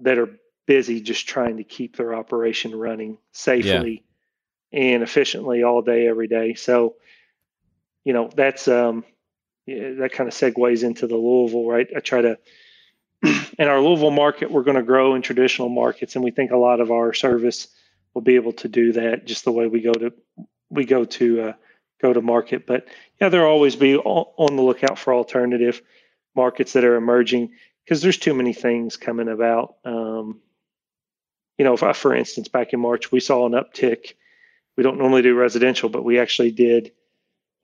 that 0.00 0.18
are 0.18 0.28
busy 0.66 1.00
just 1.00 1.26
trying 1.26 1.56
to 1.56 1.64
keep 1.64 1.96
their 1.96 2.14
operation 2.14 2.74
running 2.74 3.18
safely 3.32 4.04
and 4.72 5.02
efficiently 5.02 5.62
all 5.62 5.82
day, 5.82 6.06
every 6.08 6.28
day. 6.28 6.54
So, 6.54 6.94
you 8.04 8.12
know, 8.12 8.30
that's 8.34 8.68
um, 8.68 9.04
yeah, 9.66 9.92
that 10.00 10.12
kind 10.12 10.28
of 10.28 10.34
segues 10.34 10.82
into 10.82 11.06
the 11.06 11.16
Louisville, 11.16 11.68
right? 11.68 11.88
I 11.94 12.00
try 12.00 12.22
to, 12.22 12.38
in 13.58 13.68
our 13.68 13.80
Louisville 13.80 14.10
market, 14.10 14.50
we're 14.50 14.64
going 14.64 14.76
to 14.76 14.82
grow 14.82 15.14
in 15.14 15.22
traditional 15.22 15.68
markets, 15.68 16.14
and 16.14 16.24
we 16.24 16.30
think 16.30 16.50
a 16.50 16.56
lot 16.56 16.80
of 16.80 16.90
our 16.90 17.12
service 17.12 17.68
will 18.14 18.22
be 18.22 18.34
able 18.34 18.52
to 18.54 18.68
do 18.68 18.92
that, 18.92 19.26
just 19.26 19.44
the 19.44 19.52
way 19.52 19.66
we 19.66 19.80
go 19.80 19.92
to 19.92 20.12
we 20.70 20.84
go 20.84 21.04
to 21.04 21.42
uh, 21.42 21.52
go 22.00 22.12
to 22.12 22.20
market. 22.20 22.66
But 22.66 22.88
yeah, 23.20 23.28
there'll 23.28 23.50
always 23.50 23.76
be 23.76 23.96
on 23.96 24.56
the 24.56 24.62
lookout 24.62 24.98
for 24.98 25.14
alternative 25.14 25.80
markets 26.34 26.72
that 26.72 26.84
are 26.84 26.96
emerging 26.96 27.52
because 27.84 28.02
there's 28.02 28.18
too 28.18 28.34
many 28.34 28.52
things 28.52 28.96
coming 28.96 29.28
about. 29.28 29.76
Um, 29.84 30.40
you 31.58 31.64
know, 31.64 31.76
for, 31.76 31.92
for 31.94 32.14
instance, 32.14 32.48
back 32.48 32.72
in 32.72 32.80
March, 32.80 33.12
we 33.12 33.20
saw 33.20 33.46
an 33.46 33.52
uptick 33.52 34.14
we 34.76 34.82
don't 34.82 34.98
normally 34.98 35.22
do 35.22 35.34
residential, 35.34 35.88
but 35.88 36.04
we 36.04 36.18
actually 36.18 36.50
did 36.50 36.92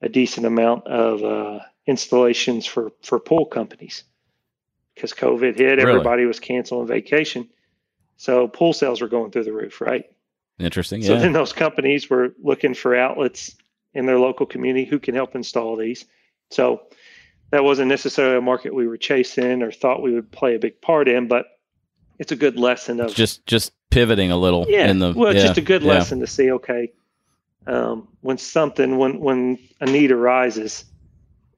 a 0.01 0.09
decent 0.09 0.45
amount 0.45 0.87
of 0.87 1.23
uh, 1.23 1.63
installations 1.85 2.65
for 2.65 2.91
for 3.01 3.19
pool 3.19 3.45
companies 3.45 4.03
because 4.95 5.13
COVID 5.13 5.57
hit. 5.57 5.77
Really? 5.77 5.81
Everybody 5.81 6.25
was 6.25 6.39
canceling 6.39 6.87
vacation, 6.87 7.49
so 8.17 8.47
pool 8.47 8.73
sales 8.73 9.01
were 9.01 9.07
going 9.07 9.31
through 9.31 9.45
the 9.45 9.53
roof, 9.53 9.81
right? 9.81 10.05
Interesting. 10.59 11.01
So 11.03 11.13
yeah. 11.13 11.19
then 11.19 11.33
those 11.33 11.53
companies 11.53 12.09
were 12.09 12.33
looking 12.43 12.73
for 12.73 12.95
outlets 12.95 13.55
in 13.93 14.05
their 14.05 14.19
local 14.19 14.45
community 14.45 14.85
who 14.85 14.99
can 14.99 15.15
help 15.15 15.35
install 15.35 15.75
these. 15.77 16.05
So 16.51 16.81
that 17.51 17.63
wasn't 17.63 17.89
necessarily 17.89 18.37
a 18.37 18.41
market 18.41 18.73
we 18.73 18.87
were 18.87 18.97
chasing 18.97 19.63
or 19.63 19.71
thought 19.71 20.01
we 20.01 20.13
would 20.13 20.31
play 20.31 20.55
a 20.55 20.59
big 20.59 20.81
part 20.81 21.07
in, 21.07 21.27
but 21.27 21.45
it's 22.19 22.31
a 22.31 22.35
good 22.35 22.57
lesson 22.57 22.99
of 22.99 23.13
just 23.15 23.45
just 23.45 23.71
pivoting 23.89 24.31
a 24.31 24.37
little 24.37 24.65
yeah. 24.67 24.87
in 24.89 24.99
the 24.99 25.13
well, 25.15 25.29
it's 25.29 25.37
yeah, 25.37 25.47
just 25.47 25.57
a 25.57 25.61
good 25.61 25.81
yeah. 25.81 25.93
lesson 25.93 26.19
to 26.19 26.27
see. 26.27 26.51
Okay, 26.51 26.91
um, 27.65 28.07
when 28.21 28.37
something 28.37 28.97
when 28.97 29.19
when 29.19 29.57
a 29.81 29.85
need 29.85 30.11
arises, 30.11 30.85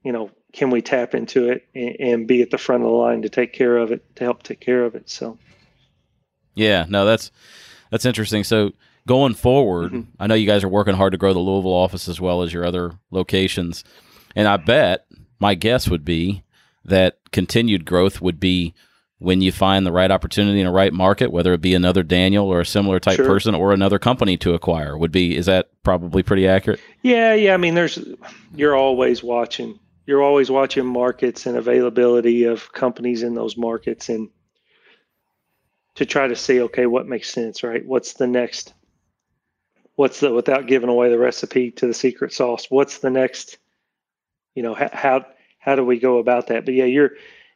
you 0.02 0.12
know, 0.12 0.30
can 0.52 0.70
we 0.70 0.80
tap 0.80 1.14
into 1.14 1.48
it 1.48 1.66
and, 1.74 1.96
and 2.00 2.28
be 2.28 2.42
at 2.42 2.50
the 2.50 2.58
front 2.58 2.82
of 2.82 2.88
the 2.88 2.94
line 2.94 3.22
to 3.22 3.28
take 3.28 3.52
care 3.52 3.76
of 3.76 3.92
it 3.92 4.16
to 4.16 4.24
help 4.24 4.42
take 4.42 4.60
care 4.60 4.84
of 4.84 4.94
it? 4.94 5.10
So 5.10 5.38
Yeah, 6.54 6.86
no, 6.88 7.04
that's 7.04 7.30
that's 7.90 8.04
interesting. 8.04 8.44
So 8.44 8.72
going 9.06 9.34
forward, 9.34 9.92
Mhm. 9.92 10.06
I 10.20 10.26
know 10.26 10.34
you 10.34 10.46
guys 10.46 10.64
are 10.64 10.68
working 10.68 10.94
hard 10.94 11.12
to 11.12 11.18
grow 11.18 11.32
the 11.32 11.40
Louisville 11.40 11.72
office 11.72 12.08
as 12.08 12.20
well 12.20 12.42
as 12.42 12.52
your 12.52 12.64
other 12.64 12.92
locations, 13.10 13.84
and 14.36 14.46
I 14.46 14.56
bet 14.58 15.06
my 15.42 15.54
guess 15.54 15.88
would 15.88 16.04
be 16.04 16.42
that 16.84 17.18
continued 17.32 17.84
growth 17.84 18.20
would 18.22 18.38
be 18.40 18.72
when 19.18 19.40
you 19.40 19.52
find 19.52 19.84
the 19.86 19.92
right 19.92 20.10
opportunity 20.10 20.60
in 20.60 20.66
a 20.66 20.72
right 20.72 20.92
market, 20.92 21.30
whether 21.30 21.52
it 21.52 21.60
be 21.60 21.74
another 21.74 22.02
Daniel 22.02 22.46
or 22.46 22.60
a 22.60 22.66
similar 22.66 22.98
type 22.98 23.16
Sure. 23.16 23.26
person 23.26 23.54
or 23.54 23.72
another 23.72 23.98
company 23.98 24.36
to 24.38 24.54
acquire. 24.54 24.96
Would 24.96 25.12
be 25.12 25.36
is 25.36 25.46
that 25.46 25.68
probably 25.82 26.22
pretty 26.22 26.48
accurate? 26.48 26.80
Yeah, 27.02 27.34
yeah. 27.34 27.54
I 27.54 27.56
mean, 27.56 27.74
there's 27.74 27.98
you're 28.54 28.76
always 28.76 29.22
watching. 29.22 29.78
You're 30.06 30.22
always 30.22 30.50
watching 30.50 30.86
markets 30.86 31.46
and 31.46 31.56
availability 31.56 32.44
of 32.44 32.72
companies 32.72 33.22
in 33.22 33.34
those 33.34 33.56
markets, 33.56 34.08
and 34.08 34.28
to 35.96 36.06
try 36.06 36.26
to 36.26 36.34
see, 36.34 36.60
okay, 36.62 36.86
what 36.86 37.06
makes 37.06 37.30
sense, 37.32 37.62
right? 37.62 37.84
What's 37.84 38.14
the 38.14 38.26
next? 38.26 38.74
What's 39.94 40.18
the 40.20 40.32
without 40.32 40.66
giving 40.66 40.88
away 40.88 41.10
the 41.10 41.18
recipe 41.18 41.70
to 41.72 41.86
the 41.86 41.94
secret 41.94 42.32
sauce? 42.32 42.66
What's 42.70 42.98
the 42.98 43.10
next? 43.10 43.58
You 44.54 44.62
know, 44.62 44.74
how 44.74 44.90
how, 44.92 45.26
how 45.58 45.76
do 45.76 45.84
we 45.84 45.98
go 45.98 46.18
about 46.18 46.48
that? 46.48 46.64
But 46.64 46.74
yeah, 46.74 46.84
you're 46.84 47.12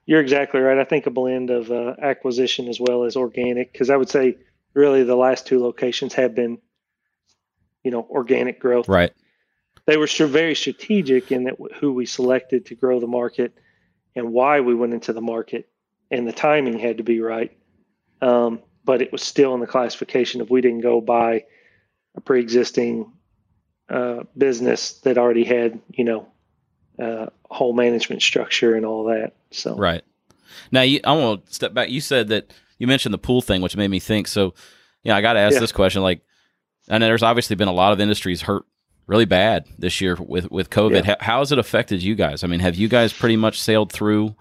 you're 0.06 0.20
exactly 0.20 0.60
right. 0.60 0.78
I 0.78 0.84
think 0.84 1.06
a 1.06 1.10
blend 1.10 1.50
of 1.50 1.70
uh, 1.70 1.94
acquisition 2.00 2.68
as 2.68 2.78
well 2.80 3.04
as 3.04 3.16
organic, 3.16 3.72
because 3.72 3.90
I 3.90 3.96
would 3.96 4.08
say 4.08 4.36
really 4.74 5.02
the 5.02 5.16
last 5.16 5.46
two 5.46 5.60
locations 5.62 6.14
have 6.14 6.34
been, 6.34 6.58
you 7.82 7.90
know, 7.90 8.06
organic 8.10 8.60
growth 8.60 8.88
Right. 8.88 9.12
they 9.86 9.96
were 9.96 10.06
very 10.06 10.54
strategic 10.54 11.32
in 11.32 11.44
that 11.44 11.56
who 11.80 11.92
we 11.92 12.06
selected 12.06 12.66
to 12.66 12.74
grow 12.74 13.00
the 13.00 13.06
market 13.06 13.56
and 14.14 14.32
why 14.32 14.60
we 14.60 14.74
went 14.74 14.94
into 14.94 15.12
the 15.12 15.20
market 15.20 15.68
and 16.10 16.26
the 16.26 16.32
timing 16.32 16.78
had 16.78 16.98
to 16.98 17.02
be 17.02 17.20
right 17.20 17.56
um, 18.22 18.60
but 18.84 19.02
it 19.02 19.12
was 19.12 19.22
still 19.22 19.54
in 19.54 19.60
the 19.60 19.66
classification 19.66 20.40
if 20.40 20.50
we 20.50 20.60
didn't 20.60 20.80
go 20.80 21.00
buy 21.00 21.44
a 22.16 22.20
pre-existing 22.20 23.12
uh, 23.88 24.24
business 24.36 25.00
that 25.00 25.18
already 25.18 25.44
had 25.44 25.80
you 25.90 26.04
know 26.04 26.26
uh, 26.98 27.26
whole 27.50 27.72
management 27.72 28.22
structure 28.22 28.74
and 28.74 28.84
all 28.86 29.04
that 29.04 29.32
so 29.50 29.76
Right. 29.76 30.02
Now, 30.72 30.82
you, 30.82 31.00
I 31.04 31.12
want 31.12 31.46
to 31.46 31.54
step 31.54 31.74
back. 31.74 31.90
You 31.90 32.00
said 32.00 32.28
that 32.28 32.52
you 32.78 32.86
mentioned 32.86 33.12
the 33.14 33.18
pool 33.18 33.40
thing, 33.42 33.60
which 33.62 33.76
made 33.76 33.88
me 33.88 33.98
think. 34.00 34.26
So, 34.26 34.54
you 35.02 35.10
know, 35.10 35.14
I 35.14 35.20
got 35.20 35.34
to 35.34 35.40
ask 35.40 35.54
Yeah. 35.54 35.60
this 35.60 35.72
question. 35.72 36.02
Like, 36.02 36.22
I 36.88 36.98
know 36.98 37.06
there's 37.06 37.22
obviously 37.22 37.56
been 37.56 37.68
a 37.68 37.72
lot 37.72 37.92
of 37.92 38.00
industries 38.00 38.42
hurt 38.42 38.64
really 39.06 39.24
bad 39.24 39.66
this 39.78 40.00
year 40.00 40.16
with 40.18 40.50
with 40.50 40.70
COVID. 40.70 41.04
Yeah. 41.04 41.14
How, 41.20 41.24
how 41.24 41.38
has 41.40 41.52
it 41.52 41.58
affected 41.58 42.02
you 42.02 42.14
guys? 42.14 42.42
I 42.42 42.46
mean, 42.46 42.60
have 42.60 42.74
you 42.76 42.88
guys 42.88 43.12
pretty 43.12 43.36
much 43.36 43.60
sailed 43.60 43.92
through 43.92 44.34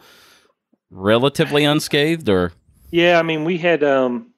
relatively 0.90 1.64
unscathed, 1.64 2.30
or 2.30 2.52
Yeah, 2.92 3.20
I 3.20 3.24
mean, 3.24 3.44
we 3.44 3.58
had 3.58 3.84
um, 3.84 4.32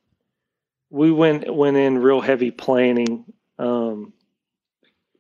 we 0.90 1.12
went 1.12 1.54
went 1.54 1.78
in 1.78 2.00
real 2.00 2.22
heavy 2.22 2.52
planning, 2.52 3.26
um, 3.60 4.14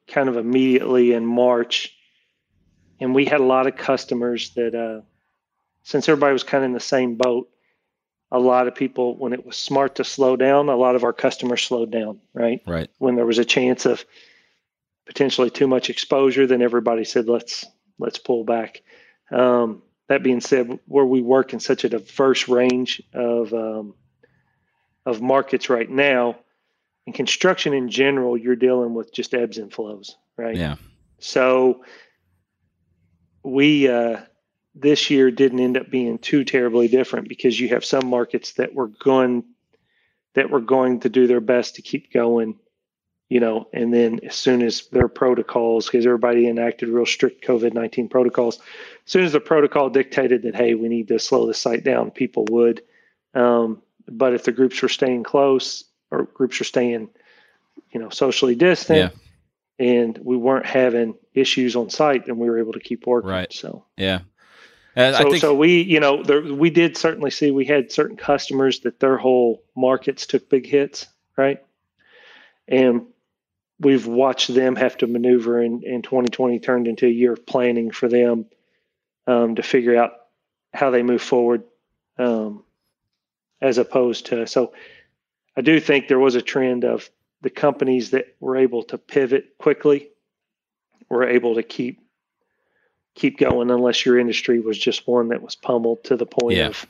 kind 0.08 0.30
of 0.30 0.38
immediately 0.38 1.14
in 1.14 1.26
March, 1.26 1.94
and 3.00 3.14
we 3.14 3.26
had 3.26 3.40
a 3.40 3.46
lot 3.46 3.68
of 3.68 3.76
customers 3.76 4.52
that, 4.52 4.76
uh, 4.76 5.02
since 5.84 6.08
everybody 6.10 6.34
was 6.34 6.44
kind 6.44 6.64
of 6.64 6.70
in 6.70 6.74
the 6.74 6.80
same 6.80 7.16
boat, 7.16 7.50
a 8.32 8.40
lot 8.40 8.68
of 8.68 8.76
people 8.76 9.16
when 9.16 9.34
it 9.34 9.46
was 9.46 9.56
smart 9.56 9.96
to 9.96 10.04
slow 10.04 10.36
down, 10.36 10.70
a 10.70 10.76
lot 10.76 10.96
of 10.96 11.04
our 11.04 11.14
customers 11.14 11.64
slowed 11.64 11.92
down, 11.92 12.20
right? 12.34 12.62
right? 12.66 12.90
When 12.98 13.16
there 13.16 13.26
was 13.26 13.40
a 13.40 13.46
chance 13.46 13.86
of 13.86 14.04
potentially 15.06 15.50
too 15.50 15.68
much 15.68 15.90
exposure, 15.90 16.46
then 16.46 16.62
everybody 16.62 17.06
said, 17.06 17.30
"Let's 17.30 17.66
let's 18.00 18.18
pull 18.18 18.44
back." 18.44 18.82
Um, 19.32 19.82
that 20.08 20.24
being 20.24 20.42
said, 20.42 20.80
where 20.88 21.06
we 21.06 21.22
work 21.22 21.54
in 21.54 21.60
such 21.60 21.84
a 21.86 21.90
diverse 21.90 22.50
range 22.50 23.02
of 23.14 23.54
um, 23.54 23.94
of 25.06 25.22
markets 25.22 25.70
right 25.70 25.90
now, 25.90 26.38
in 27.06 27.14
construction 27.14 27.74
in 27.74 27.90
general, 27.90 28.38
you're 28.38 28.58
dealing 28.58 28.94
with 28.94 29.14
just 29.14 29.34
ebbs 29.34 29.58
and 29.58 29.72
flows, 29.72 30.18
right? 30.36 30.56
Yeah, 30.56 30.76
So 31.20 31.86
we 33.48 33.88
uh, 33.88 34.20
this 34.76 35.10
year 35.10 35.32
didn't 35.32 35.62
end 35.62 35.78
up 35.78 35.90
being 35.90 36.18
too 36.20 36.44
terribly 36.44 36.88
different 36.88 37.30
because 37.30 37.60
you 37.60 37.70
have 37.70 37.86
some 37.86 38.08
markets 38.08 38.54
that 38.54 38.74
were 38.74 38.88
going 38.88 39.44
that 40.34 40.50
were 40.50 40.62
going 40.62 41.00
to 41.00 41.10
do 41.10 41.26
their 41.26 41.40
best 41.40 41.76
to 41.76 41.82
keep 41.82 42.12
going, 42.12 42.60
you 43.30 43.40
know, 43.40 43.68
and 43.74 43.94
then 43.94 44.20
as 44.24 44.36
soon 44.36 44.62
as 44.62 44.88
their 44.90 45.08
protocols, 45.08 45.88
because 45.88 46.06
everybody 46.06 46.48
enacted 46.48 46.90
real 46.90 47.06
strict 47.06 47.46
COVID 47.46 47.74
nineteen 47.74 48.10
protocols, 48.10 48.58
as 49.06 49.12
soon 49.12 49.24
as 49.24 49.32
the 49.32 49.40
protocol 49.40 49.90
dictated 49.90 50.44
that 50.44 50.56
hey, 50.56 50.74
we 50.74 50.90
need 50.90 51.08
to 51.08 51.18
slow 51.18 51.48
the 51.48 51.54
site 51.54 51.84
down, 51.84 52.12
people 52.12 52.46
would. 52.50 52.84
Um, 53.34 53.82
but 54.10 54.34
if 54.34 54.44
the 54.44 54.52
groups 54.52 54.82
were 54.82 54.90
staying 54.90 55.24
close 55.24 55.86
or 56.12 56.24
groups 56.24 56.60
were 56.60 56.66
staying, 56.66 57.10
you 57.92 58.00
know, 58.00 58.10
socially 58.10 58.56
distant, 58.56 59.14
Yeah. 59.14 59.27
And 59.80 60.18
we 60.18 60.38
weren't 60.38 60.66
having 60.66 61.16
issues 61.34 61.76
on 61.76 61.90
site, 61.90 62.28
and 62.28 62.38
we 62.38 62.50
were 62.50 62.60
able 62.60 62.74
to 62.74 62.80
keep 62.80 63.06
working. 63.06 63.30
Right. 63.30 63.52
So, 63.54 63.86
yeah. 63.96 64.22
And 64.96 65.16
so, 65.16 65.30
think 65.30 65.42
so 65.42 65.54
we, 65.54 65.84
you 65.84 66.00
know, 66.00 66.24
there, 66.24 66.42
we 66.42 66.72
did 66.72 66.98
certainly 66.98 67.30
see 67.30 67.52
we 67.52 67.66
had 67.66 67.92
certain 67.92 68.18
customers 68.18 68.80
that 68.80 69.00
their 69.00 69.18
whole 69.18 69.64
markets 69.76 70.26
took 70.26 70.50
big 70.50 70.66
hits, 70.66 71.06
right? 71.38 71.64
And 72.68 73.06
we've 73.80 74.08
watched 74.08 74.52
them 74.54 74.76
have 74.76 74.98
to 74.98 75.08
maneuver, 75.08 75.62
and, 75.62 75.84
and 75.84 76.04
2020 76.04 76.60
turned 76.60 76.88
into 76.88 77.06
a 77.06 77.12
year 77.12 77.34
of 77.34 77.46
planning 77.46 77.92
for 77.92 78.08
them 78.08 78.48
um, 79.28 79.56
to 79.56 79.62
figure 79.62 79.96
out 79.96 80.14
how 80.74 80.90
they 80.90 81.04
move 81.04 81.22
forward, 81.22 81.64
um, 82.18 82.64
as 83.62 83.78
opposed 83.78 84.28
to. 84.28 84.48
So, 84.48 84.74
I 85.56 85.62
do 85.62 85.80
think 85.80 86.08
there 86.08 86.20
was 86.20 86.36
a 86.36 86.42
trend 86.42 86.86
of 86.86 87.10
the 87.42 87.50
companies 87.50 88.12
that 88.12 88.36
were 88.40 88.58
able 88.58 88.84
to 88.84 88.98
pivot 88.98 89.58
quickly 89.60 90.10
were 91.10 91.28
able 91.28 91.56
to 91.56 91.64
keep 91.64 92.00
keep 93.16 93.38
going 93.40 93.72
unless 93.72 94.06
your 94.06 94.20
industry 94.20 94.60
was 94.60 94.78
just 94.78 95.08
one 95.08 95.30
that 95.30 95.42
was 95.42 95.56
pummeled 95.56 96.04
to 96.04 96.16
the 96.16 96.26
point 96.26 96.58
Yeah. 96.58 96.68
of 96.68 96.86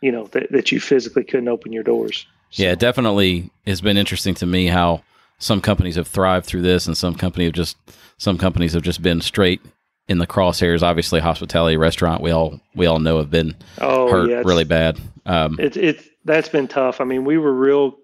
you 0.00 0.12
know 0.12 0.26
that, 0.28 0.50
that 0.52 0.72
you 0.72 0.80
physically 0.80 1.24
couldn't 1.24 1.48
open 1.48 1.72
your 1.72 1.82
doors 1.82 2.26
Yeah, 2.52 2.72
it 2.72 2.78
definitely 2.78 3.50
has 3.66 3.80
been 3.80 3.96
interesting 3.96 4.34
to 4.36 4.46
me 4.46 4.66
how 4.66 5.02
some 5.38 5.60
companies 5.60 5.96
have 5.96 6.06
thrived 6.06 6.46
through 6.46 6.62
this, 6.62 6.86
and 6.86 6.96
some 6.96 7.14
company 7.16 7.44
have 7.46 7.54
just 7.54 7.76
some 8.18 8.38
companies 8.38 8.72
have 8.72 8.82
just 8.82 9.02
been 9.02 9.20
straight 9.20 9.60
in 10.06 10.18
the 10.18 10.26
crosshairs. 10.26 10.82
Obviously, 10.82 11.18
hospitality, 11.20 11.76
restaurant, 11.76 12.22
we 12.22 12.30
all 12.30 12.60
we 12.74 12.86
all 12.86 13.00
know 13.00 13.18
have 13.18 13.30
been 13.30 13.54
oh 13.80 14.08
hurt 14.10 14.30
yeah 14.30 14.42
really 14.44 14.64
bad. 14.64 14.98
Um, 15.26 15.56
it's 15.58 15.76
it's 15.76 16.06
that's 16.24 16.48
been 16.48 16.68
tough 16.68 17.00
i 17.00 17.04
mean 17.04 17.24
we 17.24 17.36
were 17.38 17.52
real 17.52 17.98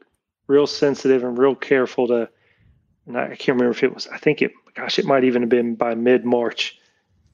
real 0.51 0.67
sensitive 0.67 1.23
and 1.23 1.39
real 1.39 1.55
careful 1.55 2.09
to 2.09 2.29
and 3.07 3.17
i 3.17 3.29
can't 3.29 3.57
remember 3.57 3.71
if 3.71 3.85
it 3.85 3.95
was 3.95 4.09
i 4.09 4.19
think 4.19 4.43
it 4.43 4.51
gosh 4.75 4.99
it 4.99 5.05
might 5.05 5.25
even 5.25 5.43
have 5.43 5.49
been 5.49 5.77
by 5.77 5.95
mid-march 5.95 6.77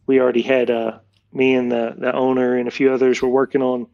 we 0.07 0.21
already 0.21 0.43
had 0.43 0.71
uh 0.71 0.99
me 1.33 1.55
and 1.55 1.73
the 1.73 1.95
the 1.97 2.13
owner 2.13 2.57
and 2.57 2.69
a 2.69 2.71
few 2.71 2.93
others 2.93 3.23
were 3.23 3.29
working 3.29 3.63
on 3.63 3.87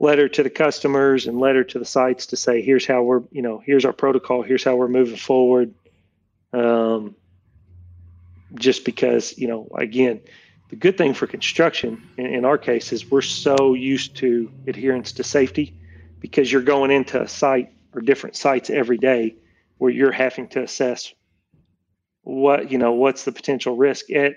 letter 0.00 0.28
to 0.28 0.42
the 0.42 0.50
customers 0.50 1.26
and 1.26 1.38
letter 1.38 1.62
to 1.62 1.78
the 1.78 1.84
sites 1.84 2.26
to 2.26 2.36
say 2.36 2.62
here's 2.62 2.86
how 2.86 3.02
we're 3.02 3.22
you 3.30 3.42
know 3.42 3.62
here's 3.64 3.84
our 3.84 3.92
protocol 3.92 4.42
here's 4.42 4.64
how 4.64 4.76
we're 4.76 4.88
moving 4.88 5.16
forward. 5.16 5.74
Um 6.52 7.14
just 8.54 8.84
because 8.84 9.38
you 9.38 9.46
know 9.46 9.68
again 9.76 10.20
the 10.70 10.76
good 10.76 10.98
thing 10.98 11.14
for 11.14 11.26
construction 11.26 12.02
in, 12.16 12.26
in 12.26 12.44
our 12.44 12.58
case 12.58 12.92
is 12.92 13.10
we're 13.10 13.22
so 13.22 13.74
used 13.74 14.16
to 14.16 14.50
adherence 14.66 15.12
to 15.12 15.22
safety 15.22 15.74
because 16.18 16.50
you're 16.50 16.62
going 16.62 16.90
into 16.90 17.22
a 17.22 17.28
site 17.28 17.72
or 17.94 18.00
different 18.00 18.36
sites 18.36 18.70
every 18.70 18.98
day 18.98 19.36
where 19.78 19.90
you're 19.90 20.12
having 20.12 20.48
to 20.48 20.62
assess 20.62 21.12
what 22.22 22.70
you 22.70 22.78
know 22.78 22.92
what's 22.92 23.24
the 23.24 23.32
potential 23.32 23.76
risk 23.76 24.10
at 24.10 24.34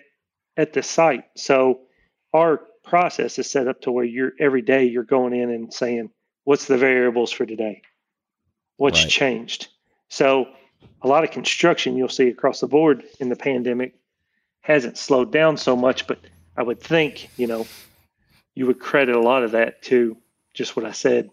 at 0.58 0.74
the 0.74 0.82
site. 0.84 1.26
So 1.36 1.82
our 2.34 2.62
process 2.84 3.38
is 3.40 3.50
set 3.50 3.68
up 3.68 3.82
to 3.82 3.92
where 3.92 4.06
you're 4.06 4.34
every 4.40 4.62
day 4.62 4.86
you're 4.86 5.04
going 5.04 5.34
in 5.34 5.50
and 5.50 5.74
saying 5.74 6.10
what's 6.44 6.66
the 6.66 6.78
variables 6.78 7.32
for 7.32 7.46
today? 7.46 7.82
What's 8.78 9.02
Right. 9.02 9.10
changed? 9.10 9.68
So 10.10 10.48
a 11.02 11.08
lot 11.08 11.24
of 11.24 11.32
construction 11.32 11.96
you'll 11.96 12.10
see 12.10 12.30
across 12.30 12.60
the 12.60 12.68
board 12.68 13.04
in 13.20 13.30
the 13.30 13.36
pandemic 13.36 13.94
hasn't 14.62 14.98
slowed 14.98 15.32
down 15.32 15.56
so 15.56 15.76
much 15.76 16.08
but 16.08 16.20
i 16.58 16.64
would 16.64 16.82
think 16.82 17.30
you 17.38 17.46
know 17.46 17.68
you 18.56 18.66
would 18.66 18.80
credit 18.80 19.16
a 19.16 19.20
lot 19.22 19.44
of 19.44 19.52
that 19.52 19.82
to 19.84 20.18
just 20.54 20.76
what 20.76 20.86
i 20.86 20.92
said 20.92 21.30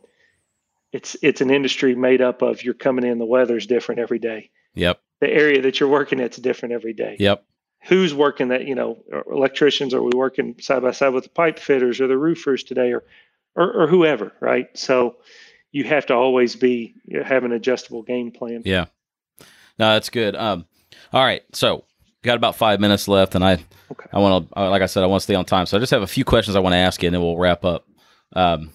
it's 0.93 1.16
it's 1.22 1.40
an 1.40 1.51
industry 1.51 1.95
made 1.95 2.20
up 2.20 2.43
of 2.43 2.62
you're 2.62 2.74
coming 2.74 3.05
in, 3.05 3.18
the 3.18 3.24
weather's 3.24 3.66
different 3.66 4.01
every 4.01 4.18
day. 4.18 4.51
Yep. 4.74 5.01
The 5.20 5.30
area 5.30 5.62
that 5.62 5.80
you're 5.80 5.88
working 5.88 6.20
at's 6.20 6.36
different 6.36 6.74
every 6.74 6.93
day. 6.93 7.16
Yep. 7.18 7.45
Who's 7.84 8.14
working 8.14 8.49
that? 8.49 8.66
You 8.66 8.74
know, 8.74 9.03
electricians? 9.30 9.95
Are 9.95 10.03
we 10.03 10.12
working 10.14 10.57
side 10.61 10.82
by 10.82 10.93
side 10.93 11.12
with 11.14 11.24
the 11.24 11.30
pipe 11.30 11.59
fitters 11.59 12.01
or 12.01 12.07
the 12.07 12.18
roofers 12.18 12.62
today, 12.62 12.93
or 12.93 13.03
or, 13.57 13.82
or 13.82 13.86
whoever? 13.86 14.32
Right. 14.40 14.68
So 14.76 15.16
you 15.72 15.84
have 15.84 16.07
to 16.07 16.14
always 16.14 16.55
be 16.55 16.95
you 17.05 17.18
know, 17.18 17.24
have 17.24 17.45
an 17.45 17.53
adjustable 17.53 18.03
game 18.03 18.30
plan. 18.30 18.62
Yeah. 18.64 18.86
No, 19.78 19.95
that's 19.95 20.11
good. 20.11 20.36
Um, 20.36 20.66
all 21.12 21.24
right. 21.24 21.43
So 21.55 21.84
got 22.22 22.36
about 22.36 22.57
five 22.57 22.78
minutes 22.78 23.09
left, 23.09 23.34
and 23.34 23.45
I, 23.45 23.59
Okay. 23.90 24.09
I 24.12 24.18
want 24.18 24.49
to, 24.53 24.61
like 24.68 24.82
I 24.82 24.86
said, 24.86 25.03
I 25.03 25.07
want 25.07 25.20
to 25.20 25.24
stay 25.24 25.34
on 25.34 25.45
time. 25.45 25.66
So 25.66 25.76
I 25.76 25.80
just 25.80 25.90
have 25.90 26.03
a 26.03 26.07
few 26.07 26.24
questions 26.24 26.57
I 26.57 26.61
want 26.61 26.72
to 26.74 26.78
ask 26.78 27.03
you, 27.03 27.09
and 27.09 27.14
then 27.14 27.20
we'll 27.22 27.36
wrap 27.36 27.64
up. 27.64 27.86
Um, 28.34 28.70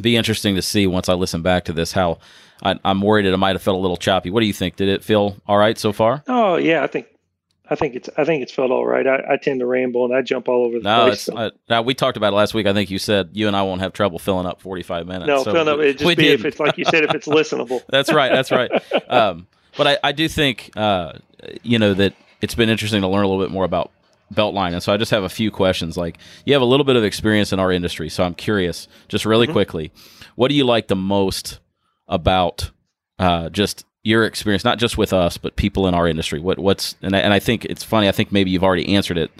be 0.00 0.16
interesting 0.16 0.54
to 0.56 0.62
see 0.62 0.86
once 0.86 1.08
I 1.08 1.14
listen 1.14 1.42
back 1.42 1.64
to 1.64 1.72
this 1.72 1.92
how 1.92 2.18
I, 2.62 2.78
I'm 2.84 3.00
worried 3.02 3.26
it 3.26 3.36
might 3.36 3.54
have 3.56 3.62
felt 3.62 3.76
a 3.76 3.80
little 3.80 3.96
choppy. 3.96 4.30
What 4.30 4.40
do 4.40 4.46
you 4.46 4.52
think? 4.52 4.76
Did 4.76 4.88
it 4.88 5.02
feel 5.04 5.36
all 5.46 5.58
right 5.58 5.76
so 5.76 5.92
far? 5.92 6.22
Oh 6.28 6.56
yeah, 6.56 6.82
I 6.82 6.86
think 6.86 7.06
I 7.68 7.74
think 7.74 7.94
it's 7.94 8.08
I 8.16 8.24
think 8.24 8.42
it's 8.42 8.52
felt 8.52 8.70
all 8.70 8.86
right. 8.86 9.06
I, 9.06 9.32
I 9.32 9.36
tend 9.36 9.60
to 9.60 9.66
ramble 9.66 10.04
and 10.04 10.14
I 10.14 10.22
jump 10.22 10.48
all 10.48 10.64
over 10.66 10.78
the 10.78 10.84
No, 10.84 11.06
place. 11.06 11.22
so- 11.22 11.36
uh, 11.36 11.50
now 11.68 11.82
we 11.82 11.94
talked 11.94 12.16
about 12.16 12.32
it 12.32 12.36
last 12.36 12.54
week. 12.54 12.66
I 12.66 12.72
think 12.72 12.90
you 12.90 12.98
said 12.98 13.30
you 13.32 13.46
and 13.48 13.56
I 13.56 13.62
won't 13.62 13.80
have 13.80 13.92
trouble 13.92 14.18
filling 14.18 14.46
up 14.46 14.60
45 14.60 15.06
minutes. 15.06 15.26
no, 15.26 15.42
So 15.44 15.52
no, 15.62 15.76
we- 15.76 15.88
it 15.88 15.98
just 15.98 16.04
be 16.16 16.28
if 16.28 16.38
didn't. 16.42 16.46
it's 16.46 16.60
like 16.60 16.78
you 16.78 16.84
said, 16.84 17.04
if 17.04 17.14
it's 17.14 17.26
listenable. 17.28 17.82
That's 17.88 18.12
right. 18.12 18.30
That's 18.32 18.50
right. 18.50 18.70
Um, 19.08 19.46
but 19.76 19.86
I, 19.86 19.98
I 20.04 20.12
do 20.12 20.28
think, 20.28 20.70
uh, 20.76 21.14
you 21.62 21.78
know, 21.78 21.94
that 21.94 22.14
it's 22.42 22.54
been 22.54 22.68
interesting 22.68 23.00
to 23.02 23.08
learn 23.08 23.24
a 23.24 23.28
little 23.28 23.42
bit 23.42 23.50
more 23.50 23.64
about 23.64 23.90
Beltline. 24.34 24.72
And 24.72 24.82
so 24.82 24.92
I 24.92 24.96
just 24.96 25.10
have 25.10 25.22
a 25.24 25.28
few 25.28 25.50
questions. 25.50 25.96
Like, 25.96 26.18
you 26.46 26.52
have 26.52 26.62
a 26.62 26.66
little 26.66 26.84
bit 26.84 26.96
of 26.96 27.04
experience 27.04 27.52
in 27.52 27.58
our 27.60 27.70
industry. 27.72 28.08
So 28.08 28.24
I'm 28.24 28.34
curious, 28.34 28.88
just 29.08 29.24
really 29.26 29.46
Mhm. 29.46 29.52
quickly, 29.52 29.92
what 30.36 30.48
do 30.48 30.54
you 30.54 30.64
like 30.64 30.88
the 30.88 30.96
most 30.96 31.58
about 32.08 32.70
uh, 33.18 33.48
just 33.50 33.84
your 34.02 34.24
experience, 34.24 34.64
not 34.64 34.78
just 34.78 34.98
with 34.98 35.12
us, 35.12 35.38
but 35.38 35.54
people 35.56 35.86
in 35.86 35.94
our 35.94 36.08
industry? 36.08 36.40
What 36.40 36.58
What's, 36.58 36.96
and 37.02 37.14
I, 37.14 37.20
and 37.20 37.32
I 37.32 37.38
think 37.38 37.64
it's 37.66 37.84
funny, 37.84 38.08
I 38.08 38.12
think 38.12 38.32
maybe 38.32 38.50
you've 38.50 38.64
already 38.64 38.94
answered 38.94 39.18
it 39.18 39.30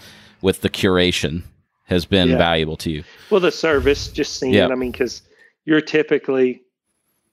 with 0.40 0.60
the 0.60 0.68
curation 0.70 1.42
has 1.86 2.04
been 2.04 2.28
Yeah. 2.30 2.38
valuable 2.38 2.76
to 2.78 2.90
you. 2.90 3.04
Well, 3.30 3.40
the 3.40 3.50
service, 3.50 4.08
just 4.08 4.38
seeing. 4.38 4.54
Yeah. 4.54 4.68
I 4.68 4.74
mean, 4.76 4.92
because 4.92 5.22
you're 5.64 5.80
typically 5.80 6.62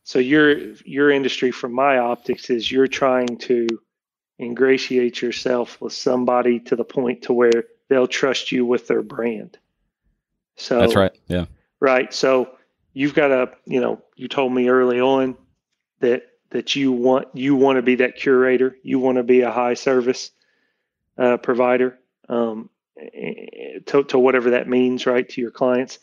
so 0.03 0.17
your 0.17 0.57
your 0.85 1.11
industry, 1.11 1.51
from 1.51 1.71
my 1.73 1.97
optics, 1.99 2.49
is 2.49 2.71
you're 2.71 2.87
trying 2.87 3.37
to 3.37 3.67
ingratiate 4.39 5.21
yourself 5.21 5.79
with 5.81 5.93
somebody 5.93 6.59
to 6.61 6.75
the 6.75 6.85
point 6.85 7.23
to 7.23 7.33
where 7.33 7.65
they'll 7.89 8.07
trust 8.07 8.51
you 8.51 8.65
with 8.65 8.87
their 8.87 9.01
brand. 9.01 9.57
So 10.55 10.79
That's 10.79 10.95
right. 10.95 11.11
Yeah. 11.27 11.45
right. 11.79 12.13
So 12.13 12.51
you've 12.93 13.13
got 13.13 13.27
to, 13.27 13.51
you 13.65 13.81
know, 13.81 14.01
you 14.15 14.27
told 14.27 14.53
me 14.53 14.69
early 14.69 14.99
on 14.99 15.37
that 15.99 16.23
that 16.51 16.75
you 16.75 16.91
want 16.91 17.27
you 17.33 17.55
want 17.55 17.77
to 17.77 17.81
be 17.81 17.95
that 17.95 18.15
curator. 18.15 18.75
You 18.83 18.99
want 18.99 19.17
to 19.17 19.23
be 19.23 19.41
a 19.41 19.51
high 19.51 19.75
service 19.75 20.31
uh, 21.17 21.37
provider 21.37 21.99
um, 22.27 22.69
to, 23.85 24.03
to 24.07 24.19
whatever 24.19 24.51
that 24.51 24.67
means, 24.67 25.05
right, 25.05 25.27
to 25.29 25.41
your 25.41 25.51
clients. 25.51 25.99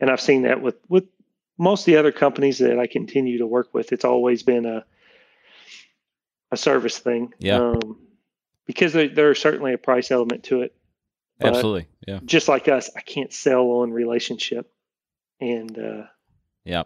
And 0.00 0.10
I've 0.10 0.20
seen 0.20 0.42
that 0.42 0.62
with 0.62 0.76
with 0.88 1.04
most 1.58 1.82
of 1.82 1.86
the 1.86 1.96
other 1.96 2.12
companies 2.12 2.58
that 2.58 2.78
I 2.78 2.86
continue 2.86 3.38
to 3.38 3.46
work 3.46 3.74
with. 3.74 3.92
It's 3.92 4.04
always 4.04 4.42
been 4.42 4.64
a 4.64 4.84
a 6.50 6.56
service 6.56 6.98
thing. 6.98 7.32
Yeah. 7.38 7.56
Um, 7.58 7.98
because 8.66 8.92
there, 8.92 9.08
there's 9.08 9.38
certainly 9.40 9.72
a 9.72 9.78
price 9.78 10.10
element 10.10 10.44
to 10.44 10.62
it. 10.62 10.74
Absolutely. 11.40 11.88
Yeah. 12.06 12.20
just 12.24 12.48
like 12.48 12.68
us, 12.68 12.90
I 12.96 13.00
can't 13.00 13.32
sell 13.32 13.62
on 13.80 13.92
relationship 13.92 14.70
and 15.40 15.76
uh, 15.78 16.02
Yeah. 16.64 16.82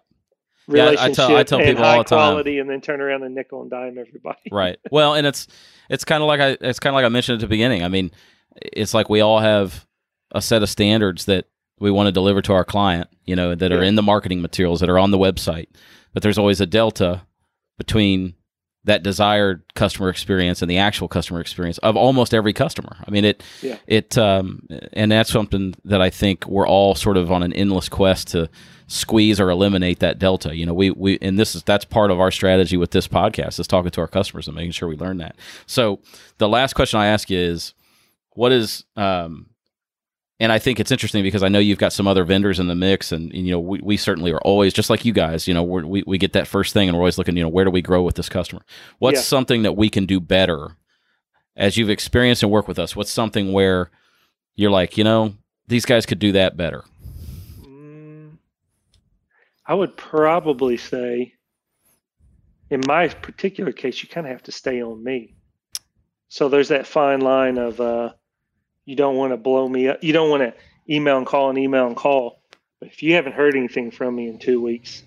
Yeah, 0.69 0.85
I- 0.85 0.91
relationship 0.93 1.15
tell- 1.17 1.37
I 1.37 1.43
tell 1.43 1.59
and 1.59 1.69
people 1.69 1.85
all 1.85 1.99
the 1.99 2.05
time. 2.05 2.17
quality, 2.17 2.59
and 2.59 2.71
then 2.71 2.81
turn 2.81 3.01
around 3.03 3.23
and 3.25 3.35
nickel 3.35 3.61
and 3.63 3.71
dime 3.71 3.99
everybody. 3.99 4.39
right. 4.51 4.79
Well, 4.91 5.15
and 5.15 5.27
it's 5.27 5.47
it's 5.91 6.05
kind 6.05 6.23
of 6.23 6.27
like 6.29 6.41
I 6.41 6.57
it's 6.61 6.79
kind 6.81 6.93
of 6.93 6.95
like 6.95 7.05
I 7.05 7.09
mentioned 7.11 7.35
at 7.37 7.41
the 7.43 7.49
beginning. 7.49 7.83
I 7.85 7.89
mean, 7.89 8.11
it's 8.57 8.95
like 8.95 9.11
we 9.11 9.21
all 9.21 9.41
have 9.41 9.87
a 10.33 10.41
set 10.41 10.63
of 10.63 10.71
standards 10.71 11.27
that 11.27 11.47
we 11.81 11.91
want 11.91 12.07
to 12.07 12.13
deliver 12.13 12.41
to 12.43 12.55
our 12.55 12.65
client, 12.65 13.09
you 13.27 13.37
know, 13.37 13.55
that 13.55 13.73
are 13.73 13.83
in 13.83 13.95
the 13.97 14.03
marketing 14.03 14.41
materials 14.41 14.81
that 14.81 14.89
are 14.89 14.99
on 14.99 15.11
the 15.11 15.19
website. 15.19 15.67
But 16.15 16.23
there's 16.23 16.39
always 16.39 16.61
a 16.63 16.67
delta 16.67 17.27
between 17.77 18.35
that 18.85 19.03
desired 19.03 19.63
customer 19.75 20.09
experience 20.11 20.61
and 20.63 20.71
the 20.71 20.77
actual 20.79 21.09
customer 21.09 21.41
experience 21.41 21.79
of 21.79 21.97
almost 21.97 22.35
every 22.35 22.53
customer. 22.53 22.97
I 23.07 23.11
mean, 23.11 23.25
it 23.25 23.43
Yeah. 23.63 23.79
it 23.87 24.17
um 24.19 24.67
and 24.93 25.11
that's 25.11 25.31
something 25.31 25.75
that 25.85 26.01
I 26.03 26.11
think 26.11 26.47
we're 26.47 26.69
all 26.69 26.95
sort 26.95 27.17
of 27.17 27.33
on 27.33 27.43
an 27.43 27.53
endless 27.55 27.89
quest 27.89 28.29
to 28.29 28.49
squeeze 28.87 29.41
or 29.41 29.49
eliminate 29.49 30.01
that 30.01 30.19
delta. 30.19 30.55
You 30.55 30.67
know, 30.67 30.75
we 30.75 30.91
we 30.91 31.19
and 31.23 31.39
this 31.39 31.55
is 31.55 31.63
that's 31.63 31.87
part 31.87 32.11
of 32.11 32.21
our 32.21 32.31
strategy 32.31 32.77
with 32.77 32.91
this 32.91 33.09
podcast 33.09 33.59
is 33.59 33.67
talking 33.67 33.91
to 33.91 34.01
our 34.03 34.07
customers 34.09 34.47
and 34.47 34.55
making 34.57 34.73
sure 34.73 34.89
we 34.89 34.97
learn 34.97 35.17
that. 35.19 35.37
So 35.67 36.01
the 36.39 36.49
last 36.49 36.75
question 36.75 37.01
I 37.01 37.07
ask 37.07 37.31
you 37.31 37.39
is, 37.39 37.73
what 38.33 38.53
is 38.53 38.85
um, 38.97 39.47
and 40.45 40.53
I 40.53 40.59
think 40.59 40.79
it's 40.79 40.93
interesting 40.93 41.23
because 41.23 41.43
I 41.43 41.49
know 41.49 41.59
you've 41.59 41.79
got 41.79 41.95
some 41.95 42.07
other 42.07 42.23
vendors 42.23 42.61
in 42.61 42.67
the 42.67 42.75
mix, 42.75 43.13
and, 43.13 43.33
and, 43.33 43.47
you 43.47 43.53
know 43.53 43.59
we, 43.59 43.81
we 43.83 43.97
certainly 43.97 44.31
are 44.31 44.41
always 44.43 44.75
just 44.75 44.91
like 44.91 45.07
you 45.07 45.13
guys. 45.15 45.49
You 45.49 45.55
know, 45.55 45.63
we're, 45.63 45.87
we 45.87 46.05
we 46.07 46.19
get 46.19 46.35
that 46.35 46.47
first 46.47 46.75
thing, 46.75 46.87
and 46.87 46.97
we're 46.97 47.03
always 47.03 47.17
looking. 47.17 47.35
You 47.35 47.45
know, 47.45 47.49
where 47.49 47.65
do 47.65 47.71
we 47.71 47.81
grow 47.81 48.03
with 48.03 48.17
this 48.17 48.29
customer? 48.29 48.61
What's 48.99 49.21
Yeah. 49.21 49.23
something 49.23 49.63
that 49.63 49.73
we 49.73 49.89
can 49.89 50.05
do 50.05 50.21
better 50.21 50.77
as 51.57 51.79
you've 51.79 51.89
experienced 51.89 52.43
and 52.43 52.53
work 52.53 52.69
with 52.69 52.79
us? 52.79 52.95
What's 52.95 53.11
something 53.11 53.55
where 53.55 53.91
you're 54.55 54.71
like, 54.71 54.99
you 54.99 55.05
know, 55.05 55.35
these 55.67 55.87
guys 55.87 56.05
could 56.05 56.19
do 56.19 56.33
that 56.33 56.59
better? 56.59 56.85
Mm, 57.63 58.37
I 59.67 59.73
would 59.73 59.97
probably 59.97 60.77
say, 60.77 61.33
in 62.69 62.83
my 62.87 63.09
particular 63.09 63.73
case, 63.73 64.03
you 64.03 64.11
kind 64.11 64.27
of 64.27 64.33
have 64.33 64.43
to 64.43 64.53
stay 64.53 64.83
on 64.83 65.03
me. 65.03 65.37
So 66.29 66.51
there's 66.51 66.69
that 66.69 66.87
fine 66.87 67.21
line 67.21 67.57
of 67.57 67.81
uh, 67.81 68.13
you 68.85 68.97
don't 68.97 69.17
want 69.17 69.33
to 69.33 69.37
blow 69.37 69.69
me 69.69 69.89
up. 69.89 70.03
You 70.03 70.13
don't 70.13 70.31
want 70.31 70.43
to 70.43 70.55
email 70.93 71.17
and 71.19 71.27
call 71.27 71.49
and 71.51 71.59
email 71.59 71.87
and 71.87 71.97
call. 71.97 72.43
But 72.81 72.89
if 72.91 73.03
you 73.03 73.15
haven't 73.15 73.33
heard 73.33 73.55
anything 73.57 73.91
from 73.91 74.15
me 74.17 74.29
in 74.29 74.39
two 74.39 74.61
weeks, 74.61 75.03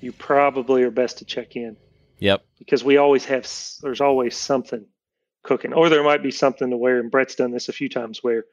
you 0.00 0.12
probably 0.12 0.82
are 0.82 0.90
best 0.90 1.18
to 1.18 1.24
check 1.24 1.54
in 1.56 1.76
Yep. 2.18 2.44
because 2.58 2.82
we 2.84 2.96
always 2.96 3.24
have 3.26 3.46
there's 3.82 4.00
always 4.00 4.36
something 4.36 4.86
cooking 5.44 5.72
or 5.72 5.88
there 5.88 6.02
might 6.04 6.22
be 6.22 6.30
something 6.30 6.70
to 6.70 6.76
where 6.76 6.98
and 7.00 7.10
brett's 7.10 7.34
done 7.34 7.50
this 7.50 7.68
a 7.68 7.72
few 7.72 7.88
times 7.88 8.22
where 8.22 8.44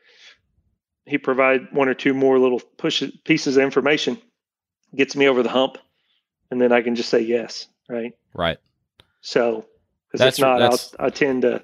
he 1.05 1.17
provide 1.19 1.71
one 1.71 1.87
or 1.87 1.93
two 1.93 2.13
more 2.15 2.39
little 2.39 2.59
push 2.77 3.03
pieces 3.25 3.57
of 3.57 3.63
information 3.63 4.19
gets 4.95 5.15
me 5.15 5.27
over 5.27 5.43
the 5.43 5.49
hump 5.49 5.77
and 6.49 6.59
then 6.59 6.71
i 6.71 6.81
can 6.81 6.95
just 6.95 7.09
say 7.09 7.19
yes 7.19 7.67
right 7.87 8.13
Right. 8.33 8.57
so 9.21 9.65
because 10.07 10.19
That's- 10.19 10.39
if 10.39 10.41
not 10.41 10.61
I'll, 10.63 10.79
i 10.99 11.09
tend 11.11 11.43
to 11.43 11.63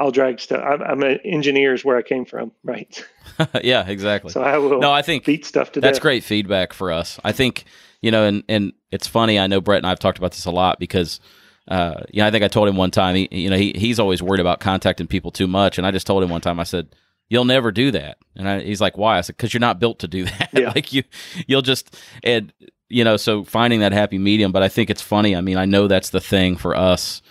i'll 0.00 0.10
drag 0.10 0.40
stuff 0.40 0.62
i'm, 0.66 0.82
I'm 0.82 1.02
an 1.02 1.20
engineer 1.24 1.74
is 1.74 1.84
where 1.84 1.96
i 1.96 2.02
came 2.02 2.24
from 2.24 2.50
right 2.64 3.04
yeah. 3.62 3.86
Exactly. 3.86 4.30
so 4.32 4.42
i 4.42 4.58
will 4.58 4.80
no, 4.80 4.92
I 4.92 5.02
think 5.02 5.24
beat 5.24 5.44
stuff 5.44 5.72
to 5.72 5.80
That's 5.80 5.98
death 5.98 6.02
great 6.02 6.24
feedback 6.24 6.72
for 6.72 6.92
us. 6.92 7.18
I 7.24 7.32
think 7.32 7.64
you 8.02 8.10
know, 8.10 8.24
and 8.24 8.42
and 8.48 8.72
it's 8.90 9.06
funny. 9.06 9.38
I 9.38 9.46
know 9.46 9.60
Brett 9.60 9.78
and 9.78 9.86
I've 9.86 9.98
talked 9.98 10.18
about 10.18 10.32
this 10.32 10.46
a 10.46 10.50
lot 10.50 10.78
because, 10.78 11.20
uh, 11.68 12.02
you 12.10 12.22
know, 12.22 12.26
I 12.26 12.30
think 12.30 12.44
I 12.44 12.48
told 12.48 12.68
him 12.68 12.76
one 12.76 12.90
time. 12.90 13.14
He, 13.14 13.28
you 13.30 13.50
know, 13.50 13.56
he 13.56 13.72
he's 13.76 14.00
always 14.00 14.22
worried 14.22 14.40
about 14.40 14.60
contacting 14.60 15.06
people 15.06 15.30
too 15.30 15.46
much, 15.46 15.78
and 15.78 15.86
I 15.86 15.90
just 15.90 16.06
told 16.06 16.22
him 16.22 16.30
one 16.30 16.40
time. 16.40 16.58
I 16.58 16.64
said, 16.64 16.94
"You'll 17.28 17.44
never 17.44 17.70
do 17.70 17.90
that," 17.90 18.18
and 18.36 18.48
I, 18.48 18.60
he's 18.60 18.80
like, 18.80 18.96
"Why?" 18.96 19.18
I 19.18 19.20
said, 19.20 19.36
"Because 19.36 19.52
you're 19.52 19.60
not 19.60 19.80
built 19.80 19.98
to 20.00 20.08
do 20.08 20.24
that. 20.38 20.50
Yeah. 20.52 20.72
like 20.74 20.92
you, 20.92 21.02
you'll 21.46 21.62
just 21.62 21.96
and 22.22 22.52
you 22.88 23.04
know, 23.04 23.16
so 23.16 23.44
finding 23.44 23.80
that 23.80 23.92
happy 23.92 24.18
medium. 24.18 24.50
But 24.50 24.62
I 24.62 24.68
think 24.68 24.90
it's 24.90 25.02
funny. 25.02 25.36
I 25.36 25.40
mean, 25.40 25.56
I 25.58 25.64
know 25.66 25.86
that's 25.86 26.10
the 26.10 26.20
thing 26.20 26.56
for 26.56 26.74
us 26.74 27.22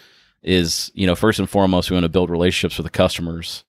is 0.43 0.91
you 0.93 1.05
know, 1.07 1.15
first 1.15 1.39
and 1.39 1.49
foremost, 1.49 1.89
we 1.89 1.95
want 1.95 2.05
to 2.05 2.09
build 2.09 2.29
relationships 2.29 2.77
with 2.77 2.85
the 2.85 2.91
customers 2.91 3.63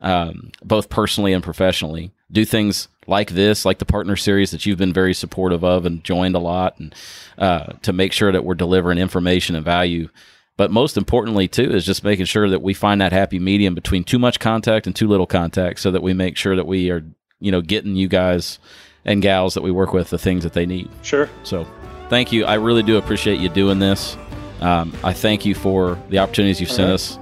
um, 0.00 0.50
both 0.62 0.88
personally 0.88 1.32
and 1.32 1.42
professionally. 1.42 2.12
Do 2.30 2.44
things 2.44 2.88
like 3.06 3.30
this, 3.30 3.64
like 3.64 3.78
the 3.78 3.86
partner 3.86 4.16
series 4.16 4.50
that 4.50 4.66
you've 4.66 4.78
been 4.78 4.92
very 4.92 5.14
supportive 5.14 5.64
of 5.64 5.86
and 5.86 6.04
joined 6.04 6.34
a 6.34 6.40
lot, 6.40 6.78
and 6.78 6.94
uh, 7.38 7.72
to 7.82 7.92
make 7.92 8.12
sure 8.12 8.30
that 8.32 8.44
we're 8.44 8.54
delivering 8.54 8.98
information 8.98 9.56
and 9.56 9.64
value. 9.64 10.08
But 10.56 10.70
most 10.70 10.96
importantly, 10.96 11.48
too, 11.48 11.70
is 11.72 11.86
just 11.86 12.04
making 12.04 12.26
sure 12.26 12.50
that 12.50 12.62
we 12.62 12.74
find 12.74 13.00
that 13.00 13.12
happy 13.12 13.38
medium 13.38 13.74
between 13.74 14.04
too 14.04 14.18
much 14.18 14.40
contact 14.40 14.86
and 14.86 14.94
too 14.94 15.08
little 15.08 15.26
contact, 15.26 15.80
so 15.80 15.90
that 15.90 16.02
we 16.02 16.12
make 16.12 16.36
sure 16.36 16.56
that 16.56 16.66
we 16.66 16.90
are, 16.90 17.04
you 17.40 17.50
know, 17.50 17.62
getting 17.62 17.96
you 17.96 18.08
guys 18.08 18.58
and 19.04 19.22
gals 19.22 19.54
that 19.54 19.62
we 19.62 19.70
work 19.70 19.92
with 19.92 20.10
the 20.10 20.18
things 20.18 20.42
that 20.42 20.52
they 20.52 20.66
need. 20.66 20.90
sure 21.02 21.30
So, 21.44 21.66
thank 22.10 22.32
you. 22.32 22.44
I 22.44 22.54
really 22.54 22.82
do 22.82 22.98
appreciate 22.98 23.40
you 23.40 23.48
doing 23.48 23.78
this. 23.78 24.16
Um, 24.60 24.92
I 25.04 25.12
thank 25.12 25.46
you 25.46 25.54
for 25.54 25.98
the 26.08 26.18
opportunities 26.18 26.60
you've 26.60 26.70
sent 26.70 26.88
All 26.88 26.94
us, 26.94 27.18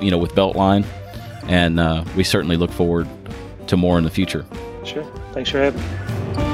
you 0.00 0.10
know, 0.10 0.18
with 0.18 0.32
Beltline, 0.32 0.84
and 1.48 1.80
uh, 1.80 2.04
we 2.16 2.24
certainly 2.24 2.56
look 2.56 2.70
forward 2.70 3.08
to 3.68 3.76
more 3.76 3.98
in 3.98 4.04
the 4.04 4.10
future. 4.10 4.44
sure. 4.84 5.04
Thanks 5.32 5.50
for 5.50 5.58
having 5.58 5.80
me 5.80 6.45